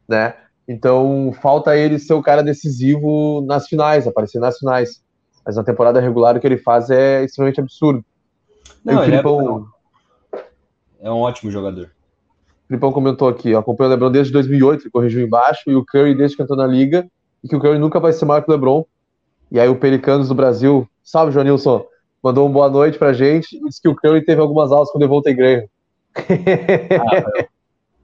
né? 0.08 0.36
Então 0.68 1.34
falta 1.42 1.76
ele 1.76 1.98
ser 1.98 2.14
o 2.14 2.22
cara 2.22 2.44
decisivo 2.44 3.42
nas 3.42 3.68
finais, 3.68 4.08
aparecer 4.08 4.39
nas 4.39 4.58
finais. 4.58 5.02
Mas 5.46 5.56
na 5.56 5.64
temporada 5.64 6.00
regular 6.00 6.38
o 6.38 6.39
que 6.39 6.48
ele 6.48 6.58
faz 6.58 6.89
é 6.89 7.24
extremamente 7.24 7.60
absurdo. 7.60 8.06
Não, 8.86 9.02
ele 9.02 9.12
Filipão... 9.12 9.66
é, 11.02 11.08
é 11.08 11.12
um 11.12 11.20
ótimo 11.20 11.50
jogador. 11.52 11.89
O 12.72 12.74
Filipão 12.74 12.93
comentou 12.93 13.28
aqui, 13.28 13.53
acompanha 13.53 13.89
o 13.89 13.91
LeBron 13.91 14.09
desde 14.09 14.32
2008, 14.32 14.84
ele 14.84 14.91
corrigiu 14.91 15.26
embaixo, 15.26 15.69
e 15.69 15.76
o 15.76 15.84
Curry 15.84 16.15
desde 16.15 16.38
que 16.38 16.43
entrou 16.43 16.57
na 16.57 16.65
liga, 16.65 17.05
e 17.43 17.47
que 17.49 17.53
o 17.53 17.59
Curry 17.59 17.78
nunca 17.78 17.99
vai 17.99 18.13
ser 18.13 18.24
maior 18.24 18.41
que 18.41 18.49
o 18.49 18.53
LeBron. 18.53 18.86
E 19.51 19.59
aí 19.59 19.67
o 19.67 19.76
Pelicanos 19.76 20.30
do 20.30 20.34
Brasil, 20.34 20.88
salve 21.03 21.34
Joanilson, 21.34 21.84
mandou 22.24 22.45
uma 22.45 22.53
boa 22.53 22.69
noite 22.69 22.97
pra 22.97 23.11
gente, 23.11 23.57
e 23.57 23.63
disse 23.65 23.82
que 23.82 23.89
o 23.89 23.95
Curry 23.95 24.24
teve 24.24 24.39
algumas 24.39 24.72
aulas 24.72 24.89
com 24.89 24.97
o 24.97 25.01
Devontae 25.01 25.34
Graham. 25.34 25.63
Ah, 26.97 27.45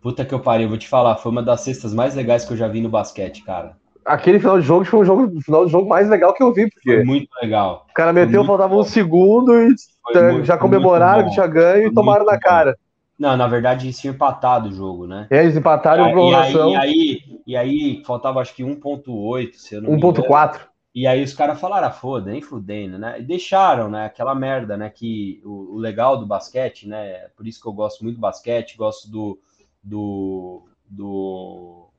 Puta 0.02 0.26
que 0.26 0.34
eu 0.34 0.40
parei, 0.42 0.68
vou 0.68 0.78
te 0.78 0.90
falar, 0.90 1.16
foi 1.16 1.32
uma 1.32 1.42
das 1.42 1.62
cestas 1.62 1.94
mais 1.94 2.14
legais 2.14 2.44
que 2.44 2.52
eu 2.52 2.58
já 2.58 2.68
vi 2.68 2.82
no 2.82 2.90
basquete, 2.90 3.46
cara. 3.46 3.78
Aquele 4.04 4.38
final 4.38 4.60
de 4.60 4.68
jogo 4.68 4.84
foi 4.84 5.00
um 5.00 5.06
jogo, 5.06 5.42
final 5.42 5.66
de 5.66 5.72
jogo 5.72 5.88
mais 5.88 6.10
legal 6.10 6.34
que 6.34 6.44
eu 6.44 6.54
vi, 6.54 6.70
porque. 6.70 6.94
Foi 6.94 7.04
muito 7.06 7.30
legal. 7.42 7.86
O 7.90 7.94
cara 7.94 8.12
meteu, 8.12 8.44
faltava 8.44 8.74
bom. 8.74 8.82
um 8.82 8.84
segundo 8.84 9.54
e 9.62 9.74
foi 10.04 10.44
já 10.44 10.58
comemoraram 10.58 11.26
que 11.26 11.36
tinha 11.36 11.48
ganho 11.48 11.88
e 11.88 11.94
tomaram 11.94 12.26
na 12.26 12.38
cara. 12.38 12.78
Não, 13.18 13.36
na 13.36 13.48
verdade, 13.48 13.88
eles 13.88 14.00
tinham 14.00 14.14
empatado 14.14 14.70
o 14.70 14.74
jogo, 14.74 15.08
né? 15.08 15.28
É, 15.30 15.44
eles 15.44 15.56
empataram 15.56 16.08
e, 16.08 16.12
prorrogação. 16.12 16.72
E 16.72 16.76
aí, 16.76 16.94
e 16.94 16.96
aí, 16.96 17.42
e 17.48 17.58
aí 17.58 18.04
faltava 18.06 18.40
acho 18.40 18.54
que 18.54 18.64
1.8, 18.64 19.54
se 19.54 19.76
eu 19.76 19.82
não 19.82 19.92
1.4. 19.92 20.68
E 20.94 21.06
aí 21.06 21.24
os 21.24 21.34
caras 21.34 21.60
falaram, 21.60 21.88
ah, 21.88 21.92
foda, 21.92 22.32
nem 22.32 22.42
fudendo, 22.42 22.98
né? 22.98 23.20
E 23.20 23.24
deixaram, 23.24 23.90
né? 23.90 24.06
Aquela 24.06 24.34
merda, 24.34 24.76
né? 24.76 24.90
Que 24.90 25.42
o, 25.46 25.76
o, 25.76 25.78
legal 25.78 26.18
do 26.18 26.26
basquete, 26.26 26.88
né? 26.88 27.28
Por 27.36 27.48
isso 27.48 27.62
que 27.62 27.68
eu 27.68 27.74
gosto 27.74 28.04
muito 28.04 28.16
do 28.16 28.22
basquete, 28.22 28.76
gosto 28.76 29.10
do, 29.10 29.40
do, 29.84 30.68
do 30.90 31.90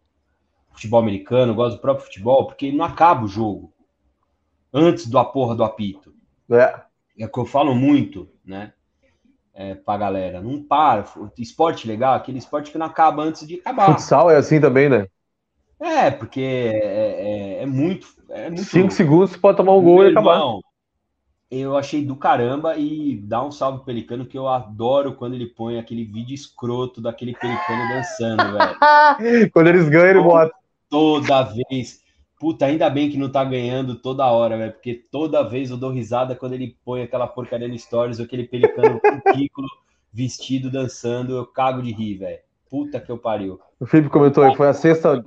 futebol 0.72 1.00
americano, 1.00 1.54
gosto 1.54 1.76
do 1.76 1.80
próprio 1.80 2.06
futebol, 2.06 2.46
porque 2.46 2.72
não 2.72 2.84
acaba 2.84 3.24
o 3.24 3.28
jogo 3.28 3.72
antes 4.72 5.08
da 5.08 5.24
porra 5.24 5.54
do 5.54 5.62
apito. 5.64 6.12
É. 6.50 6.80
É 7.18 7.26
o 7.26 7.30
que 7.30 7.38
eu 7.38 7.46
falo 7.46 7.74
muito, 7.74 8.28
né? 8.44 8.72
É, 9.61 9.74
pra 9.74 9.96
galera. 9.96 10.40
Não 10.40 10.62
para. 10.62 11.04
Esporte 11.36 11.88
legal, 11.88 12.14
aquele 12.14 12.38
esporte 12.38 12.70
que 12.70 12.78
não 12.78 12.86
acaba 12.86 13.24
antes 13.24 13.46
de 13.46 13.56
acabar. 13.56 13.86
Futsal 13.86 14.30
é 14.30 14.36
assim 14.36 14.61
também, 14.61 14.88
né? 14.88 15.09
É, 15.80 16.11
porque 16.11 16.40
é, 16.40 17.59
é, 17.59 17.62
é 17.62 17.66
muito, 17.66 18.06
é 18.30 18.48
muito. 18.48 18.64
Cinco 18.64 18.92
segundos 18.92 19.30
você 19.30 19.38
pode 19.38 19.56
tomar 19.56 19.74
um 19.74 19.82
gol 19.82 20.04
e 20.04 20.11
acabar 20.11 20.40
eu 21.50 21.76
achei 21.76 22.04
do 22.04 22.14
caramba 22.14 22.76
e 22.76 23.16
dá 23.16 23.42
um 23.42 23.50
salve 23.50 23.84
pelicano 23.84 24.26
que 24.26 24.36
eu 24.36 24.46
adoro 24.48 25.14
quando 25.14 25.34
ele 25.34 25.46
põe 25.46 25.78
aquele 25.78 26.04
vídeo 26.04 26.34
escroto 26.34 27.00
daquele 27.00 27.34
pelicano 27.34 27.88
dançando, 27.88 28.52
velho. 28.52 28.76
quando 29.52 29.68
eles 29.68 29.88
ganham, 29.88 30.11
ele 30.11 30.22
bota. 30.22 30.54
Toda 30.90 31.42
vez. 31.44 32.02
Puta, 32.39 32.66
ainda 32.66 32.89
bem 32.89 33.11
que 33.11 33.18
não 33.18 33.30
tá 33.30 33.45
ganhando 33.45 33.97
toda 33.97 34.30
hora, 34.30 34.57
velho, 34.57 34.72
porque 34.72 34.95
toda 35.11 35.43
vez 35.43 35.70
eu 35.70 35.76
dou 35.76 35.91
risada 35.91 36.36
quando 36.36 36.53
ele 36.53 36.76
põe 36.84 37.03
aquela 37.03 37.26
porcaria 37.26 37.66
no 37.66 37.76
stories, 37.76 38.20
aquele 38.20 38.45
pelicano 38.45 39.01
ridículo 39.26 39.68
vestido 40.12 40.70
dançando, 40.70 41.36
eu 41.36 41.47
cago 41.47 41.82
de 41.82 41.93
rir, 41.93 42.18
velho. 42.18 42.39
Puta 42.70 43.01
que 43.01 43.11
eu 43.11 43.18
pariu. 43.18 43.59
O 43.80 43.86
Felipe 43.86 44.09
comentou 44.09 44.45
aí, 44.45 44.55
foi 44.55 44.68
a 44.68 44.72
sexta 44.72 45.24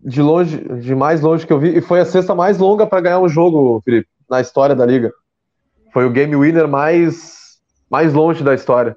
de 0.00 0.20
longe, 0.20 0.58
de 0.80 0.94
mais 0.94 1.20
longe 1.20 1.46
que 1.46 1.52
eu 1.52 1.60
vi, 1.60 1.76
e 1.76 1.80
foi 1.80 2.00
a 2.00 2.06
sexta 2.06 2.34
mais 2.34 2.58
longa 2.58 2.86
para 2.86 3.00
ganhar 3.00 3.20
um 3.20 3.28
jogo, 3.28 3.80
Felipe, 3.84 4.08
na 4.28 4.40
história 4.40 4.74
da 4.74 4.84
liga. 4.84 5.12
Foi 5.92 6.06
o 6.06 6.10
game 6.10 6.34
winner 6.36 6.66
mais, 6.66 7.60
mais 7.90 8.12
longe 8.12 8.42
da 8.42 8.54
história. 8.54 8.96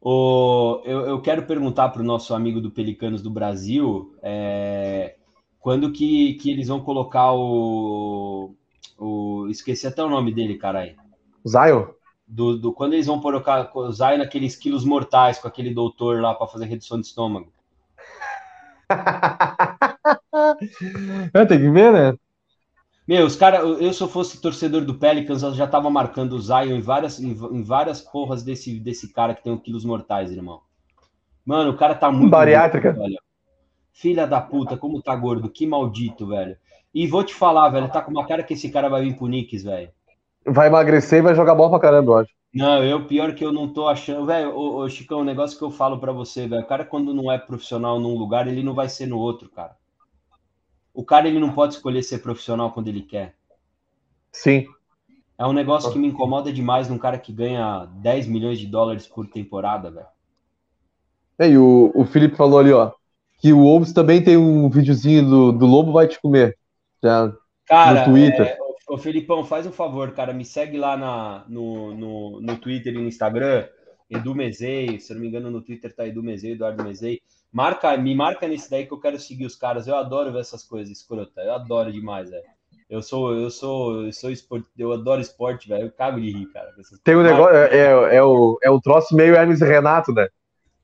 O, 0.00 0.82
eu, 0.84 1.00
eu 1.02 1.20
quero 1.20 1.44
perguntar 1.44 1.88
para 1.90 2.02
o 2.02 2.04
nosso 2.04 2.34
amigo 2.34 2.60
do 2.60 2.70
Pelicanos 2.70 3.22
do 3.22 3.30
Brasil 3.30 4.14
é, 4.20 5.14
quando 5.62 5.90
que, 5.92 6.34
que 6.34 6.50
eles 6.50 6.66
vão 6.66 6.80
colocar 6.80 7.32
o, 7.32 8.52
o. 8.98 9.46
Esqueci 9.48 9.86
até 9.86 10.02
o 10.02 10.10
nome 10.10 10.34
dele, 10.34 10.58
caralho. 10.58 10.96
Zion? 11.48 11.86
Do, 12.26 12.58
do, 12.58 12.72
quando 12.72 12.94
eles 12.94 13.06
vão 13.06 13.20
colocar 13.20 13.70
o 13.72 13.92
Zion 13.92 14.18
naqueles 14.18 14.56
quilos 14.56 14.84
mortais 14.84 15.38
com 15.38 15.46
aquele 15.46 15.72
doutor 15.72 16.20
lá 16.20 16.34
para 16.34 16.48
fazer 16.48 16.64
redução 16.64 17.00
de 17.00 17.06
estômago. 17.06 17.52
tem 21.48 21.60
que 21.60 21.70
ver, 21.70 21.92
né? 21.92 22.18
Meu, 23.06 23.24
os 23.24 23.36
caras, 23.36 23.62
eu 23.80 23.92
se 23.92 24.02
eu 24.02 24.08
fosse 24.08 24.40
torcedor 24.40 24.84
do 24.84 24.94
Pelicans, 24.94 25.44
eu 25.44 25.54
já 25.54 25.68
tava 25.68 25.88
marcando 25.90 26.32
o 26.32 26.40
Zion 26.40 26.74
em 26.74 26.80
várias, 26.80 27.20
em, 27.20 27.30
em, 27.30 27.62
várias 27.62 28.00
porras 28.00 28.42
desse, 28.42 28.80
desse 28.80 29.12
cara 29.12 29.34
que 29.34 29.44
tem 29.44 29.52
o 29.52 29.60
quilos 29.60 29.84
mortais, 29.84 30.32
irmão. 30.32 30.60
Mano, 31.46 31.70
o 31.70 31.76
cara 31.76 31.94
tá 31.94 32.10
muito. 32.10 32.30
Bariátrica. 32.30 32.96
Filha 33.92 34.26
da 34.26 34.40
puta, 34.40 34.76
como 34.76 35.02
tá 35.02 35.14
gordo, 35.14 35.50
que 35.50 35.66
maldito, 35.66 36.26
velho. 36.26 36.56
E 36.94 37.06
vou 37.06 37.22
te 37.24 37.34
falar, 37.34 37.68
velho, 37.70 37.90
tá 37.90 38.00
com 38.02 38.10
uma 38.10 38.26
cara 38.26 38.42
que 38.42 38.54
esse 38.54 38.70
cara 38.70 38.88
vai 38.88 39.02
vir 39.02 39.16
pro 39.16 39.26
Knicks, 39.26 39.62
velho. 39.62 39.90
Vai 40.44 40.68
emagrecer 40.68 41.18
e 41.20 41.22
vai 41.22 41.34
jogar 41.34 41.54
bola 41.54 41.70
pra 41.70 41.80
caramba, 41.80 42.12
eu 42.12 42.18
acho. 42.18 42.32
Não, 42.54 42.82
eu 42.84 43.06
pior 43.06 43.34
que 43.34 43.44
eu 43.44 43.52
não 43.52 43.72
tô 43.72 43.88
achando. 43.88 44.26
Velho, 44.26 44.54
ô, 44.54 44.78
ô 44.78 44.88
Chicão, 44.88 45.20
um 45.20 45.24
negócio 45.24 45.56
que 45.56 45.64
eu 45.64 45.70
falo 45.70 45.98
para 45.98 46.12
você, 46.12 46.46
velho. 46.46 46.62
O 46.62 46.66
cara, 46.66 46.84
quando 46.84 47.14
não 47.14 47.30
é 47.30 47.38
profissional 47.38 47.98
num 47.98 48.16
lugar, 48.16 48.46
ele 48.46 48.62
não 48.62 48.74
vai 48.74 48.88
ser 48.88 49.06
no 49.06 49.18
outro, 49.18 49.48
cara 49.48 49.76
o 50.94 51.04
cara 51.04 51.28
ele 51.28 51.38
não 51.38 51.52
pode 51.52 51.74
escolher 51.74 52.02
ser 52.02 52.18
profissional 52.18 52.72
quando 52.72 52.88
ele 52.88 53.02
quer. 53.02 53.34
Sim. 54.30 54.66
É 55.38 55.46
um 55.46 55.52
negócio 55.52 55.90
que 55.92 55.98
me 55.98 56.08
incomoda 56.08 56.52
demais 56.52 56.88
num 56.88 56.98
cara 56.98 57.18
que 57.18 57.32
ganha 57.32 57.86
10 57.96 58.26
milhões 58.26 58.58
de 58.58 58.66
dólares 58.66 59.06
por 59.06 59.26
temporada, 59.26 59.90
velho. 59.90 60.06
E 61.40 61.56
o, 61.56 61.90
o 61.94 62.04
Felipe 62.04 62.36
falou 62.36 62.58
ali, 62.58 62.72
ó, 62.72 62.92
que 63.42 63.52
o 63.52 63.58
Wolves 63.58 63.92
também 63.92 64.22
tem 64.22 64.36
um 64.36 64.70
videozinho 64.70 65.28
do, 65.28 65.52
do 65.52 65.66
Lobo 65.66 65.90
vai 65.90 66.06
te 66.06 66.20
comer. 66.20 66.56
Já 67.02 67.32
cara, 67.66 68.06
no 68.06 68.12
Twitter. 68.12 68.46
É, 68.46 68.58
ô, 68.88 68.96
Felipão, 68.96 69.44
faz 69.44 69.66
um 69.66 69.72
favor, 69.72 70.12
cara, 70.12 70.32
me 70.32 70.44
segue 70.44 70.78
lá 70.78 70.96
na, 70.96 71.44
no, 71.48 71.92
no, 71.92 72.40
no 72.40 72.56
Twitter 72.58 72.94
e 72.94 72.96
no 72.96 73.08
Instagram, 73.08 73.66
Edu 74.08 74.32
Mezei, 74.32 75.00
se 75.00 75.12
eu 75.12 75.16
não 75.16 75.22
me 75.22 75.28
engano, 75.28 75.50
no 75.50 75.60
Twitter 75.60 75.92
tá 75.92 76.06
Edu 76.06 76.22
Mezei, 76.22 76.52
Eduardo 76.52 76.84
Mezei. 76.84 77.20
Marca, 77.52 77.96
me 77.96 78.14
marca 78.14 78.46
nesse 78.46 78.70
daí 78.70 78.86
que 78.86 78.92
eu 78.92 79.00
quero 79.00 79.18
seguir 79.18 79.44
os 79.44 79.56
caras. 79.56 79.88
Eu 79.88 79.96
adoro 79.96 80.32
ver 80.32 80.40
essas 80.40 80.62
coisas, 80.62 80.96
escrota. 80.96 81.42
Eu 81.42 81.54
adoro 81.54 81.92
demais, 81.92 82.30
velho. 82.30 82.44
Eu 82.88 83.02
sou, 83.02 83.34
eu 83.34 83.50
sou, 83.50 84.04
eu 84.04 84.12
sou 84.12 84.30
esporte, 84.30 84.68
eu 84.78 84.92
adoro 84.92 85.20
esporte, 85.20 85.68
velho. 85.68 85.86
Eu 85.86 85.90
cago 85.90 86.20
de 86.20 86.30
rir, 86.30 86.46
cara. 86.46 86.70
Tem 87.02 87.16
um 87.16 87.22
negócio, 87.22 87.56
é, 87.56 87.76
é, 87.76 88.16
é, 88.16 88.22
o, 88.22 88.58
é 88.62 88.70
o 88.70 88.80
troço 88.80 89.14
meio 89.14 89.34
Hermes 89.34 89.60
e 89.60 89.66
Renato, 89.66 90.12
né? 90.12 90.28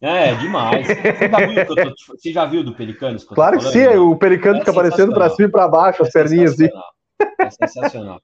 É, 0.01 0.35
demais. 0.37 0.87
Você 0.87 1.29
já 1.29 1.47
viu, 1.47 1.67
tô, 1.67 2.15
você 2.17 2.33
já 2.33 2.45
viu 2.45 2.65
do 2.65 2.75
Pelicanos? 2.75 3.25
Que 3.25 3.35
claro 3.35 3.59
que 3.59 3.65
sim, 3.71 3.87
o 3.87 4.17
Pelicano 4.17 4.57
é 4.57 4.59
fica 4.61 4.71
aparecendo 4.71 5.13
para 5.13 5.31
cima 5.31 5.49
e 5.49 5.51
para 5.51 5.69
baixo, 5.69 6.03
as 6.03 6.09
é 6.09 6.13
perninhas 6.13 6.53
assim. 6.53 6.69
É 7.39 7.51
sensacional. 7.51 8.21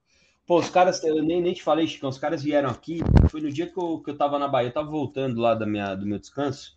Pô, 0.47 0.59
os 0.59 0.69
caras, 0.69 1.03
eu 1.03 1.23
nem, 1.23 1.41
nem 1.41 1.55
te 1.55 1.63
falei, 1.63 1.87
Chicão, 1.87 2.11
os 2.11 2.19
caras 2.19 2.43
vieram 2.43 2.69
aqui, 2.69 3.01
foi 3.29 3.41
no 3.41 3.51
dia 3.51 3.67
que 3.67 3.79
eu, 3.79 3.99
que 3.99 4.11
eu 4.11 4.17
tava 4.17 4.39
na 4.39 4.47
Bahia, 4.47 4.69
eu 4.69 4.73
tava 4.73 4.91
voltando 4.91 5.41
lá 5.41 5.55
da 5.55 5.67
minha, 5.67 5.95
do 5.95 6.07
meu 6.07 6.19
descanso, 6.19 6.75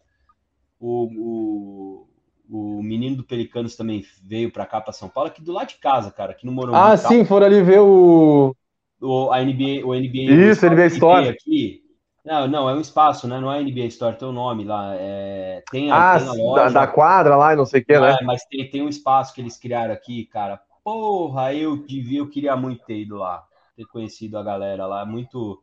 o, 0.79 1.09
o, 1.17 2.07
o 2.49 2.81
menino 2.81 3.17
do 3.17 3.23
Pelicanos 3.25 3.75
também 3.75 4.05
veio 4.23 4.51
pra 4.51 4.65
cá, 4.65 4.79
pra 4.79 4.93
São 4.93 5.09
Paulo, 5.09 5.29
aqui 5.29 5.43
do 5.43 5.51
lado 5.51 5.67
de 5.67 5.75
casa, 5.75 6.09
cara, 6.11 6.31
aqui 6.31 6.45
no 6.45 6.51
Morumbi. 6.53 6.77
Ah, 6.77 6.95
sim, 6.95 7.25
foram 7.25 7.45
ali 7.45 7.61
ver 7.61 7.81
o... 7.81 8.55
O, 9.01 9.31
a 9.31 9.43
NBA, 9.43 9.85
o 9.85 9.93
NBA... 9.93 10.31
Isso, 10.49 10.65
o 10.65 10.69
NBA 10.69 10.87
Store. 10.87 11.27
Aqui, 11.27 11.83
não, 12.27 12.47
não, 12.47 12.69
é 12.69 12.73
um 12.73 12.81
espaço, 12.81 13.27
né? 13.27 13.39
Não 13.39 13.51
é 13.51 13.61
NBA 13.61 13.85
Store, 13.85 14.17
tem 14.17 14.27
o 14.27 14.31
nome 14.31 14.63
lá. 14.63 14.95
É, 14.95 15.63
tem 15.71 15.91
a, 15.91 16.13
ah, 16.13 16.19
tem 16.19 16.27
a 16.27 16.33
loja, 16.33 16.63
da, 16.63 16.81
da, 16.81 16.87
quadra 16.87 17.35
lá 17.35 17.53
e 17.53 17.55
não 17.55 17.65
sei 17.65 17.81
o 17.81 17.85
que, 17.85 17.99
né? 17.99 18.17
É, 18.19 18.23
mas 18.23 18.43
tem, 18.45 18.69
tem 18.69 18.81
um 18.81 18.89
espaço 18.89 19.33
que 19.33 19.41
eles 19.41 19.57
criaram 19.57 19.93
aqui, 19.93 20.25
cara. 20.25 20.59
Porra, 20.83 21.53
eu 21.53 21.77
devia, 21.77 22.19
eu 22.19 22.29
queria 22.29 22.55
muito 22.55 22.85
ter 22.85 22.99
ido 22.99 23.17
lá 23.17 23.47
ter 23.77 23.85
conhecido 23.85 24.37
a 24.37 24.43
galera 24.43 24.87
lá. 24.87 25.05
Muito. 25.05 25.61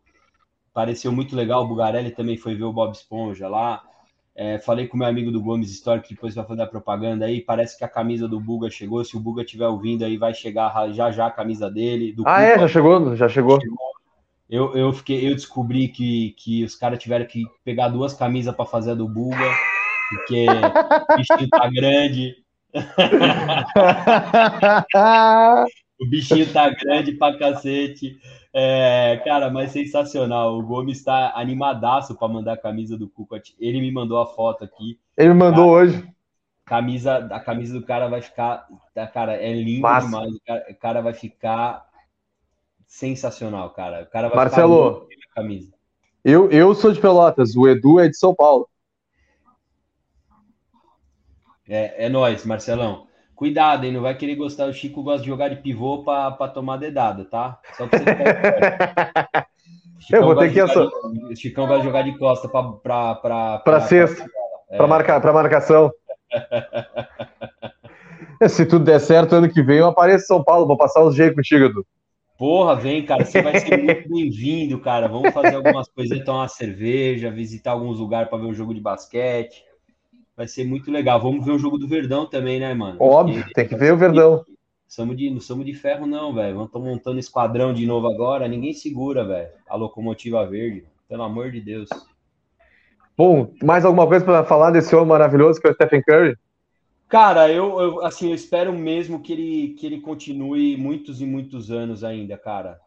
Pareceu 0.73 1.13
muito 1.13 1.35
legal. 1.35 1.65
O 1.65 1.69
Bugarelli 1.69 2.13
também 2.13 2.37
foi 2.37 2.55
ver 2.55 2.65
o 2.65 2.73
Bob 2.73 2.95
Esponja 2.95 3.49
lá. 3.49 3.83
É, 4.37 4.59
falei 4.59 4.89
com 4.89 4.97
meu 4.97 5.07
amigo 5.07 5.31
do 5.31 5.41
Gomes 5.41 5.71
Story, 5.71 6.01
que 6.01 6.15
depois 6.15 6.35
vai 6.35 6.45
fazer 6.45 6.63
a 6.63 6.67
propaganda 6.67 7.27
aí. 7.27 7.41
Parece 7.41 7.77
que 7.77 7.85
a 7.85 7.89
camisa 7.89 8.27
do 8.27 8.41
Buga 8.41 8.71
chegou. 8.71 9.05
Se 9.05 9.17
o 9.17 9.21
Buga 9.21 9.43
estiver 9.43 9.69
ouvindo 9.69 10.05
aí, 10.05 10.17
vai 10.17 10.33
chegar 10.33 10.91
já 10.93 11.11
já 11.11 11.27
a 11.27 11.31
camisa 11.31 11.71
dele. 11.71 12.15
ah, 12.25 12.43
é? 12.43 12.59
Já 12.59 12.69
chegou? 12.69 13.17
Já 13.17 13.29
chegou. 13.29 13.59
Eu, 14.49 14.75
eu, 14.77 14.93
fiquei, 14.93 15.29
eu 15.29 15.35
descobri 15.35 15.89
que, 15.89 16.35
que 16.39 16.65
os 16.65 16.75
caras 16.75 16.99
tiveram 16.99 17.27
que 17.27 17.45
pegar 17.65 17.89
duas 17.89 18.15
camisas 18.15 18.55
para 18.55 18.67
fazer 18.67 18.93
a 18.93 18.95
do 18.95 19.09
Buga, 19.09 19.51
porque 20.11 20.47
o 20.49 21.17
bichinho 21.17 21.49
tá 21.49 21.71
grande. 21.71 22.35
O 26.01 26.07
bichinho 26.07 26.53
tá 26.53 26.69
grande 26.71 27.13
pra 27.13 27.39
cacete. 27.39 28.19
É, 28.53 29.21
cara, 29.25 29.51
mas 29.51 29.71
sensacional. 29.71 30.59
O 30.59 30.63
Gomes 30.63 31.03
tá 31.03 31.33
animadaço 31.35 32.15
para 32.15 32.29
mandar 32.29 32.53
a 32.55 32.61
camisa 32.61 32.99
do 32.99 33.09
Kukoc. 33.09 33.55
Ele 33.59 33.81
me 33.81 33.93
mandou 33.93 34.19
a 34.19 34.27
foto 34.27 34.65
aqui. 34.65 34.99
Ele 35.17 35.31
me 35.31 35.39
mandou 35.39 35.67
cara, 35.67 35.77
hoje. 35.77 36.09
Camisa, 36.65 37.17
a 37.31 37.41
camisa 37.41 37.79
do 37.79 37.87
cara 37.87 38.09
vai 38.09 38.21
ficar. 38.21 38.67
Cara, 39.13 39.35
é 39.35 39.53
lindo 39.53 39.83
Massa. 39.83 40.07
demais. 40.07 40.35
O 40.35 40.41
cara, 40.45 40.67
o 40.69 40.77
cara, 40.77 41.01
vai 41.01 41.15
ficar 41.15 41.87
sensacional, 42.87 43.71
cara. 43.71 44.03
O 44.03 44.07
cara 44.07 44.29
vai 44.29 44.37
Marcelo, 44.37 45.07
ficar 45.09 45.43
camisa. 45.43 45.73
Eu, 46.25 46.51
eu 46.51 46.75
sou 46.75 46.93
de 46.93 47.01
Pelotas, 47.01 47.57
o 47.57 47.69
Edu 47.69 48.01
é 48.01 48.09
de 48.09 48.17
São 48.17 48.35
Paulo. 48.35 48.69
É, 51.69 52.07
é 52.07 52.09
nós, 52.09 52.45
Marcelão. 52.45 53.07
Cuidado, 53.35 53.85
hein? 53.85 53.93
Não 53.93 54.03
vai 54.03 54.17
querer 54.17 54.37
gostar. 54.37 54.67
O 54.67 54.73
Chico 54.73 55.03
gosta 55.03 55.23
de 55.23 55.29
jogar 55.29 55.49
de 55.49 55.57
pivô 55.57 56.05
para 56.05 56.49
tomar 56.49 56.77
dedada, 56.77 57.25
tá? 57.25 57.59
Só 57.77 57.87
pra 57.87 57.99
você 57.99 58.05
ficar 58.05 59.49
Eu 60.11 60.25
vou 60.25 60.37
ter 60.37 60.53
que. 60.53 60.61
Essa... 60.61 60.85
O 60.85 61.35
Chicão 61.35 61.67
vai 61.67 61.83
jogar 61.83 62.03
de 62.03 62.17
costa 62.19 62.49
para. 62.49 63.15
Para 63.15 63.59
pra 63.59 63.81
sexta. 63.81 64.25
É. 64.71 64.77
Para 64.77 64.87
marcar, 64.87 65.21
para 65.21 65.33
marcação. 65.33 65.91
Se 68.49 68.67
tudo 68.67 68.85
der 68.85 68.99
certo, 68.99 69.35
ano 69.35 69.49
que 69.49 69.63
vem 69.63 69.79
eu 69.79 69.87
apareço 69.87 70.25
em 70.25 70.27
São 70.27 70.45
Paulo, 70.45 70.67
vou 70.67 70.77
passar 70.77 71.05
uns 71.05 71.15
dias 71.15 71.35
contigo, 71.35 71.65
Edu. 71.65 71.87
Porra, 72.45 72.77
vem, 72.77 73.03
cara, 73.07 73.25
você 73.25 73.41
vai 73.41 73.59
ser 73.59 73.83
muito 73.83 74.07
bem-vindo, 74.07 74.79
cara. 74.79 75.09
Vamos 75.09 75.33
fazer 75.33 75.55
algumas 75.55 75.89
coisas, 75.89 76.23
tomar 76.25 76.41
uma 76.41 76.49
cerveja, 76.49 77.31
visitar 77.31 77.71
alguns 77.71 77.99
lugares 77.99 78.29
para 78.29 78.37
ver 78.37 78.45
um 78.45 78.53
jogo 78.53 78.75
de 78.75 78.83
basquete. 78.83 79.65
Vai 80.37 80.47
ser 80.47 80.67
muito 80.67 80.91
legal. 80.91 81.19
Vamos 81.19 81.43
ver 81.43 81.53
o 81.53 81.59
jogo 81.59 81.79
do 81.79 81.89
Verdão 81.89 82.27
também, 82.27 82.61
né, 82.61 82.75
mano? 82.75 82.99
Óbvio, 83.01 83.39
Porque, 83.39 83.55
tem 83.55 83.67
que 83.67 83.75
ver 83.75 83.95
o 83.95 83.97
Verdão. 83.97 84.45
Somos 84.87 85.17
de, 85.17 85.31
não 85.31 85.41
somos 85.41 85.65
de 85.65 85.73
ferro, 85.73 86.07
não, 86.07 86.35
velho. 86.35 86.69
Vamos 86.71 86.71
montando 86.87 87.19
esquadrão 87.19 87.73
de 87.73 87.87
novo 87.87 88.09
agora. 88.09 88.47
Ninguém 88.47 88.75
segura, 88.75 89.27
velho. 89.27 89.49
A 89.67 89.75
locomotiva 89.75 90.47
verde. 90.47 90.85
Pelo 91.09 91.23
amor 91.23 91.51
de 91.51 91.63
Deus. 91.63 91.89
Bom, 93.17 93.55
mais 93.63 93.87
alguma 93.87 94.07
coisa 94.07 94.23
para 94.23 94.45
falar 94.45 94.71
desse 94.71 94.95
homem 94.95 95.09
maravilhoso 95.09 95.59
que 95.59 95.67
é 95.67 95.71
o 95.71 95.75
Stephen 95.75 96.03
Curry? 96.03 96.37
Cara, 97.15 97.49
eu, 97.49 97.81
eu, 97.81 98.05
assim, 98.05 98.31
eu 98.31 98.35
espero 98.35 98.73
mesmo 98.73 99.23
que 99.23 99.33
ele, 99.33 99.75
que 99.75 99.87
ele 99.87 100.01
continue 100.01 100.77
muitos 100.77 101.21
e 101.21 101.25
muitos 101.25 101.71
anos 101.71 102.03
ainda, 102.03 102.37
cara. 102.37 102.81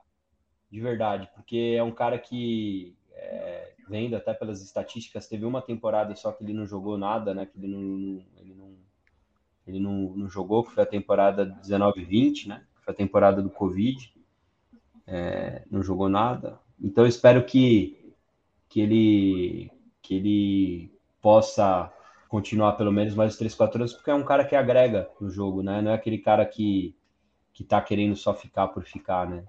De 0.70 0.82
verdade, 0.82 1.30
porque 1.34 1.76
é 1.78 1.82
um 1.82 1.94
cara 1.94 2.20
que 2.20 2.94
é, 3.14 3.72
vendo 3.88 4.18
até 4.18 4.34
pelas 4.34 4.62
estatísticas, 4.62 5.30
teve 5.30 5.46
uma 5.46 5.62
temporada 5.62 6.14
só 6.14 6.34
que 6.34 6.44
ele 6.44 6.52
não 6.52 6.68
jogou 6.68 6.98
nada, 6.98 7.34
né? 7.34 7.46
Que 7.46 7.58
ele 7.58 7.70
não, 7.70 8.22
ele 8.36 8.54
não, 8.54 8.76
ele 9.66 9.80
não, 9.80 9.94
não 10.18 10.30
jogou, 10.30 10.66
que 10.66 10.74
foi 10.74 10.84
a 10.84 10.86
temporada 10.86 11.58
19-20, 11.66 12.48
né? 12.48 12.66
Foi 12.84 12.94
a 12.94 12.98
temporada 12.98 13.42
do 13.42 13.50
Covid. 13.50 14.14
É, 15.08 15.64
não 15.72 15.82
jogou 15.82 16.10
nada. 16.10 16.60
Então 16.84 17.06
eu 17.06 17.08
espero 17.08 17.46
que, 17.46 18.14
que 18.68 18.82
ele 18.82 19.72
que 20.02 20.16
ele 20.16 20.92
possa 21.22 21.94
continuar 22.28 22.74
pelo 22.74 22.92
menos 22.92 23.16
mais 23.16 23.38
3, 23.38 23.54
4 23.56 23.82
anos, 23.82 23.94
porque 23.94 24.10
é 24.10 24.16
um 24.16 24.24
cara 24.24 24.46
que 24.46 24.56
agrega 24.56 25.10
no 25.20 25.30
jogo, 25.30 25.62
né? 25.62 25.82
Não 25.82 25.92
é 25.92 25.94
aquele 25.96 26.18
cara 26.18 26.46
que, 26.46 26.96
que 27.54 27.64
tá 27.64 27.82
querendo 27.82 28.16
só 28.16 28.34
ficar 28.34 28.68
por 28.70 28.84
ficar, 28.84 29.28
né? 29.28 29.44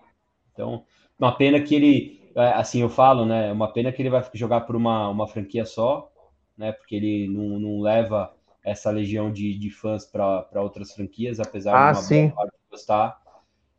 Então, 0.52 0.84
uma 1.18 1.36
pena 1.36 1.60
que 1.60 1.74
ele 1.74 2.18
é, 2.34 2.52
assim 2.52 2.80
eu 2.80 2.88
falo, 2.88 3.24
né? 3.26 3.48
É 3.48 3.52
uma 3.52 3.72
pena 3.72 3.90
que 3.90 4.00
ele 4.00 4.10
vai 4.10 4.24
jogar 4.32 4.60
por 4.60 4.76
uma, 4.76 5.08
uma 5.08 5.26
franquia 5.26 5.64
só, 5.64 6.10
né? 6.56 6.72
Porque 6.72 6.94
ele 6.94 7.28
não, 7.28 7.58
não 7.58 7.80
leva 7.80 8.32
essa 8.64 8.90
legião 8.90 9.32
de, 9.32 9.58
de 9.58 9.70
fãs 9.70 10.04
para 10.04 10.62
outras 10.62 10.92
franquias, 10.92 11.40
apesar 11.40 11.74
ah, 11.74 11.92
de 11.92 11.98
uma 11.98 12.04
sim. 12.04 12.28
boa 12.28 12.36
parte 12.36 12.56
gostar. 12.70 13.20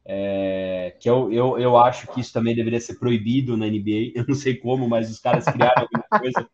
É, 0.06 0.96
que 1.00 1.10
eu, 1.10 1.32
eu, 1.32 1.60
eu 1.60 1.78
acho 1.78 2.08
que 2.08 2.20
isso 2.20 2.34
também 2.34 2.56
deveria 2.56 2.82
ser 2.82 2.96
proibido 2.96 3.56
na 3.56 3.68
NBA. 3.68 4.12
Eu 4.16 4.26
não 4.28 4.36
sei 4.36 4.56
como, 4.56 4.90
mas 4.90 5.10
os 5.10 5.20
caras 5.20 5.46
criaram 5.46 5.84
alguma 5.84 6.20
coisa. 6.20 6.50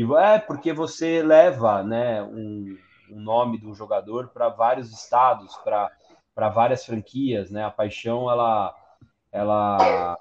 De, 0.00 0.14
é 0.14 0.38
porque 0.38 0.72
você 0.72 1.22
leva 1.22 1.82
né, 1.82 2.22
um, 2.22 2.78
um 3.10 3.20
nome 3.20 3.58
do 3.58 3.74
jogador 3.74 4.28
para 4.28 4.48
vários 4.48 4.90
estados, 4.90 5.54
para 5.58 6.48
várias 6.48 6.86
franquias, 6.86 7.50
né? 7.50 7.64
A 7.64 7.70
paixão 7.70 8.30
ela, 8.30 8.74
ela 9.30 10.16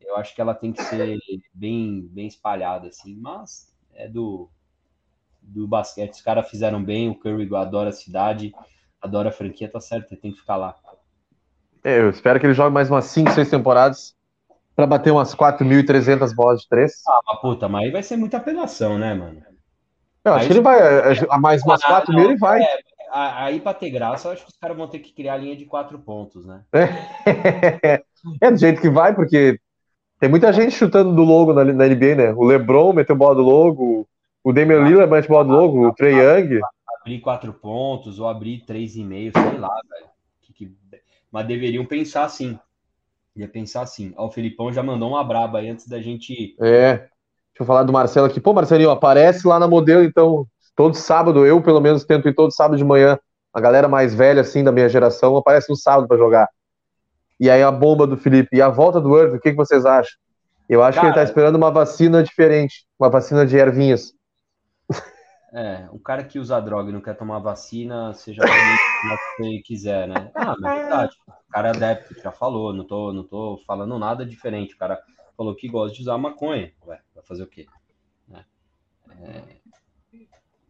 eu 0.00 0.16
acho 0.16 0.34
que 0.34 0.40
ela 0.40 0.54
tem 0.54 0.72
que 0.72 0.82
ser 0.82 1.18
bem, 1.52 2.08
bem 2.10 2.26
espalhada, 2.26 2.88
assim, 2.88 3.14
mas 3.16 3.70
é 3.92 4.08
do, 4.08 4.48
do 5.42 5.68
basquete. 5.68 6.14
Os 6.14 6.22
caras 6.22 6.48
fizeram 6.48 6.82
bem, 6.82 7.10
o 7.10 7.14
Curry 7.14 7.54
adora 7.54 7.90
a 7.90 7.92
cidade, 7.92 8.54
adora 8.98 9.28
a 9.28 9.32
franquia, 9.32 9.70
tá 9.70 9.78
certo, 9.78 10.10
ele 10.10 10.20
tem 10.22 10.32
que 10.32 10.40
ficar 10.40 10.56
lá. 10.56 10.74
É, 11.84 12.00
eu 12.00 12.08
espero 12.08 12.40
que 12.40 12.46
ele 12.46 12.54
jogue 12.54 12.72
mais 12.72 12.90
umas 12.90 13.04
5, 13.04 13.30
6 13.32 13.50
temporadas 13.50 14.16
para 14.78 14.86
bater 14.86 15.10
umas 15.10 15.34
4.300 15.34 16.32
bolas 16.32 16.60
de 16.60 16.68
3. 16.68 16.92
Ah, 17.08 17.20
mas 17.26 17.40
puta, 17.40 17.68
mas 17.68 17.82
aí 17.82 17.90
vai 17.90 18.00
ser 18.00 18.16
muita 18.16 18.36
apelação, 18.36 18.96
né, 18.96 19.12
mano? 19.12 19.42
Eu 20.24 20.34
acho 20.34 20.42
aí, 20.42 20.46
que 20.46 20.52
ele 20.52 20.60
vai, 20.60 20.78
a 21.28 21.36
mais 21.36 21.64
umas 21.64 21.82
4 21.82 22.12
ah, 22.12 22.14
mil 22.14 22.30
ele 22.30 22.38
vai. 22.38 22.62
É, 22.62 22.78
aí 23.12 23.58
para 23.58 23.74
ter 23.74 23.90
graça, 23.90 24.28
eu 24.28 24.32
acho 24.32 24.44
que 24.44 24.52
os 24.52 24.56
caras 24.56 24.76
vão 24.76 24.86
ter 24.86 25.00
que 25.00 25.12
criar 25.12 25.34
a 25.34 25.36
linha 25.36 25.56
de 25.56 25.64
4 25.64 25.98
pontos, 25.98 26.46
né? 26.46 26.60
É. 26.72 26.84
é 28.40 28.50
do 28.52 28.56
jeito 28.56 28.80
que 28.80 28.88
vai, 28.88 29.12
porque 29.12 29.58
tem 30.20 30.28
muita 30.28 30.52
gente 30.52 30.70
chutando 30.70 31.12
do 31.12 31.24
logo 31.24 31.52
na, 31.52 31.64
na 31.64 31.88
NBA, 31.88 32.14
né? 32.14 32.32
O 32.34 32.44
LeBron 32.44 32.92
meteu 32.92 33.16
bola 33.16 33.34
do 33.34 33.42
logo, 33.42 34.08
o 34.44 34.52
Damian 34.52 34.84
Lillard 34.84 35.10
mete 35.10 35.26
bola 35.26 35.44
do 35.44 35.50
logo, 35.50 35.88
o 35.88 35.92
Trey 35.92 36.14
Young. 36.14 36.60
Abrir 37.00 37.18
quatro 37.18 37.52
pontos 37.52 38.20
ou 38.20 38.28
abrir 38.28 38.64
três 38.64 38.94
e 38.94 39.02
meio, 39.02 39.32
sei 39.32 39.58
lá, 39.58 39.74
velho. 39.90 40.72
Mas 41.32 41.46
deveriam 41.48 41.84
pensar 41.84 42.22
assim. 42.22 42.56
Ia 43.38 43.48
pensar 43.48 43.82
assim. 43.82 44.12
Ó, 44.16 44.26
o 44.26 44.30
Felipão 44.32 44.72
já 44.72 44.82
mandou 44.82 45.10
uma 45.10 45.22
braba 45.22 45.58
aí 45.58 45.70
antes 45.70 45.86
da 45.86 46.02
gente. 46.02 46.56
É. 46.60 46.96
Deixa 46.96 47.60
eu 47.60 47.66
falar 47.66 47.84
do 47.84 47.92
Marcelo 47.92 48.26
aqui. 48.26 48.40
Pô, 48.40 48.52
Marcelinho, 48.52 48.90
aparece 48.90 49.46
lá 49.46 49.60
na 49.60 49.68
modelo, 49.68 50.02
então, 50.02 50.44
todo 50.74 50.94
sábado, 50.94 51.46
eu 51.46 51.62
pelo 51.62 51.80
menos 51.80 52.04
tento 52.04 52.28
ir 52.28 52.34
todo 52.34 52.52
sábado 52.52 52.76
de 52.76 52.84
manhã. 52.84 53.16
A 53.54 53.60
galera 53.60 53.86
mais 53.86 54.12
velha, 54.12 54.40
assim, 54.40 54.64
da 54.64 54.72
minha 54.72 54.88
geração, 54.88 55.36
aparece 55.36 55.70
no 55.70 55.76
sábado 55.76 56.08
para 56.08 56.16
jogar. 56.16 56.48
E 57.38 57.48
aí 57.48 57.62
a 57.62 57.70
bomba 57.70 58.06
do 58.08 58.16
Felipe 58.16 58.56
e 58.56 58.60
a 58.60 58.68
volta 58.68 59.00
do 59.00 59.16
Irving, 59.16 59.36
o 59.36 59.40
que, 59.40 59.50
que 59.50 59.56
vocês 59.56 59.86
acham? 59.86 60.18
Eu 60.68 60.82
acho 60.82 60.96
Cara, 60.96 61.12
que 61.12 61.18
ele 61.18 61.24
tá 61.24 61.28
esperando 61.28 61.54
uma 61.54 61.70
vacina 61.70 62.22
diferente, 62.22 62.86
uma 62.98 63.08
vacina 63.08 63.46
de 63.46 63.56
ervinhas. 63.56 64.12
É, 65.52 65.88
um 65.92 65.98
cara 65.98 66.24
que 66.24 66.38
usa 66.38 66.60
droga 66.60 66.90
e 66.90 66.92
não 66.92 67.00
quer 67.00 67.14
tomar 67.16 67.38
vacina, 67.38 68.12
já 68.26 68.44
pode 68.44 69.36
que 69.36 69.62
quiser, 69.62 70.06
né? 70.06 70.30
Ah, 70.34 70.54
mas 70.60 70.72
é 70.72 70.80
verdade. 70.80 71.16
O 71.48 71.52
cara 71.52 71.68
é 71.68 71.70
adepto, 71.70 72.20
já 72.20 72.30
falou, 72.30 72.72
não 72.72 72.84
tô, 72.84 73.12
não 73.12 73.24
tô 73.24 73.58
falando 73.66 73.98
nada 73.98 74.24
diferente. 74.24 74.74
O 74.74 74.78
cara 74.78 75.00
falou 75.36 75.54
que 75.54 75.68
gosta 75.68 75.96
de 75.96 76.02
usar 76.02 76.18
maconha. 76.18 76.72
Ué, 76.86 77.00
vai 77.14 77.24
fazer 77.24 77.42
o 77.42 77.46
quê? 77.46 77.66
Né? 78.28 78.44
É... 79.22 79.42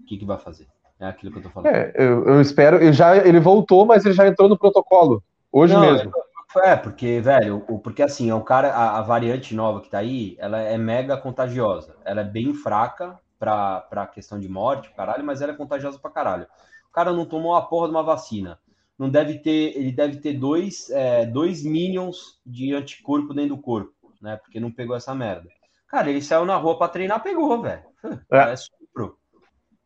O 0.00 0.04
que, 0.06 0.16
que 0.16 0.24
vai 0.24 0.38
fazer? 0.38 0.68
É 1.00 1.06
aquilo 1.06 1.32
que 1.32 1.38
eu 1.38 1.42
tô 1.42 1.50
falando. 1.50 1.74
É, 1.74 1.92
eu, 1.94 2.24
eu 2.24 2.40
espero. 2.40 2.78
Eu 2.78 2.92
já, 2.92 3.16
ele 3.16 3.40
voltou, 3.40 3.84
mas 3.84 4.04
ele 4.04 4.14
já 4.14 4.26
entrou 4.26 4.48
no 4.48 4.58
protocolo. 4.58 5.22
Hoje 5.50 5.74
Não, 5.74 5.80
mesmo. 5.80 6.12
É, 6.56 6.76
porque, 6.76 7.20
velho, 7.20 7.60
porque 7.82 8.02
assim, 8.02 8.32
o 8.32 8.40
cara, 8.40 8.72
a, 8.72 8.98
a 8.98 9.02
variante 9.02 9.54
nova 9.54 9.80
que 9.80 9.90
tá 9.90 9.98
aí, 9.98 10.36
ela 10.38 10.58
é 10.60 10.78
mega 10.78 11.16
contagiosa. 11.16 11.96
Ela 12.04 12.22
é 12.22 12.24
bem 12.24 12.54
fraca 12.54 13.18
pra, 13.38 13.80
pra 13.82 14.06
questão 14.06 14.38
de 14.38 14.48
morte, 14.48 14.90
caralho, 14.94 15.24
mas 15.24 15.42
ela 15.42 15.52
é 15.52 15.56
contagiosa 15.56 15.98
pra 15.98 16.10
caralho. 16.10 16.46
O 16.88 16.92
cara 16.92 17.12
não 17.12 17.26
tomou 17.26 17.54
a 17.54 17.62
porra 17.62 17.88
de 17.88 17.94
uma 17.94 18.02
vacina. 18.02 18.58
Não 18.98 19.08
deve 19.08 19.38
ter, 19.38 19.76
ele 19.76 19.92
deve 19.92 20.16
ter 20.16 20.32
dois, 20.32 20.90
é, 20.90 21.24
dois 21.24 21.62
minions 21.62 22.40
de 22.44 22.74
anticorpo 22.74 23.32
dentro 23.32 23.54
do 23.56 23.62
corpo, 23.62 23.92
né? 24.20 24.36
Porque 24.36 24.58
não 24.58 24.72
pegou 24.72 24.96
essa 24.96 25.14
merda. 25.14 25.48
Cara, 25.86 26.10
ele 26.10 26.20
saiu 26.20 26.44
na 26.44 26.56
rua 26.56 26.76
pra 26.76 26.88
treinar, 26.88 27.22
pegou, 27.22 27.62
velho. 27.62 27.82
É. 28.30 28.52
É 28.52 28.56
sopro. 28.56 29.18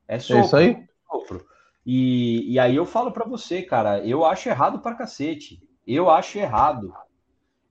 É 0.08 0.16
É 0.16 0.18
sopro. 0.18 0.44
isso 0.44 0.56
aí. 0.56 0.84
sopro. 1.10 1.46
E, 1.84 2.52
e 2.52 2.58
aí 2.58 2.74
eu 2.74 2.86
falo 2.86 3.12
pra 3.12 3.26
você, 3.26 3.60
cara, 3.62 4.04
eu 4.06 4.24
acho 4.24 4.48
errado 4.48 4.78
pra 4.80 4.94
cacete. 4.94 5.60
Eu 5.86 6.08
acho 6.10 6.38
errado. 6.38 6.92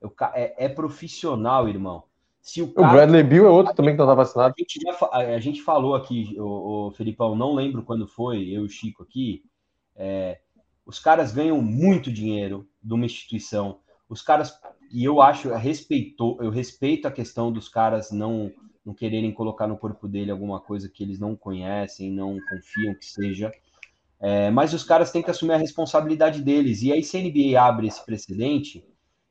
Eu 0.02 0.14
é, 0.34 0.66
é 0.66 0.70
profissional, 0.70 1.68
irmão. 1.68 2.04
Se 2.42 2.62
o 2.62 2.66
O 2.66 2.74
cara. 2.74 2.92
Bradley 2.92 3.24
Bill 3.24 3.46
é 3.46 3.50
outro 3.50 3.74
também 3.74 3.94
que 3.94 4.00
não 4.00 4.08
tá 4.08 4.16
vacinado. 4.16 4.54
A 4.58 4.62
gente, 4.62 4.80
já 4.82 5.10
a 5.12 5.40
gente 5.40 5.62
falou 5.62 5.96
aqui, 5.96 6.36
o, 6.40 6.88
o 6.88 6.92
Felipão, 6.92 7.36
não 7.36 7.54
lembro 7.54 7.84
quando 7.84 8.08
foi, 8.08 8.38
eu 8.50 8.64
e 8.64 8.66
o 8.66 8.70
Chico 8.70 9.04
aqui. 9.04 9.44
é, 9.96 10.40
os 10.92 11.00
caras 11.00 11.32
ganham 11.32 11.62
muito 11.62 12.12
dinheiro 12.12 12.68
de 12.84 12.94
uma 12.94 13.06
instituição. 13.06 13.80
Os 14.10 14.22
caras, 14.22 14.60
e 14.92 15.06
eu 15.06 15.22
acho, 15.22 15.48
eu 15.48 15.56
respeito, 15.56 16.38
eu 16.42 16.50
respeito 16.50 17.08
a 17.08 17.12
questão 17.12 17.50
dos 17.50 17.70
caras 17.70 18.12
não, 18.12 18.52
não 18.86 18.94
quererem 18.94 19.32
colocar 19.32 19.68
no 19.68 19.78
corpo 19.78 20.06
dele 20.06 20.32
alguma 20.32 20.60
coisa 20.60 20.90
que 20.90 21.02
eles 21.02 21.18
não 21.18 21.34
conhecem, 21.34 22.12
não 22.12 22.38
confiam 22.50 22.94
que 22.94 23.06
seja. 23.06 23.54
É, 24.20 24.52
mas 24.52 24.74
os 24.74 24.84
caras 24.84 25.14
têm 25.14 25.24
que 25.24 25.32
assumir 25.32 25.54
a 25.54 25.58
responsabilidade 25.58 26.42
deles. 26.42 26.84
E 26.84 26.92
aí, 26.92 27.02
se 27.02 27.16
a 27.16 27.22
NBA 27.22 27.58
abre 27.58 27.88
esse 27.88 28.06
precedente, 28.06 28.86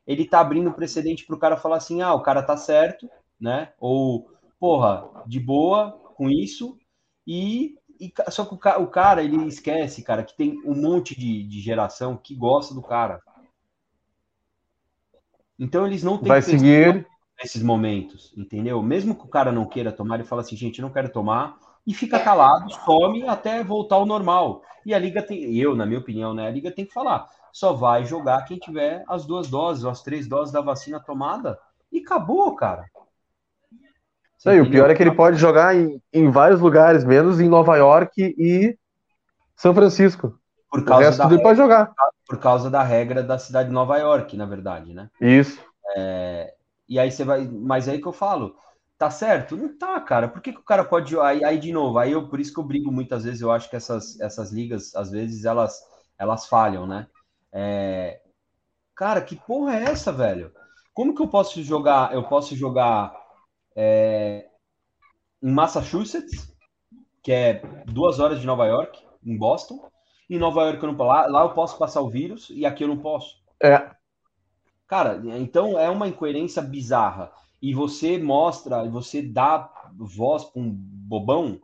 ele 0.07 0.25
tá 0.25 0.41
abrindo 0.41 0.73
precedente 0.73 1.27
para 1.27 1.37
o 1.37 1.39
cara 1.39 1.59
falar 1.59 1.77
assim: 1.77 2.01
ah, 2.01 2.15
o 2.15 2.23
cara 2.23 2.43
tá 2.43 2.57
certo, 2.57 3.07
né? 3.39 3.71
Ou, 3.79 4.31
porra, 4.59 5.11
de 5.27 5.39
boa 5.39 5.93
com 6.17 6.31
isso. 6.31 6.79
E, 7.27 7.77
e 8.01 8.12
só 8.30 8.44
que 8.46 8.55
o, 8.55 8.59
ca- 8.59 8.78
o 8.78 8.86
cara, 8.88 9.22
ele 9.22 9.36
esquece, 9.46 10.03
cara, 10.03 10.24
que 10.24 10.36
tem 10.36 10.59
um 10.64 10.74
monte 10.74 11.18
de, 11.18 11.44
de 11.46 11.61
geração 11.61 12.16
que 12.16 12.34
gosta 12.34 12.74
do 12.74 12.82
cara. 12.82 13.20
Então 15.59 15.86
eles 15.86 16.03
não 16.03 16.16
têm 16.16 16.28
Vai 16.28 16.42
seguir 16.42 17.07
nesses 17.40 17.62
momentos, 17.62 18.32
entendeu? 18.36 18.82
Mesmo 18.82 19.14
que 19.14 19.24
o 19.24 19.28
cara 19.28 19.53
não 19.53 19.66
queira 19.66 19.92
tomar, 19.92 20.16
ele 20.16 20.24
fala 20.24 20.42
assim, 20.42 20.57
gente, 20.57 20.78
eu 20.78 20.82
não 20.86 20.92
quero 20.92 21.11
tomar, 21.11 21.59
e 21.86 21.94
fica 21.94 22.18
calado, 22.18 22.70
some 22.84 23.26
até 23.26 23.62
voltar 23.64 23.96
ao 23.96 24.07
normal. 24.07 24.62
E 24.84 24.92
a 24.94 24.98
liga 24.98 25.22
tem, 25.22 25.57
eu, 25.57 25.74
na 25.74 25.86
minha 25.86 26.01
opinião, 26.01 26.34
né? 26.34 26.46
A 26.46 26.51
liga 26.51 26.70
tem 26.70 26.84
que 26.86 26.92
falar, 26.92 27.26
só 27.53 27.72
vai 27.72 28.05
jogar 28.05 28.44
quem 28.44 28.59
tiver 28.59 29.05
as 29.09 29.26
duas 29.26 29.48
doses, 29.48 29.84
ou 29.84 29.90
as 29.90 30.03
três 30.03 30.28
doses 30.28 30.53
da 30.53 30.61
vacina 30.61 31.01
tomada, 31.01 31.59
e 31.92 31.98
acabou, 32.01 32.55
cara. 32.55 32.84
Isso 34.41 34.49
aí, 34.49 34.59
o 34.59 34.70
pior 34.70 34.88
é 34.88 34.95
que 34.95 35.03
ele 35.03 35.14
pode 35.14 35.36
jogar 35.36 35.76
em, 35.76 36.01
em 36.11 36.30
vários 36.30 36.61
lugares, 36.61 37.05
menos 37.05 37.38
em 37.41 37.49
Nova 37.49 37.76
York 37.76 38.34
e 38.38 38.74
São 39.55 39.74
Francisco. 39.74 40.34
por 40.70 40.80
O 40.80 40.84
causa, 40.84 41.05
resto 41.05 41.18
da, 41.18 41.34
ele 41.34 41.43
pode 41.43 41.59
jogar. 41.59 41.93
por 42.26 42.38
causa 42.38 42.70
da 42.70 42.82
regra 42.82 43.22
da 43.22 43.38
cidade 43.38 43.68
de 43.68 43.74
Nova 43.74 43.99
York, 43.99 44.34
na 44.38 44.47
verdade, 44.47 44.95
né? 44.95 45.11
Isso. 45.20 45.61
E 46.88 46.99
aí 46.99 47.12
você 47.12 47.22
vai. 47.22 47.47
Mas 47.47 47.86
aí 47.86 48.01
que 48.01 48.09
eu 48.09 48.12
falo, 48.14 48.57
tá 48.99 49.11
certo? 49.11 49.59
Não 49.59 49.76
tá, 49.76 50.01
cara. 50.01 50.26
Por 50.26 50.41
que, 50.41 50.55
que 50.55 50.61
o 50.61 50.64
cara 50.64 50.84
pode. 50.84 51.18
Aí, 51.20 51.45
aí, 51.45 51.59
de 51.59 51.70
novo, 51.70 51.99
aí 51.99 52.12
eu, 52.12 52.26
por 52.26 52.41
isso 52.41 52.55
que 52.55 52.61
eu 52.61 52.64
brigo 52.64 52.91
muitas 52.91 53.24
vezes, 53.24 53.43
eu 53.43 53.53
acho 53.53 53.68
que 53.68 53.76
essas, 53.76 54.18
essas 54.20 54.51
ligas, 54.51 54.95
às 54.97 55.11
vezes, 55.11 55.45
elas, 55.45 55.78
elas 56.18 56.47
falham, 56.47 56.86
né? 56.86 57.07
É, 57.53 58.20
Cara, 59.01 59.22
que 59.22 59.34
porra 59.34 59.76
é 59.76 59.84
essa, 59.84 60.12
velho? 60.12 60.53
Como 60.93 61.14
que 61.14 61.22
eu 61.22 61.28
posso 61.28 61.62
jogar? 61.62 62.12
Eu 62.12 62.22
posso 62.24 62.55
jogar 62.55 63.11
é, 63.75 64.49
em 65.43 65.51
Massachusetts, 65.51 66.55
que 67.23 67.33
é 67.33 67.62
duas 67.87 68.18
horas 68.18 68.41
de 68.41 68.47
Nova 68.47 68.66
York, 68.66 69.03
em 69.25 69.37
Boston. 69.37 69.91
Em 70.29 70.39
Nova 70.39 70.62
York 70.62 70.83
eu 70.83 70.93
não 70.93 71.07
lá, 71.07 71.27
lá 71.27 71.43
eu 71.43 71.51
posso 71.51 71.77
passar 71.77 72.01
o 72.01 72.09
vírus 72.09 72.51
e 72.51 72.64
aqui 72.64 72.85
eu 72.85 72.89
não 72.89 72.99
posso. 72.99 73.43
É. 73.62 73.91
Cara, 74.87 75.21
então 75.39 75.79
é 75.79 75.89
uma 75.89 76.09
incoerência 76.09 76.62
bizarra. 76.62 77.33
E 77.62 77.75
você 77.75 78.18
mostra, 78.18 78.89
você 78.89 79.21
dá 79.21 79.71
voz 79.97 80.45
para 80.45 80.62
um 80.62 80.71
bobão 80.71 81.61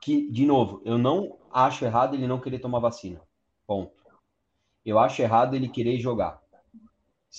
que, 0.00 0.30
de 0.30 0.46
novo, 0.46 0.80
eu 0.84 0.96
não 0.96 1.36
acho 1.50 1.84
errado 1.84 2.14
ele 2.14 2.28
não 2.28 2.40
querer 2.40 2.60
tomar 2.60 2.78
vacina. 2.78 3.20
Ponto. 3.66 3.92
Eu 4.84 4.98
acho 5.00 5.20
errado 5.20 5.54
ele 5.54 5.68
querer 5.68 5.98
jogar. 5.98 6.40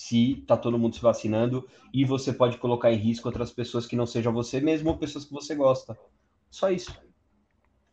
Se 0.00 0.44
tá 0.46 0.56
todo 0.56 0.78
mundo 0.78 0.94
se 0.94 1.02
vacinando 1.02 1.68
e 1.92 2.04
você 2.04 2.32
pode 2.32 2.56
colocar 2.56 2.92
em 2.92 2.96
risco 2.96 3.26
outras 3.26 3.50
pessoas 3.50 3.84
que 3.84 3.96
não 3.96 4.06
sejam 4.06 4.32
você 4.32 4.60
mesmo 4.60 4.90
ou 4.90 4.96
pessoas 4.96 5.24
que 5.24 5.32
você 5.32 5.56
gosta. 5.56 5.98
Só 6.48 6.70
isso. 6.70 6.96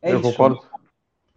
É 0.03 0.11
eu 0.11 0.19
isso. 0.19 0.29
concordo. 0.29 0.59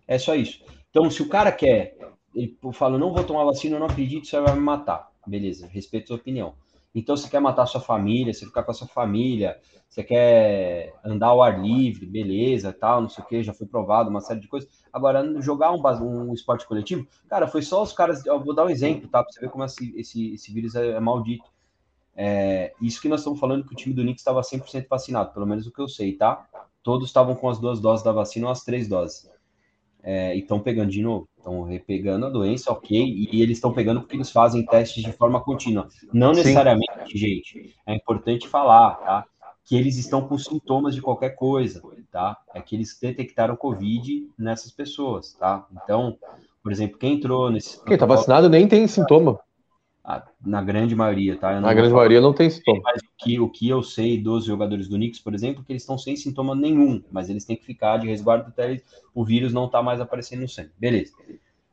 É 0.07 0.19
só 0.19 0.35
isso. 0.35 0.63
Então, 0.91 1.11
se 1.11 1.23
o 1.23 1.29
cara 1.31 1.51
quer, 1.51 1.97
ele 2.35 2.55
fala, 2.75 2.99
não 2.99 3.15
vou 3.15 3.25
tomar 3.25 3.45
vacina, 3.45 3.77
eu 3.77 3.81
não 3.81 3.87
acredito, 3.87 4.27
você 4.27 4.39
vai 4.39 4.53
me 4.53 4.61
matar. 4.61 5.11
Beleza, 5.27 5.67
respeito 5.67 6.05
a 6.05 6.07
sua 6.09 6.17
opinião. 6.17 6.55
Então, 6.95 7.17
você 7.17 7.29
quer 7.29 7.41
matar 7.41 7.67
sua 7.67 7.81
família, 7.81 8.33
você 8.33 8.47
ficar 8.47 8.63
com 8.63 8.71
a 8.71 8.75
sua 8.75 8.89
família, 8.89 9.59
você 9.89 10.03
quer 10.03 10.95
andar 11.05 11.29
ao 11.29 11.43
ar 11.43 11.61
livre, 11.61 12.07
beleza, 12.07 12.73
tal, 12.73 13.01
não 13.03 13.09
sei 13.09 13.25
o 13.25 13.27
que, 13.27 13.43
já 13.43 13.53
foi 13.53 13.67
provado, 13.67 14.11
uma 14.11 14.21
série 14.21 14.41
de 14.41 14.49
coisas. 14.49 14.69
Agora, 14.93 15.41
jogar 15.41 15.73
um, 15.73 15.81
um 16.03 16.35
esporte 16.35 16.67
coletivo, 16.67 17.07
cara, 17.29 17.47
foi 17.47 17.63
só 17.63 17.83
os 17.83 17.93
caras. 17.93 18.25
Eu 18.27 18.43
vou 18.43 18.55
dar 18.55 18.65
um 18.65 18.71
exemplo, 18.71 19.09
tá? 19.09 19.23
Pra 19.23 19.33
você 19.33 19.41
ver 19.41 19.51
como 19.51 19.65
esse, 19.65 19.95
esse, 19.99 20.35
esse 20.35 20.53
vírus 20.53 20.75
é, 20.75 20.91
é 20.91 21.01
maldito. 21.01 21.51
É, 22.15 22.75
isso 22.83 23.01
que 23.01 23.09
nós 23.09 23.21
estamos 23.21 23.39
falando 23.39 23.65
que 23.65 23.73
o 23.73 23.77
time 23.77 23.95
do 23.95 24.03
Knicks 24.03 24.21
estava 24.21 24.41
100% 24.41 24.89
vacinado, 24.89 25.33
pelo 25.33 25.47
menos 25.47 25.67
o 25.67 25.73
que 25.73 25.81
eu 25.81 25.89
sei, 25.89 26.15
tá? 26.17 26.49
Todos 26.83 27.09
estavam 27.09 27.37
com 27.37 27.49
as 27.49 27.61
duas 27.61 27.81
doses 27.81 28.05
da 28.05 28.11
vacina 28.13 28.47
ou 28.47 28.53
as 28.53 28.65
três 28.65 28.89
doses. 28.89 29.31
É, 30.03 30.35
e 30.35 30.41
estão 30.41 30.61
pegando 30.61 30.91
de 30.91 31.03
novo. 31.03 31.29
Estão 31.37 31.63
repegando 31.63 32.27
a 32.27 32.31
doença, 32.31 32.73
ok. 32.73 33.29
E 33.31 33.43
eles 33.43 33.59
estão 33.59 33.73
pegando 33.73 34.01
porque 34.01 34.17
eles 34.17 34.31
fazem 34.31 34.65
testes 34.65 35.03
de 35.03 35.13
forma 35.13 35.41
contínua. 35.41 35.89
Não 36.13 36.35
Sim. 36.35 36.41
necessariamente, 36.41 37.17
gente, 37.17 37.75
é 37.87 37.95
importante 37.95 38.49
falar, 38.49 38.95
tá? 38.97 39.25
Que 39.65 39.77
eles 39.77 39.97
estão 39.97 40.27
com 40.27 40.39
sintomas 40.39 40.95
de 40.95 41.03
qualquer 41.03 41.31
coisa, 41.31 41.83
tá? 42.11 42.37
É 42.55 42.61
que 42.61 42.77
eles 42.77 42.99
detectaram 43.01 43.57
Covid 43.57 44.29
nessas 44.39 44.71
pessoas, 44.71 45.35
tá? 45.35 45.67
Então, 45.73 46.17
por 46.63 46.73
exemplo, 46.73 46.99
quem 46.99 47.15
entrou 47.15 47.51
nesse. 47.51 47.83
Quem 47.85 47.97
tá 47.97 48.07
vacinado 48.07 48.49
nem 48.49 48.69
tem 48.69 48.87
sintoma. 48.87 49.39
Na 50.45 50.63
grande 50.63 50.95
maioria, 50.95 51.37
tá? 51.37 51.61
Na 51.61 51.75
grande 51.75 51.93
maioria 51.93 52.21
não 52.21 52.33
tem 52.33 52.49
sintoma. 52.49 52.81
mas 52.83 53.03
o 53.03 53.07
que, 53.19 53.39
o 53.41 53.49
que 53.49 53.69
eu 53.69 53.83
sei 53.83 54.19
dos 54.19 54.47
jogadores 54.47 54.89
do 54.89 54.97
Knicks, 54.97 55.21
por 55.21 55.35
exemplo, 55.35 55.63
que 55.63 55.73
eles 55.73 55.83
estão 55.83 55.99
sem 55.99 56.17
sintoma 56.17 56.55
nenhum, 56.55 57.03
mas 57.13 57.29
eles 57.29 57.45
têm 57.45 57.57
que 57.57 57.65
ficar 57.67 57.99
de 57.99 58.07
resguardo 58.07 58.47
até 58.49 58.81
o 59.15 59.23
vírus 59.23 59.53
não 59.53 59.69
tá 59.69 59.83
mais 59.83 60.01
aparecendo 60.01 60.41
no 60.41 60.49
sangue. 60.49 60.71
Beleza. 60.79 61.13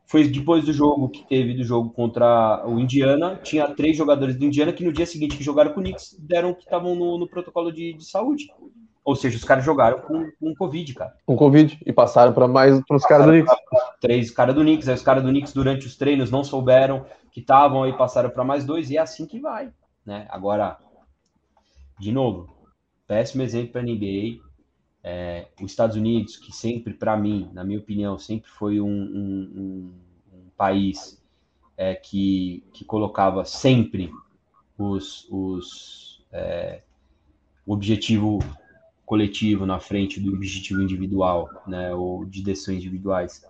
Foi 0.04 0.28
depois 0.28 0.64
do 0.64 0.72
jogo 0.72 1.08
que 1.08 1.26
teve 1.26 1.54
do 1.54 1.64
jogo 1.64 1.90
contra 1.90 2.62
o 2.66 2.78
Indiana, 2.78 3.40
tinha 3.42 3.66
três 3.68 3.96
jogadores 3.96 4.36
do 4.36 4.44
Indiana 4.44 4.72
que 4.72 4.84
no 4.84 4.92
dia 4.92 5.06
seguinte 5.06 5.36
que 5.36 5.42
jogaram 5.42 5.72
com 5.72 5.80
o 5.80 5.82
Knicks 5.82 6.16
deram 6.18 6.52
que 6.52 6.62
estavam 6.62 6.94
no, 6.94 7.18
no 7.18 7.26
protocolo 7.26 7.72
de, 7.72 7.94
de 7.94 8.04
saúde. 8.04 8.46
Ou 9.02 9.14
seja, 9.14 9.36
os 9.36 9.44
caras 9.44 9.64
jogaram 9.64 10.00
com, 10.00 10.30
com 10.38 10.54
Covid, 10.56 10.92
cara. 10.92 11.14
Com 11.24 11.36
Covid. 11.36 11.78
E 11.86 11.92
passaram 11.92 12.32
para 12.32 12.48
mais 12.48 12.80
para 12.84 12.96
os 12.96 13.04
caras 13.04 13.24
do 13.24 13.32
Knicks. 13.32 13.54
Três 14.00 14.30
caras 14.30 14.54
do 14.54 14.62
Knicks, 14.62 14.88
aí 14.88 14.94
os 14.94 15.02
caras 15.02 15.22
do 15.22 15.30
Knicks 15.30 15.52
durante 15.52 15.86
os 15.86 15.96
treinos 15.96 16.30
não 16.30 16.42
souberam 16.42 17.06
que 17.36 17.40
estavam 17.42 17.82
aí, 17.82 17.92
passaram 17.92 18.30
para 18.30 18.42
mais 18.42 18.64
dois, 18.64 18.90
e 18.90 18.96
é 18.96 19.00
assim 19.00 19.26
que 19.26 19.38
vai, 19.38 19.70
né? 20.06 20.26
Agora, 20.30 20.78
de 21.98 22.12
novo, 22.12 22.54
péssimo 23.06 23.42
exemplo 23.42 23.72
para 23.72 23.80
a 23.80 23.84
NBA. 23.84 24.46
É, 25.08 25.46
os 25.62 25.70
Estados 25.70 25.96
Unidos, 25.96 26.36
que 26.36 26.52
sempre, 26.52 26.92
para 26.92 27.16
mim, 27.16 27.48
na 27.52 27.62
minha 27.62 27.78
opinião, 27.78 28.18
sempre 28.18 28.50
foi 28.50 28.80
um, 28.80 28.88
um- 28.88 29.52
um- 29.56 30.38
um 30.38 30.50
país 30.56 31.22
é, 31.76 31.94
que, 31.94 32.64
que 32.72 32.84
colocava 32.84 33.44
sempre 33.44 34.10
os, 34.78 35.26
os, 35.30 36.24
é, 36.32 36.82
o 37.66 37.72
objetivo 37.74 38.40
coletivo 39.06 39.66
na 39.66 39.80
frente 39.80 40.20
do 40.20 40.34
objetivo 40.34 40.82
individual, 40.82 41.48
né, 41.66 41.94
ou 41.94 42.24
de 42.24 42.42
decisões 42.42 42.78
individuais. 42.78 43.44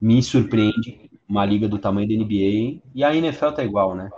Me 0.00 0.22
surpreende 0.22 1.10
uma 1.28 1.44
liga 1.44 1.68
do 1.68 1.78
tamanho 1.78 2.08
da 2.08 2.14
NBA 2.14 2.80
e 2.94 3.02
a 3.04 3.14
NFL 3.14 3.50
tá 3.50 3.64
igual, 3.64 3.94
né? 3.94 4.10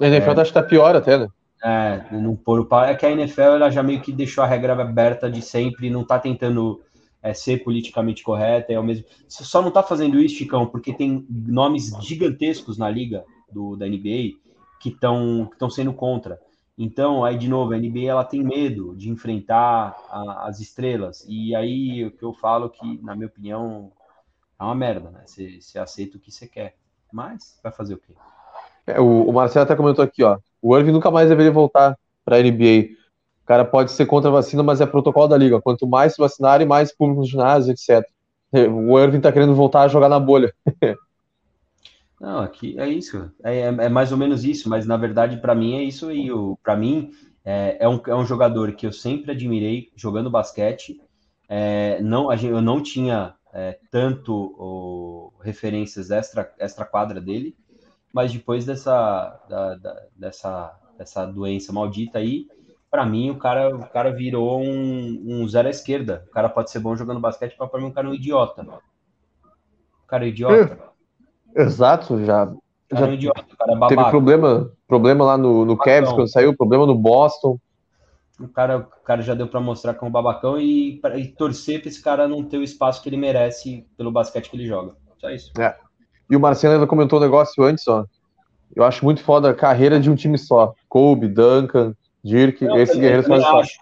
A 0.00 0.06
NFL 0.06 0.40
acho 0.40 0.52
que 0.52 0.60
tá 0.60 0.62
pior 0.62 0.96
até, 0.96 1.18
né? 1.18 1.28
É, 1.64 2.04
não 2.12 2.36
pôr 2.36 2.60
o 2.60 2.66
pau. 2.66 2.84
É 2.84 2.94
que 2.94 3.06
a 3.06 3.10
NFL 3.10 3.40
ela 3.40 3.70
já 3.70 3.82
meio 3.82 4.00
que 4.00 4.12
deixou 4.12 4.44
a 4.44 4.46
regra 4.46 4.72
aberta 4.72 5.30
de 5.30 5.40
sempre, 5.40 5.88
não 5.88 6.04
tá 6.04 6.18
tentando 6.18 6.82
é, 7.22 7.32
ser 7.32 7.64
politicamente 7.64 8.22
correta, 8.22 8.72
é 8.72 8.78
o 8.78 8.84
mesmo. 8.84 9.06
Só 9.26 9.62
não 9.62 9.70
tá 9.70 9.82
fazendo 9.82 10.20
isso, 10.20 10.36
Chicão, 10.36 10.66
porque 10.66 10.92
tem 10.92 11.26
nomes 11.30 11.90
gigantescos 12.02 12.76
na 12.76 12.90
liga 12.90 13.24
do, 13.50 13.76
da 13.76 13.86
NBA 13.86 14.34
que 14.78 14.90
estão 14.90 15.48
que 15.58 15.70
sendo 15.70 15.94
contra. 15.94 16.38
Então, 16.76 17.24
aí 17.24 17.38
de 17.38 17.48
novo, 17.48 17.72
a 17.72 17.78
NBA 17.78 18.10
ela 18.10 18.24
tem 18.24 18.42
medo 18.42 18.94
de 18.94 19.08
enfrentar 19.08 19.96
a, 20.10 20.48
as 20.48 20.60
estrelas. 20.60 21.24
E 21.26 21.54
aí 21.54 22.04
o 22.04 22.10
que 22.10 22.22
eu 22.22 22.34
falo 22.34 22.68
que, 22.68 23.00
na 23.02 23.14
minha 23.14 23.28
opinião, 23.28 23.90
é 24.58 24.64
uma 24.64 24.74
merda, 24.74 25.10
né? 25.10 25.22
Você, 25.24 25.60
você 25.60 25.78
aceita 25.78 26.16
o 26.16 26.20
que 26.20 26.30
você 26.30 26.46
quer. 26.46 26.74
Mas 27.12 27.58
vai 27.62 27.72
fazer 27.72 27.94
o 27.94 27.98
quê? 27.98 28.12
É, 28.86 29.00
o, 29.00 29.28
o 29.28 29.32
Marcelo 29.32 29.64
até 29.64 29.76
comentou 29.76 30.04
aqui, 30.04 30.22
ó. 30.22 30.38
O 30.60 30.76
Irving 30.76 30.92
nunca 30.92 31.10
mais 31.10 31.28
deveria 31.28 31.52
voltar 31.52 31.96
para 32.24 32.36
a 32.36 32.42
NBA. 32.42 32.88
O 33.42 33.46
cara 33.46 33.64
pode 33.64 33.92
ser 33.92 34.06
contra 34.06 34.30
a 34.30 34.32
vacina, 34.32 34.62
mas 34.62 34.80
é 34.80 34.86
protocolo 34.86 35.28
da 35.28 35.36
liga. 35.36 35.60
Quanto 35.60 35.86
mais 35.86 36.14
se 36.14 36.18
vacinarem, 36.18 36.66
mais 36.66 36.96
público 36.96 37.20
no 37.20 37.26
ginásio, 37.26 37.72
etc. 37.72 38.04
O 38.52 38.98
Irving 38.98 39.20
tá 39.20 39.32
querendo 39.32 39.54
voltar 39.54 39.82
a 39.82 39.88
jogar 39.88 40.08
na 40.08 40.18
bolha. 40.18 40.52
Não, 42.20 42.38
aqui 42.38 42.78
é 42.78 42.88
isso. 42.88 43.30
É, 43.42 43.60
é, 43.60 43.66
é 43.66 43.88
mais 43.88 44.12
ou 44.12 44.16
menos 44.16 44.44
isso, 44.44 44.68
mas 44.68 44.86
na 44.86 44.96
verdade, 44.96 45.36
para 45.36 45.54
mim, 45.54 45.76
é 45.76 45.82
isso 45.82 46.08
aí. 46.08 46.28
Para 46.62 46.76
mim, 46.76 47.10
é, 47.44 47.76
é, 47.80 47.88
um, 47.88 48.00
é 48.06 48.14
um 48.14 48.24
jogador 48.24 48.72
que 48.72 48.86
eu 48.86 48.92
sempre 48.92 49.32
admirei 49.32 49.90
jogando 49.94 50.30
basquete. 50.30 51.00
É, 51.48 52.00
não, 52.00 52.32
eu 52.32 52.62
não 52.62 52.82
tinha 52.82 53.34
é, 53.54 53.78
tanto 53.88 54.34
o, 54.58 55.32
referências 55.40 56.10
extra, 56.10 56.52
extra 56.58 56.84
quadra 56.84 57.20
dele, 57.20 57.56
mas 58.12 58.32
depois 58.32 58.66
dessa, 58.66 59.40
da, 59.48 59.76
da, 59.76 60.02
dessa, 60.16 60.76
dessa 60.98 61.24
doença 61.24 61.72
maldita 61.72 62.18
aí, 62.18 62.48
para 62.90 63.06
mim 63.06 63.30
o 63.30 63.38
cara, 63.38 63.74
o 63.74 63.86
cara 63.88 64.12
virou 64.12 64.60
um, 64.60 65.22
um 65.24 65.48
zero 65.48 65.68
à 65.68 65.70
esquerda. 65.70 66.24
O 66.28 66.30
cara 66.32 66.48
pode 66.48 66.70
ser 66.70 66.80
bom 66.80 66.96
jogando 66.96 67.20
basquete, 67.20 67.56
mas 67.58 67.70
para 67.70 67.80
mim 67.80 67.86
o 67.86 67.92
cara 67.92 68.08
é 68.08 68.10
um 68.10 68.14
idiota. 68.14 68.62
O 68.62 70.06
cara 70.06 70.24
é 70.24 70.28
idiota. 70.28 70.78
É, 71.56 71.62
exato, 71.62 72.24
já. 72.24 72.52
já 72.92 73.00
é 73.00 73.04
um 73.04 73.14
idiota, 73.14 73.44
o 73.52 73.56
cara 73.56 73.72
é 73.72 73.88
teve 73.88 74.10
problema, 74.10 74.70
problema 74.86 75.24
lá 75.24 75.38
no, 75.38 75.64
no 75.64 75.76
Cavs 75.76 76.12
quando 76.12 76.28
saiu, 76.28 76.56
problema 76.56 76.86
no 76.86 76.94
Boston. 76.94 77.58
O 78.40 78.48
cara, 78.48 78.78
o 78.78 79.04
cara 79.04 79.22
já 79.22 79.34
deu 79.34 79.46
para 79.46 79.60
mostrar 79.60 79.94
que 79.94 80.04
é 80.04 80.08
um 80.08 80.10
babacão 80.10 80.58
e, 80.58 81.00
e 81.16 81.28
torcer 81.28 81.80
para 81.80 81.88
esse 81.88 82.02
cara 82.02 82.26
não 82.26 82.42
ter 82.42 82.58
o 82.58 82.64
espaço 82.64 83.02
que 83.02 83.08
ele 83.08 83.16
merece 83.16 83.86
pelo 83.96 84.10
basquete 84.10 84.50
que 84.50 84.56
ele 84.56 84.66
joga. 84.66 84.96
Só 85.18 85.30
isso. 85.30 85.52
É. 85.58 85.76
E 86.28 86.34
o 86.34 86.40
Marcelo 86.40 86.74
ainda 86.74 86.86
comentou 86.86 87.18
um 87.18 87.22
negócio 87.22 87.62
antes, 87.62 87.86
ó. 87.86 88.04
Eu 88.74 88.82
acho 88.82 89.04
muito 89.04 89.22
foda 89.22 89.50
a 89.50 89.54
carreira 89.54 90.00
de 90.00 90.10
um 90.10 90.16
time 90.16 90.36
só. 90.36 90.74
Kobe, 90.88 91.28
Duncan, 91.28 91.94
Dirk, 92.24 92.64
não, 92.64 92.76
esses 92.78 92.98
guerreiros 92.98 93.26
fazem 93.26 93.46
parte. 93.46 93.78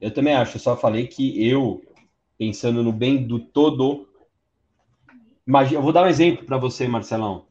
Eu 0.00 0.12
também 0.12 0.34
acho, 0.34 0.56
eu 0.56 0.60
só 0.60 0.76
falei 0.76 1.08
que 1.08 1.48
eu, 1.48 1.82
pensando 2.38 2.82
no 2.84 2.92
bem 2.92 3.26
do 3.26 3.40
todo. 3.40 4.06
Imagina, 5.46 5.78
eu 5.78 5.82
vou 5.82 5.92
dar 5.92 6.04
um 6.04 6.08
exemplo 6.08 6.46
para 6.46 6.56
você, 6.56 6.86
Marcelão. 6.86 7.46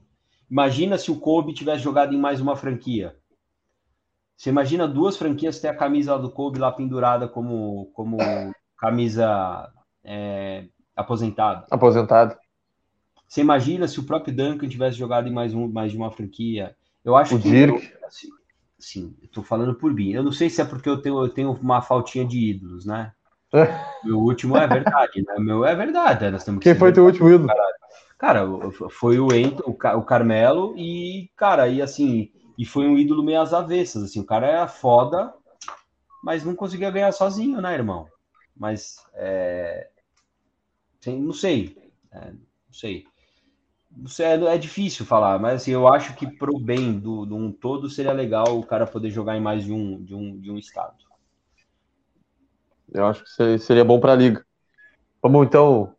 Imagina 0.50 0.98
se 0.98 1.12
o 1.12 1.20
Kobe 1.20 1.54
tivesse 1.54 1.84
jogado 1.84 2.14
em 2.14 2.20
mais 2.20 2.40
uma 2.40 2.56
franquia. 2.56 3.16
Você 4.38 4.52
imagina 4.52 4.88
duas 4.88 5.18
franquias 5.18 5.60
ter 5.60 5.68
a 5.68 5.76
camisa 5.76 6.16
do 6.18 6.30
Kobe 6.30 6.60
lá 6.60 6.72
pendurada 6.72 7.28
como, 7.28 7.90
como 7.94 8.18
camisa 8.78 9.68
é, 10.04 10.66
aposentada. 10.96 11.66
Aposentado. 11.72 12.38
Você 13.28 13.42
imagina 13.42 13.88
se 13.88 14.00
o 14.00 14.04
próprio 14.04 14.36
Duncan 14.36 14.70
tivesse 14.70 14.96
jogado 14.96 15.28
em 15.28 15.34
mais, 15.34 15.56
um, 15.56 15.68
mais 15.68 15.92
de 15.92 15.98
uma 15.98 16.12
franquia? 16.12 16.76
Eu 17.04 17.16
acho 17.16 17.36
o 17.36 17.42
que. 17.42 17.50
Dirk. 17.50 17.92
Eu, 18.00 18.08
assim, 18.08 18.28
sim, 18.78 19.18
eu 19.24 19.28
tô 19.28 19.42
falando 19.42 19.74
por 19.74 19.92
mim. 19.92 20.12
Eu 20.12 20.24
não 20.24 20.32
sei 20.32 20.52
se 20.52 20.62
é 20.62 20.66
porque 20.66 20.88
eu 20.88 21.02
tenho, 21.02 21.20
eu 21.20 21.30
tenho 21.30 21.52
uma 21.54 21.82
faltinha 21.82 22.24
de 22.24 22.52
ídolos, 22.52 22.86
né? 22.86 23.12
Meu 24.04 24.20
último 24.20 24.56
é 24.56 24.68
verdade, 24.68 25.24
né? 25.26 25.36
Meu 25.40 25.66
é 25.66 25.74
verdade. 25.76 26.30
Nós 26.30 26.44
temos 26.44 26.62
Quem 26.62 26.76
foi 26.76 26.94
teu 26.94 27.06
último 27.06 27.30
ídolo? 27.30 27.50
Cara, 28.18 28.48
foi 28.92 29.20
o 29.20 29.32
Ento, 29.34 29.64
o 29.68 30.04
Carmelo 30.04 30.74
e, 30.76 31.30
cara, 31.36 31.68
e 31.68 31.82
assim, 31.82 32.32
e 32.58 32.66
foi 32.66 32.88
um 32.88 32.98
ídolo 32.98 33.24
meio 33.24 33.42
às 33.42 33.54
avessas, 33.54 34.04
assim, 34.04 34.20
o 34.20 34.26
cara 34.26 34.48
era 34.48 34.68
foda, 34.68 35.34
mas 36.24 36.44
não 36.44 36.56
conseguia 36.56 36.92
ganhar 36.92 37.12
sozinho, 37.12 37.62
né, 37.62 37.74
irmão? 37.74 38.08
Mas, 38.56 38.98
é... 39.14 39.90
não 41.06 41.34
sei, 41.34 41.78
é, 42.12 42.32
não 42.32 42.74
sei 42.74 43.06
é, 44.20 44.56
é 44.56 44.58
difícil 44.58 45.06
falar, 45.06 45.40
mas 45.40 45.62
assim, 45.62 45.72
eu 45.72 45.88
acho 45.88 46.16
que 46.16 46.28
pro 46.28 46.60
bem 46.60 47.00
do, 47.00 47.26
do 47.26 47.36
um 47.36 47.52
todo 47.52 47.90
seria 47.90 48.14
legal 48.14 48.58
o 48.58 48.66
cara 48.66 48.86
poder 48.86 49.10
jogar 49.10 49.36
em 49.38 49.42
mais 49.42 49.64
de 49.64 49.74
um, 49.74 50.04
de 50.04 50.14
um, 50.14 50.40
de 50.40 50.52
um 50.52 50.58
estado. 50.58 50.96
Eu 52.94 53.06
acho 53.06 53.24
que 53.24 53.58
seria 53.60 53.84
bom 53.84 54.00
para 54.00 54.14
a 54.14 54.16
liga. 54.16 54.46
Vamos 55.22 55.46
então 55.46 55.94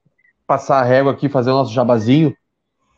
passar 0.47 0.81
a 0.81 0.85
régua 0.85 1.13
aqui, 1.13 1.29
fazer 1.29 1.51
o 1.51 1.55
nosso 1.55 1.73
jabazinho. 1.73 2.35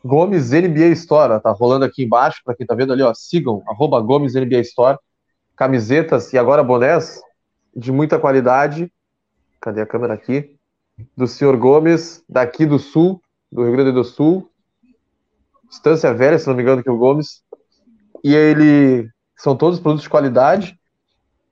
Gomes 0.03 0.51
NBA 0.51 0.89
Store, 0.93 1.41
tá 1.41 1.51
rolando 1.51 1.85
aqui 1.85 2.03
embaixo, 2.03 2.41
para 2.43 2.55
quem 2.55 2.65
tá 2.65 2.73
vendo 2.73 2.93
ali, 2.93 3.03
ó, 3.03 3.13
sigam, 3.13 3.63
arroba 3.67 3.99
Gomes 3.99 4.33
NBA 4.33 4.61
Store, 4.61 4.97
camisetas 5.55 6.33
e 6.33 6.37
agora 6.37 6.63
bonés 6.63 7.21
de 7.75 7.91
muita 7.91 8.19
qualidade. 8.19 8.91
Cadê 9.59 9.81
a 9.81 9.85
câmera 9.85 10.13
aqui? 10.13 10.55
Do 11.15 11.27
senhor 11.27 11.55
Gomes, 11.57 12.23
daqui 12.27 12.65
do 12.65 12.79
Sul, 12.79 13.21
do 13.51 13.63
Rio 13.63 13.71
Grande 13.73 13.91
do 13.91 14.03
Sul, 14.03 14.51
Estância 15.71 16.13
Velha, 16.13 16.37
se 16.37 16.47
não 16.47 16.53
me 16.53 16.61
engano, 16.61 16.83
que 16.83 16.89
é 16.89 16.91
o 16.91 16.97
Gomes. 16.97 17.41
E 18.23 18.35
ele. 18.35 19.09
São 19.37 19.55
todos 19.55 19.79
produtos 19.79 20.03
de 20.03 20.09
qualidade. 20.09 20.77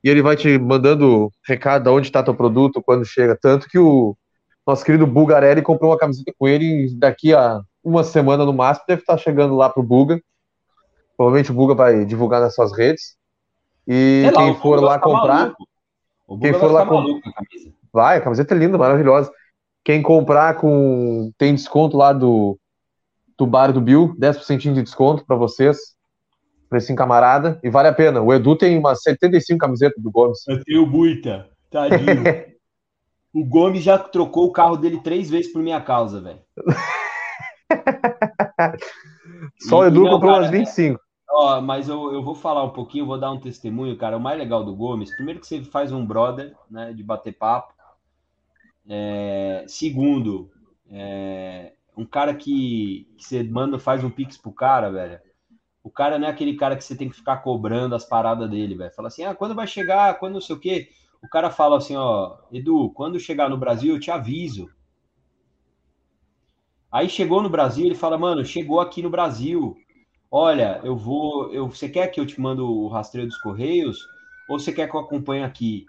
E 0.03 0.09
ele 0.09 0.21
vai 0.21 0.35
te 0.35 0.59
mandando 0.59 1.31
recado 1.45 1.83
de 1.83 1.89
onde 1.89 2.07
está 2.07 2.21
teu 2.21 2.35
produto, 2.35 2.81
quando 2.83 3.05
chega. 3.05 3.37
Tanto 3.41 3.67
que 3.67 3.79
o 3.79 4.15
nosso 4.67 4.83
querido 4.83 5.07
Bulgarelli 5.07 5.61
comprou 5.61 5.91
uma 5.91 5.97
camiseta 5.97 6.33
com 6.37 6.47
ele 6.47 6.93
daqui 6.95 7.33
a 7.33 7.61
uma 7.83 8.03
semana 8.03 8.45
no 8.45 8.53
máximo 8.53 8.85
deve 8.87 9.01
estar 9.01 9.17
chegando 9.17 9.55
lá 9.55 9.69
pro 9.69 9.83
Buga. 9.83 10.21
Provavelmente 11.15 11.51
o 11.51 11.53
Buga 11.53 11.73
vai 11.73 12.05
divulgar 12.05 12.41
nas 12.41 12.55
suas 12.55 12.75
redes. 12.75 13.17
E 13.87 14.23
é 14.27 14.31
quem 14.31 14.55
for 14.55 14.81
lá 14.81 14.99
comprar. 14.99 15.53
Quem 16.41 16.53
for 16.53 16.71
lá 16.71 16.85
comprar. 16.85 17.19
Vai, 17.91 18.17
a 18.17 18.21
camiseta 18.21 18.53
é 18.53 18.57
linda, 18.57 18.77
maravilhosa. 18.77 19.31
Quem 19.83 20.01
comprar 20.01 20.55
com. 20.55 21.31
Tem 21.37 21.55
desconto 21.55 21.97
lá 21.97 22.13
do 22.13 22.59
do 23.39 23.47
bar 23.47 23.71
do 23.71 23.79
Bill, 23.79 24.13
10% 24.19 24.73
de 24.73 24.83
desconto 24.83 25.25
para 25.25 25.37
vocês. 25.37 25.95
Precinho 26.69 26.97
camarada. 26.97 27.57
E 27.63 27.69
vale 27.69 27.87
a 27.87 27.93
pena. 27.93 28.21
O 28.21 28.33
Edu 28.33 28.55
tem 28.55 28.77
umas 28.77 29.01
75 29.01 29.57
camisetas 29.57 30.03
do 30.03 30.11
Gomes. 30.11 30.45
Eu 30.47 30.63
tenho 30.63 30.85
muita. 30.85 31.49
Tadinho. 31.71 32.23
o 33.33 33.45
Gomes 33.45 33.81
já 33.81 33.97
trocou 33.97 34.45
o 34.45 34.51
carro 34.51 34.75
dele 34.75 34.99
três 35.01 35.29
vezes 35.29 35.51
por 35.51 35.63
minha 35.63 35.79
causa, 35.79 36.21
velho. 36.21 36.39
Só 39.59 39.79
o 39.79 39.85
Edu 39.85 40.03
não, 40.03 40.11
comprou 40.11 40.31
cara, 40.33 40.43
umas 40.43 40.51
25. 40.51 40.99
Ó, 41.31 41.61
mas 41.61 41.87
eu, 41.87 42.11
eu 42.11 42.23
vou 42.23 42.35
falar 42.35 42.63
um 42.63 42.71
pouquinho, 42.71 43.05
vou 43.05 43.19
dar 43.19 43.31
um 43.31 43.39
testemunho, 43.39 43.97
cara. 43.97 44.17
O 44.17 44.19
mais 44.19 44.37
legal 44.37 44.63
do 44.63 44.75
Gomes, 44.75 45.15
primeiro 45.15 45.39
que 45.39 45.47
você 45.47 45.63
faz 45.63 45.91
um 45.91 46.05
brother, 46.05 46.55
né, 46.69 46.91
de 46.91 47.03
bater 47.03 47.37
papo. 47.37 47.73
É, 48.87 49.63
segundo, 49.67 50.49
é, 50.89 51.73
um 51.95 52.05
cara 52.05 52.33
que, 52.33 53.07
que 53.17 53.23
você 53.23 53.43
manda, 53.43 53.77
faz 53.77 54.03
um 54.03 54.09
pix 54.09 54.37
pro 54.37 54.51
cara, 54.51 54.89
velho. 54.89 55.19
O 55.83 55.91
cara 55.91 56.17
não 56.17 56.27
é 56.27 56.31
aquele 56.31 56.55
cara 56.55 56.75
que 56.75 56.83
você 56.83 56.95
tem 56.95 57.09
que 57.09 57.15
ficar 57.15 57.37
cobrando 57.37 57.95
as 57.95 58.05
paradas 58.05 58.49
dele, 58.49 58.75
velho. 58.75 58.93
Fala 58.93 59.07
assim, 59.07 59.23
ah, 59.23 59.35
quando 59.35 59.55
vai 59.55 59.67
chegar, 59.67 60.17
quando 60.19 60.33
não 60.33 60.41
sei 60.41 60.55
o 60.55 60.59
quê. 60.59 60.89
O 61.21 61.27
cara 61.27 61.51
fala 61.51 61.77
assim, 61.77 61.95
ó, 61.95 62.37
Edu, 62.51 62.91
quando 62.93 63.19
chegar 63.19 63.49
no 63.49 63.57
Brasil, 63.57 63.93
eu 63.93 63.99
te 63.99 64.09
aviso. 64.09 64.69
Aí 66.91 67.09
chegou 67.09 67.41
no 67.41 67.49
Brasil, 67.49 67.85
ele 67.85 67.95
fala, 67.95 68.17
mano, 68.17 68.43
chegou 68.43 68.79
aqui 68.79 69.01
no 69.01 69.09
Brasil. 69.09 69.77
Olha, 70.31 70.79
eu 70.83 70.95
vou. 70.95 71.51
Eu, 71.51 71.67
você 71.67 71.89
quer 71.89 72.07
que 72.07 72.19
eu 72.19 72.25
te 72.25 72.39
mando 72.39 72.65
o 72.67 72.87
rastreio 72.87 73.27
dos 73.27 73.37
Correios? 73.37 73.97
Ou 74.47 74.59
você 74.59 74.71
quer 74.71 74.89
que 74.89 74.95
eu 74.95 74.99
acompanhe 74.99 75.43
aqui? 75.43 75.85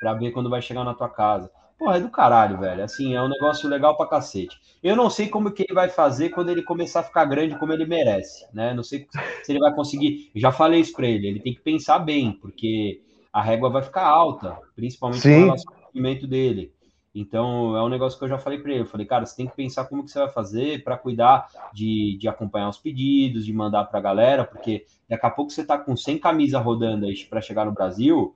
Pra 0.00 0.14
ver 0.14 0.32
quando 0.32 0.50
vai 0.50 0.62
chegar 0.62 0.84
na 0.84 0.94
tua 0.94 1.08
casa. 1.08 1.50
Porra, 1.78 1.96
é 1.96 2.00
do 2.00 2.08
caralho, 2.08 2.58
velho. 2.58 2.84
Assim, 2.84 3.14
é 3.14 3.22
um 3.22 3.28
negócio 3.28 3.68
legal 3.68 3.96
pra 3.96 4.06
cacete. 4.06 4.56
Eu 4.82 4.94
não 4.94 5.10
sei 5.10 5.28
como 5.28 5.50
que 5.50 5.64
ele 5.64 5.74
vai 5.74 5.88
fazer 5.88 6.28
quando 6.28 6.50
ele 6.50 6.62
começar 6.62 7.00
a 7.00 7.04
ficar 7.04 7.24
grande 7.24 7.58
como 7.58 7.72
ele 7.72 7.86
merece, 7.86 8.46
né? 8.52 8.72
Não 8.72 8.82
sei 8.82 9.08
se 9.42 9.52
ele 9.52 9.58
vai 9.58 9.74
conseguir. 9.74 10.30
Já 10.34 10.52
falei 10.52 10.80
isso 10.80 10.92
pra 10.92 11.06
ele. 11.06 11.26
Ele 11.26 11.40
tem 11.40 11.54
que 11.54 11.60
pensar 11.60 11.98
bem, 11.98 12.32
porque 12.32 13.00
a 13.32 13.42
régua 13.42 13.70
vai 13.70 13.82
ficar 13.82 14.06
alta, 14.06 14.56
principalmente 14.76 15.22
Sim. 15.22 15.34
com 15.34 15.44
relação 15.46 15.74
ao 15.74 15.80
movimento 15.86 16.26
dele. 16.26 16.72
Então, 17.14 17.76
é 17.76 17.82
um 17.82 17.88
negócio 17.88 18.18
que 18.18 18.24
eu 18.24 18.28
já 18.28 18.38
falei 18.38 18.58
para 18.58 18.72
ele. 18.72 18.80
Eu 18.80 18.86
falei, 18.86 19.06
cara, 19.06 19.24
você 19.24 19.36
tem 19.36 19.46
que 19.46 19.54
pensar 19.54 19.84
como 19.84 20.02
que 20.02 20.10
você 20.10 20.18
vai 20.18 20.28
fazer 20.28 20.82
para 20.82 20.98
cuidar 20.98 21.46
de, 21.72 22.16
de 22.18 22.28
acompanhar 22.28 22.68
os 22.68 22.78
pedidos, 22.78 23.46
de 23.46 23.52
mandar 23.52 23.84
para 23.84 24.00
a 24.00 24.02
galera, 24.02 24.44
porque 24.44 24.84
daqui 25.08 25.24
a 25.24 25.30
pouco 25.30 25.52
você 25.52 25.64
tá 25.64 25.78
com 25.78 25.96
100 25.96 26.18
camisas 26.18 26.60
rodando 26.60 27.06
aí 27.06 27.14
para 27.24 27.40
chegar 27.40 27.64
no 27.66 27.72
Brasil, 27.72 28.34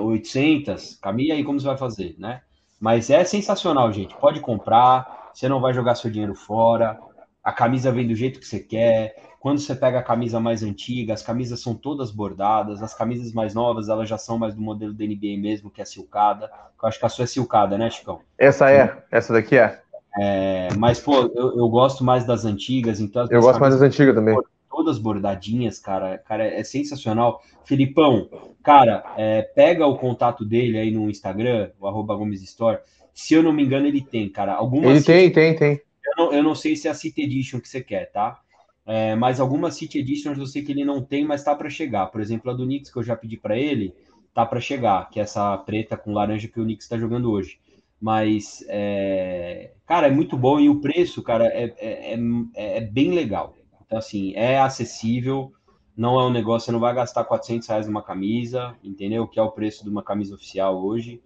800, 0.00 0.96
caminha 0.96 1.34
aí 1.34 1.44
como 1.44 1.60
você 1.60 1.66
vai 1.66 1.76
fazer, 1.76 2.14
né? 2.18 2.40
Mas 2.80 3.10
é 3.10 3.22
sensacional, 3.24 3.92
gente. 3.92 4.14
Pode 4.16 4.40
comprar, 4.40 5.30
você 5.34 5.48
não 5.48 5.60
vai 5.60 5.74
jogar 5.74 5.94
seu 5.94 6.10
dinheiro 6.10 6.34
fora. 6.34 6.98
A 7.44 7.52
camisa 7.52 7.92
vem 7.92 8.06
do 8.06 8.14
jeito 8.14 8.40
que 8.40 8.46
você 8.46 8.60
quer. 8.60 9.25
Quando 9.40 9.60
você 9.60 9.74
pega 9.74 9.98
a 9.98 10.02
camisa 10.02 10.40
mais 10.40 10.62
antiga, 10.62 11.14
as 11.14 11.22
camisas 11.22 11.60
são 11.60 11.74
todas 11.74 12.10
bordadas. 12.10 12.82
As 12.82 12.94
camisas 12.94 13.32
mais 13.32 13.54
novas, 13.54 13.88
elas 13.88 14.08
já 14.08 14.18
são 14.18 14.38
mais 14.38 14.54
do 14.54 14.60
modelo 14.60 14.92
da 14.92 15.04
NBA 15.04 15.38
mesmo, 15.38 15.70
que 15.70 15.80
é 15.80 15.84
silcada. 15.84 16.50
Eu 16.82 16.88
acho 16.88 16.98
que 16.98 17.06
a 17.06 17.08
sua 17.08 17.24
é 17.24 17.26
silcada, 17.26 17.78
né, 17.78 17.90
Chicão? 17.90 18.20
Essa 18.38 18.70
é, 18.70 19.04
essa 19.10 19.32
daqui 19.32 19.56
é. 19.56 19.80
é 20.18 20.68
mas, 20.76 20.98
pô, 20.98 21.30
eu, 21.34 21.56
eu, 21.56 21.68
gosto 21.68 22.02
mais 22.02 22.24
das 22.24 22.44
antigas. 22.44 23.00
Então 23.00 23.26
eu 23.30 23.40
gosto 23.40 23.60
mais 23.60 23.74
das 23.74 23.82
antigas 23.82 24.14
também 24.14 24.36
todas 24.76 24.98
bordadinhas, 24.98 25.78
cara. 25.78 26.18
Cara, 26.18 26.46
é 26.46 26.62
sensacional. 26.62 27.42
Filipão, 27.64 28.28
cara, 28.62 29.02
é, 29.16 29.40
pega 29.40 29.86
o 29.86 29.96
contato 29.96 30.44
dele 30.44 30.78
aí 30.78 30.90
no 30.90 31.08
Instagram, 31.08 31.70
o 31.80 31.86
arroba 31.86 32.14
Gomes 32.14 32.42
Store. 32.42 32.78
Se 33.14 33.32
eu 33.32 33.42
não 33.42 33.54
me 33.54 33.64
engano, 33.64 33.86
ele 33.86 34.02
tem, 34.02 34.28
cara. 34.28 34.52
Algumas 34.52 34.90
ele 34.90 35.02
tem, 35.02 35.32
tem, 35.32 35.56
tem. 35.56 35.80
Eu 36.04 36.12
não, 36.16 36.32
eu 36.32 36.42
não 36.42 36.54
sei 36.54 36.76
se 36.76 36.86
é 36.86 36.90
a 36.90 36.94
City 36.94 37.22
Edition 37.22 37.58
que 37.58 37.68
você 37.68 37.80
quer, 37.80 38.12
tá? 38.12 38.38
É, 38.86 39.16
mas 39.16 39.40
algumas 39.40 39.74
City 39.74 39.98
Editions 39.98 40.38
eu 40.38 40.46
sei 40.46 40.62
que 40.62 40.70
ele 40.70 40.84
não 40.84 41.02
tem, 41.02 41.24
mas 41.24 41.42
tá 41.42 41.54
para 41.56 41.68
chegar. 41.68 42.06
Por 42.06 42.20
exemplo, 42.20 42.50
a 42.50 42.54
do 42.54 42.64
Knicks 42.64 42.90
que 42.90 42.98
eu 42.98 43.02
já 43.02 43.16
pedi 43.16 43.36
para 43.36 43.58
ele, 43.58 43.92
tá 44.32 44.46
para 44.46 44.60
chegar, 44.60 45.10
que 45.10 45.18
é 45.18 45.24
essa 45.24 45.58
preta 45.58 45.96
com 45.96 46.12
laranja 46.12 46.46
que 46.46 46.60
o 46.60 46.64
Knicks 46.64 46.84
está 46.84 46.96
jogando 46.96 47.30
hoje. 47.30 47.58
Mas, 48.00 48.64
é, 48.68 49.72
cara, 49.86 50.06
é 50.06 50.10
muito 50.10 50.36
bom 50.36 50.60
e 50.60 50.68
o 50.68 50.80
preço, 50.80 51.22
cara, 51.22 51.46
é, 51.46 51.74
é, 51.78 52.14
é, 52.14 52.78
é, 52.78 52.80
bem 52.80 53.12
legal. 53.12 53.56
Então, 53.84 53.98
assim, 53.98 54.34
é 54.34 54.60
acessível, 54.60 55.52
não 55.96 56.20
é 56.20 56.26
um 56.26 56.30
negócio, 56.30 56.66
você 56.66 56.72
não 56.72 56.80
vai 56.80 56.94
gastar 56.94 57.24
400 57.24 57.66
reais 57.66 57.86
numa 57.86 58.02
camisa, 58.02 58.76
entendeu? 58.84 59.26
Que 59.26 59.40
é 59.40 59.42
o 59.42 59.50
preço 59.50 59.82
de 59.82 59.90
uma 59.90 60.02
camisa 60.02 60.34
oficial 60.34 60.84
hoje. 60.84 61.20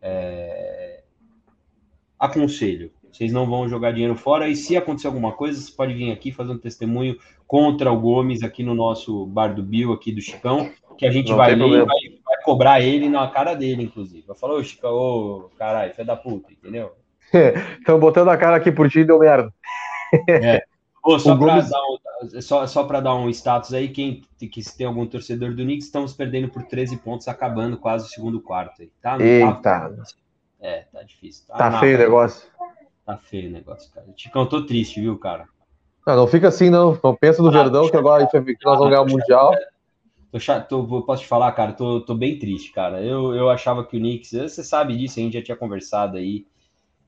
É... 0.00 1.02
Aconselho, 2.18 2.90
vocês 3.14 3.32
não 3.32 3.46
vão 3.46 3.68
jogar 3.68 3.92
dinheiro 3.92 4.16
fora. 4.16 4.48
E 4.48 4.56
se 4.56 4.76
acontecer 4.76 5.06
alguma 5.06 5.32
coisa, 5.32 5.60
você 5.60 5.70
pode 5.70 5.94
vir 5.94 6.10
aqui 6.10 6.32
fazer 6.32 6.52
um 6.52 6.58
testemunho 6.58 7.16
contra 7.46 7.92
o 7.92 8.00
Gomes 8.00 8.42
aqui 8.42 8.64
no 8.64 8.74
nosso 8.74 9.26
bar 9.26 9.54
do 9.54 9.62
Bill, 9.62 9.92
aqui 9.92 10.10
do 10.10 10.20
Chicão, 10.20 10.70
que 10.98 11.06
a 11.06 11.10
gente 11.10 11.30
não 11.30 11.36
vai 11.36 11.54
ler 11.54 11.66
e 11.66 11.84
vai, 11.84 11.86
vai, 11.86 12.42
cobrar 12.42 12.80
ele 12.80 13.08
na 13.08 13.28
cara 13.28 13.54
dele, 13.54 13.84
inclusive. 13.84 14.24
Vai 14.26 14.36
falar, 14.36 14.54
ô 14.54 14.64
Chicão, 14.64 14.92
ô 14.92 15.50
caralho, 15.56 15.94
filho 15.94 16.06
da 16.06 16.16
puta, 16.16 16.52
entendeu? 16.52 16.92
Estão 17.78 18.00
botando 18.00 18.28
a 18.28 18.36
cara 18.36 18.56
aqui 18.56 18.72
por 18.72 18.90
ti 18.90 19.00
e 19.00 19.04
deu 19.04 19.18
merda. 19.18 19.52
É. 20.28 20.64
Ô, 21.04 21.16
só 21.20 21.36
para 21.36 21.54
Gomes... 21.54 21.70
dar, 21.70 21.80
um, 21.80 22.40
só, 22.40 22.66
só 22.66 22.82
dar 22.82 23.14
um 23.14 23.30
status 23.30 23.72
aí, 23.72 23.88
quem 23.88 24.22
que 24.50 24.62
se 24.62 24.76
tem 24.76 24.86
algum 24.86 25.06
torcedor 25.06 25.54
do 25.54 25.62
Knicks, 25.62 25.86
estamos 25.86 26.12
perdendo 26.12 26.48
por 26.48 26.64
13 26.64 26.96
pontos, 26.96 27.28
acabando 27.28 27.76
quase 27.76 28.06
o 28.06 28.08
segundo 28.08 28.40
quarto 28.40 28.82
aí, 28.82 28.90
tá? 29.00 29.16
Eita. 29.20 29.62
Tá, 29.62 29.92
é, 30.64 30.86
tá 30.90 31.02
difícil. 31.02 31.46
Tá, 31.46 31.58
tá 31.58 31.78
feio 31.78 31.96
o 31.96 31.98
negócio. 31.98 32.48
Tá 33.04 33.18
feio 33.18 33.48
o 33.48 33.52
negócio, 33.52 33.92
cara. 33.92 34.06
Ticão, 34.16 34.46
tô 34.46 34.64
triste, 34.64 35.00
viu, 35.00 35.18
cara? 35.18 35.46
Não, 36.06 36.16
não 36.16 36.26
fica 36.26 36.48
assim, 36.48 36.70
não. 36.70 36.98
Não 37.02 37.14
pensa 37.14 37.42
no 37.42 37.48
ah, 37.48 37.52
Verdão, 37.52 37.90
que 37.90 37.96
agora 37.96 38.26
que 38.26 38.38
nós 38.64 38.78
vamos 38.78 38.88
ganhar 38.90 39.02
o 39.02 39.08
Mundial. 39.08 39.52
Tô 40.32 40.40
chato, 40.40 40.68
tô, 40.68 41.02
posso 41.02 41.22
te 41.22 41.28
falar, 41.28 41.52
cara, 41.52 41.72
tô, 41.72 42.00
tô 42.00 42.14
bem 42.14 42.38
triste, 42.38 42.72
cara. 42.72 43.00
Eu, 43.02 43.34
eu 43.34 43.48
achava 43.50 43.84
que 43.84 43.96
o 43.96 44.00
Knicks, 44.00 44.30
você 44.30 44.64
sabe 44.64 44.96
disso, 44.96 45.20
a 45.20 45.22
gente 45.22 45.34
já 45.34 45.42
tinha 45.42 45.56
conversado 45.56 46.16
aí. 46.16 46.46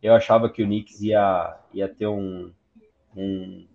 Eu 0.03 0.15
achava 0.15 0.49
que 0.49 0.63
o 0.63 0.67
Knicks 0.67 1.01
ia, 1.01 1.59
ia 1.73 1.89
ter 1.89 2.07
um, 2.07 2.53
um, 3.17 3.67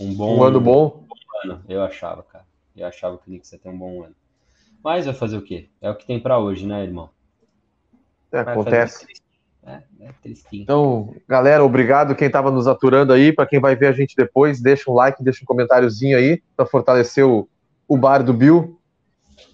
um 0.00 0.14
bom. 0.14 0.38
Um 0.38 0.42
ano 0.44 0.60
bom? 0.60 1.06
Um 1.10 1.50
ano, 1.50 1.64
eu 1.68 1.82
achava, 1.82 2.22
cara. 2.22 2.44
Eu 2.76 2.86
achava 2.86 3.16
que 3.18 3.24
o 3.24 3.26
Knicks 3.26 3.50
ia 3.52 3.58
ter 3.58 3.68
um 3.68 3.78
bom 3.78 4.04
ano. 4.04 4.14
Mas 4.84 5.06
vai 5.06 5.14
fazer 5.14 5.38
o 5.38 5.42
quê? 5.42 5.68
É 5.80 5.90
o 5.90 5.96
que 5.96 6.06
tem 6.06 6.20
para 6.20 6.38
hoje, 6.38 6.66
né, 6.66 6.84
irmão? 6.84 7.10
É, 8.30 8.40
acontece. 8.40 9.06
É, 9.66 9.80
é 10.00 10.10
então, 10.52 11.12
galera, 11.26 11.64
obrigado 11.64 12.14
quem 12.14 12.28
estava 12.28 12.52
nos 12.52 12.68
aturando 12.68 13.12
aí. 13.12 13.32
Para 13.32 13.46
quem 13.46 13.60
vai 13.60 13.74
ver 13.74 13.88
a 13.88 13.92
gente 13.92 14.14
depois, 14.16 14.62
deixa 14.62 14.88
um 14.88 14.94
like, 14.94 15.24
deixa 15.24 15.42
um 15.42 15.46
comentáriozinho 15.46 16.16
aí 16.16 16.40
para 16.56 16.64
fortalecer 16.64 17.26
o, 17.26 17.48
o 17.88 17.96
bar 17.96 18.22
do 18.22 18.32
Bill. 18.32 18.78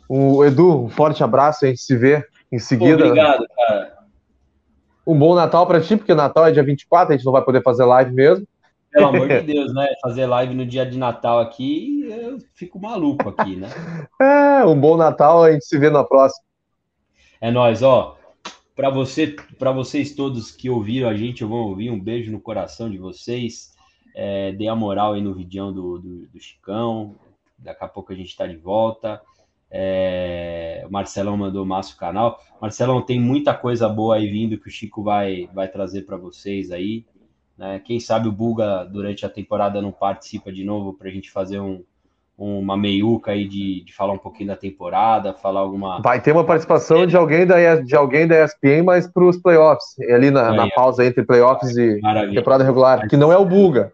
O 0.07 0.45
Edu, 0.45 0.85
um 0.85 0.91
forte 0.91 1.25
abraço, 1.25 1.65
a 1.65 1.69
gente 1.69 1.81
se 1.81 1.97
vê 1.97 2.23
em 2.53 2.59
seguida. 2.59 3.07
Obrigado, 3.07 3.47
cara. 3.57 3.97
Um 5.07 5.19
bom 5.19 5.35
Natal 5.35 5.67
para 5.67 5.81
ti, 5.81 5.97
porque 5.97 6.15
Natal 6.15 6.47
é 6.47 6.53
dia 6.53 6.63
24, 6.63 7.15
a 7.15 7.17
gente 7.17 7.25
não 7.25 7.33
vai 7.33 7.43
poder 7.43 7.63
fazer 7.63 7.85
live 7.85 8.13
mesmo. 8.13 8.47
Pelo 8.91 9.07
amor 9.07 9.27
de 9.27 9.41
Deus, 9.41 9.73
né? 9.73 9.89
Fazer 10.03 10.27
live 10.27 10.55
no 10.55 10.67
dia 10.67 10.85
de 10.85 10.99
Natal 10.99 11.41
aqui, 11.41 12.07
eu 12.07 12.37
fico 12.55 12.79
maluco 12.79 13.31
aqui, 13.31 13.57
né? 13.57 13.69
É, 14.21 14.65
um 14.67 14.79
bom 14.79 14.99
Natal, 14.99 15.43
a 15.43 15.53
gente 15.53 15.65
se 15.65 15.79
vê 15.79 15.89
na 15.89 16.05
próxima. 16.05 16.45
É 17.41 17.51
nóis, 17.51 17.83
ó 17.83 18.19
para 18.75 18.91
você, 18.91 19.37
para 19.59 19.73
vocês 19.73 20.15
todos 20.15 20.51
que 20.51 20.71
ouviram 20.71 21.09
a 21.09 21.15
gente, 21.15 21.43
eu 21.43 21.49
vou 21.49 21.69
ouvir 21.69 21.91
um 21.91 22.01
beijo 22.01 22.31
no 22.31 22.41
coração 22.41 22.91
de 22.91 22.99
vocês. 22.99 23.73
É, 24.15 24.53
dê 24.53 24.69
a 24.69 24.75
moral 24.75 25.15
aí 25.15 25.23
no 25.23 25.35
vídeo 25.35 25.73
do, 25.73 25.99
do, 25.99 26.27
do, 26.27 26.41
Chicão. 26.41 27.17
Daqui 27.59 27.85
a 27.85 27.89
pouco 27.89 28.13
a 28.13 28.17
gente 28.17 28.29
está 28.29 28.47
de 28.47 28.57
volta. 28.57 29.21
É, 29.71 30.85
o 30.87 30.93
Marcelão 30.93 31.37
mandou 31.37 31.65
massa 31.65 31.95
o 31.95 31.99
canal. 31.99 32.41
Marcelão, 32.61 33.01
tem 33.03 33.21
muita 33.21 33.55
coisa 33.55 33.89
boa 33.89 34.17
aí 34.17 34.29
vindo 34.29 34.59
que 34.59 34.69
o 34.69 34.71
Chico 34.71 35.03
vai, 35.03 35.49
vai 35.53 35.69
trazer 35.69 36.03
para 36.03 36.17
vocês 36.17 36.71
aí. 36.71 37.07
Né? 37.57 37.79
Quem 37.81 38.01
sabe 38.01 38.29
o 38.29 38.33
Buga 38.33 38.85
durante 38.85 39.25
a 39.25 39.31
temporada 39.31 39.81
não 39.81 39.93
participa 39.93 40.53
de 40.53 40.65
novo 40.65 40.95
para 40.95 41.09
a 41.09 41.13
gente 41.13 41.31
fazer 41.31 41.61
um, 41.61 41.83
uma 42.43 42.77
meiuca 42.77 43.31
aí 43.31 43.47
de, 43.47 43.85
de 43.85 43.95
falar 43.95 44.15
um 44.15 44.19
pouquinho 44.19 44.49
da 44.49 44.57
temporada, 44.57 45.33
falar 45.33 45.61
alguma. 45.61 46.01
Vai 46.03 46.21
ter 46.21 46.33
uma 46.33 46.45
participação 46.45 47.07
de 47.07 47.17
alguém 47.17 47.47
da, 47.47 47.77
de 47.77 47.95
alguém 47.95 48.27
da 48.27 48.45
ESPN, 48.45 48.83
mas 48.85 49.07
para 49.07 49.25
os 49.25 49.37
playoffs, 49.37 49.97
ali 50.11 50.29
na, 50.29 50.53
é, 50.53 50.57
na, 50.57 50.71
pausa 50.71 51.07
entre 51.07 51.25
playoffs 51.25 51.77
e 51.77 52.01
Maravilha. 52.01 52.41
temporada 52.41 52.65
regular, 52.65 53.09
que 53.09 53.17
não 53.17 53.33
é 53.33 53.37
o 53.37 53.45
Buga. 53.45 53.93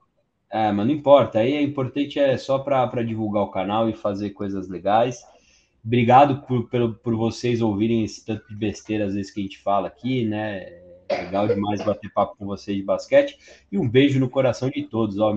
É, 0.51 0.73
mas 0.73 0.87
não 0.87 0.95
importa. 0.95 1.41
Aí 1.41 1.53
é 1.53 1.61
importante 1.61 2.19
é 2.19 2.39
só 2.39 2.59
para 2.59 3.03
divulgar 3.03 3.43
o 3.43 3.51
canal 3.51 3.87
e 3.87 3.93
fazer 3.93 4.31
coisas 4.31 4.67
legais. 4.67 5.19
Obrigado 5.85 6.43
por, 6.47 6.69
por, 6.71 6.95
por 6.95 7.17
vocês 7.17 7.61
ouvirem 7.61 8.03
esse 8.03 8.25
tanto 8.25 8.49
de 8.49 8.57
besteira 8.57 9.05
às 9.05 9.15
vezes 9.15 9.31
que 9.31 9.41
a 9.41 9.43
gente 9.43 9.59
fala 9.59 9.89
aqui, 9.89 10.25
né? 10.25 10.65
É 11.11 11.25
legal 11.25 11.47
demais 11.47 11.85
bater 11.85 12.11
papo 12.13 12.35
com 12.39 12.47
vocês 12.47 12.79
de 12.79 12.83
basquete. 12.83 13.39
E 13.71 13.79
um 13.79 13.87
beijo 13.87 14.19
no 14.19 14.31
coração 14.31 14.71
de 14.71 14.85
todos. 14.85 15.19
Ó. 15.19 15.35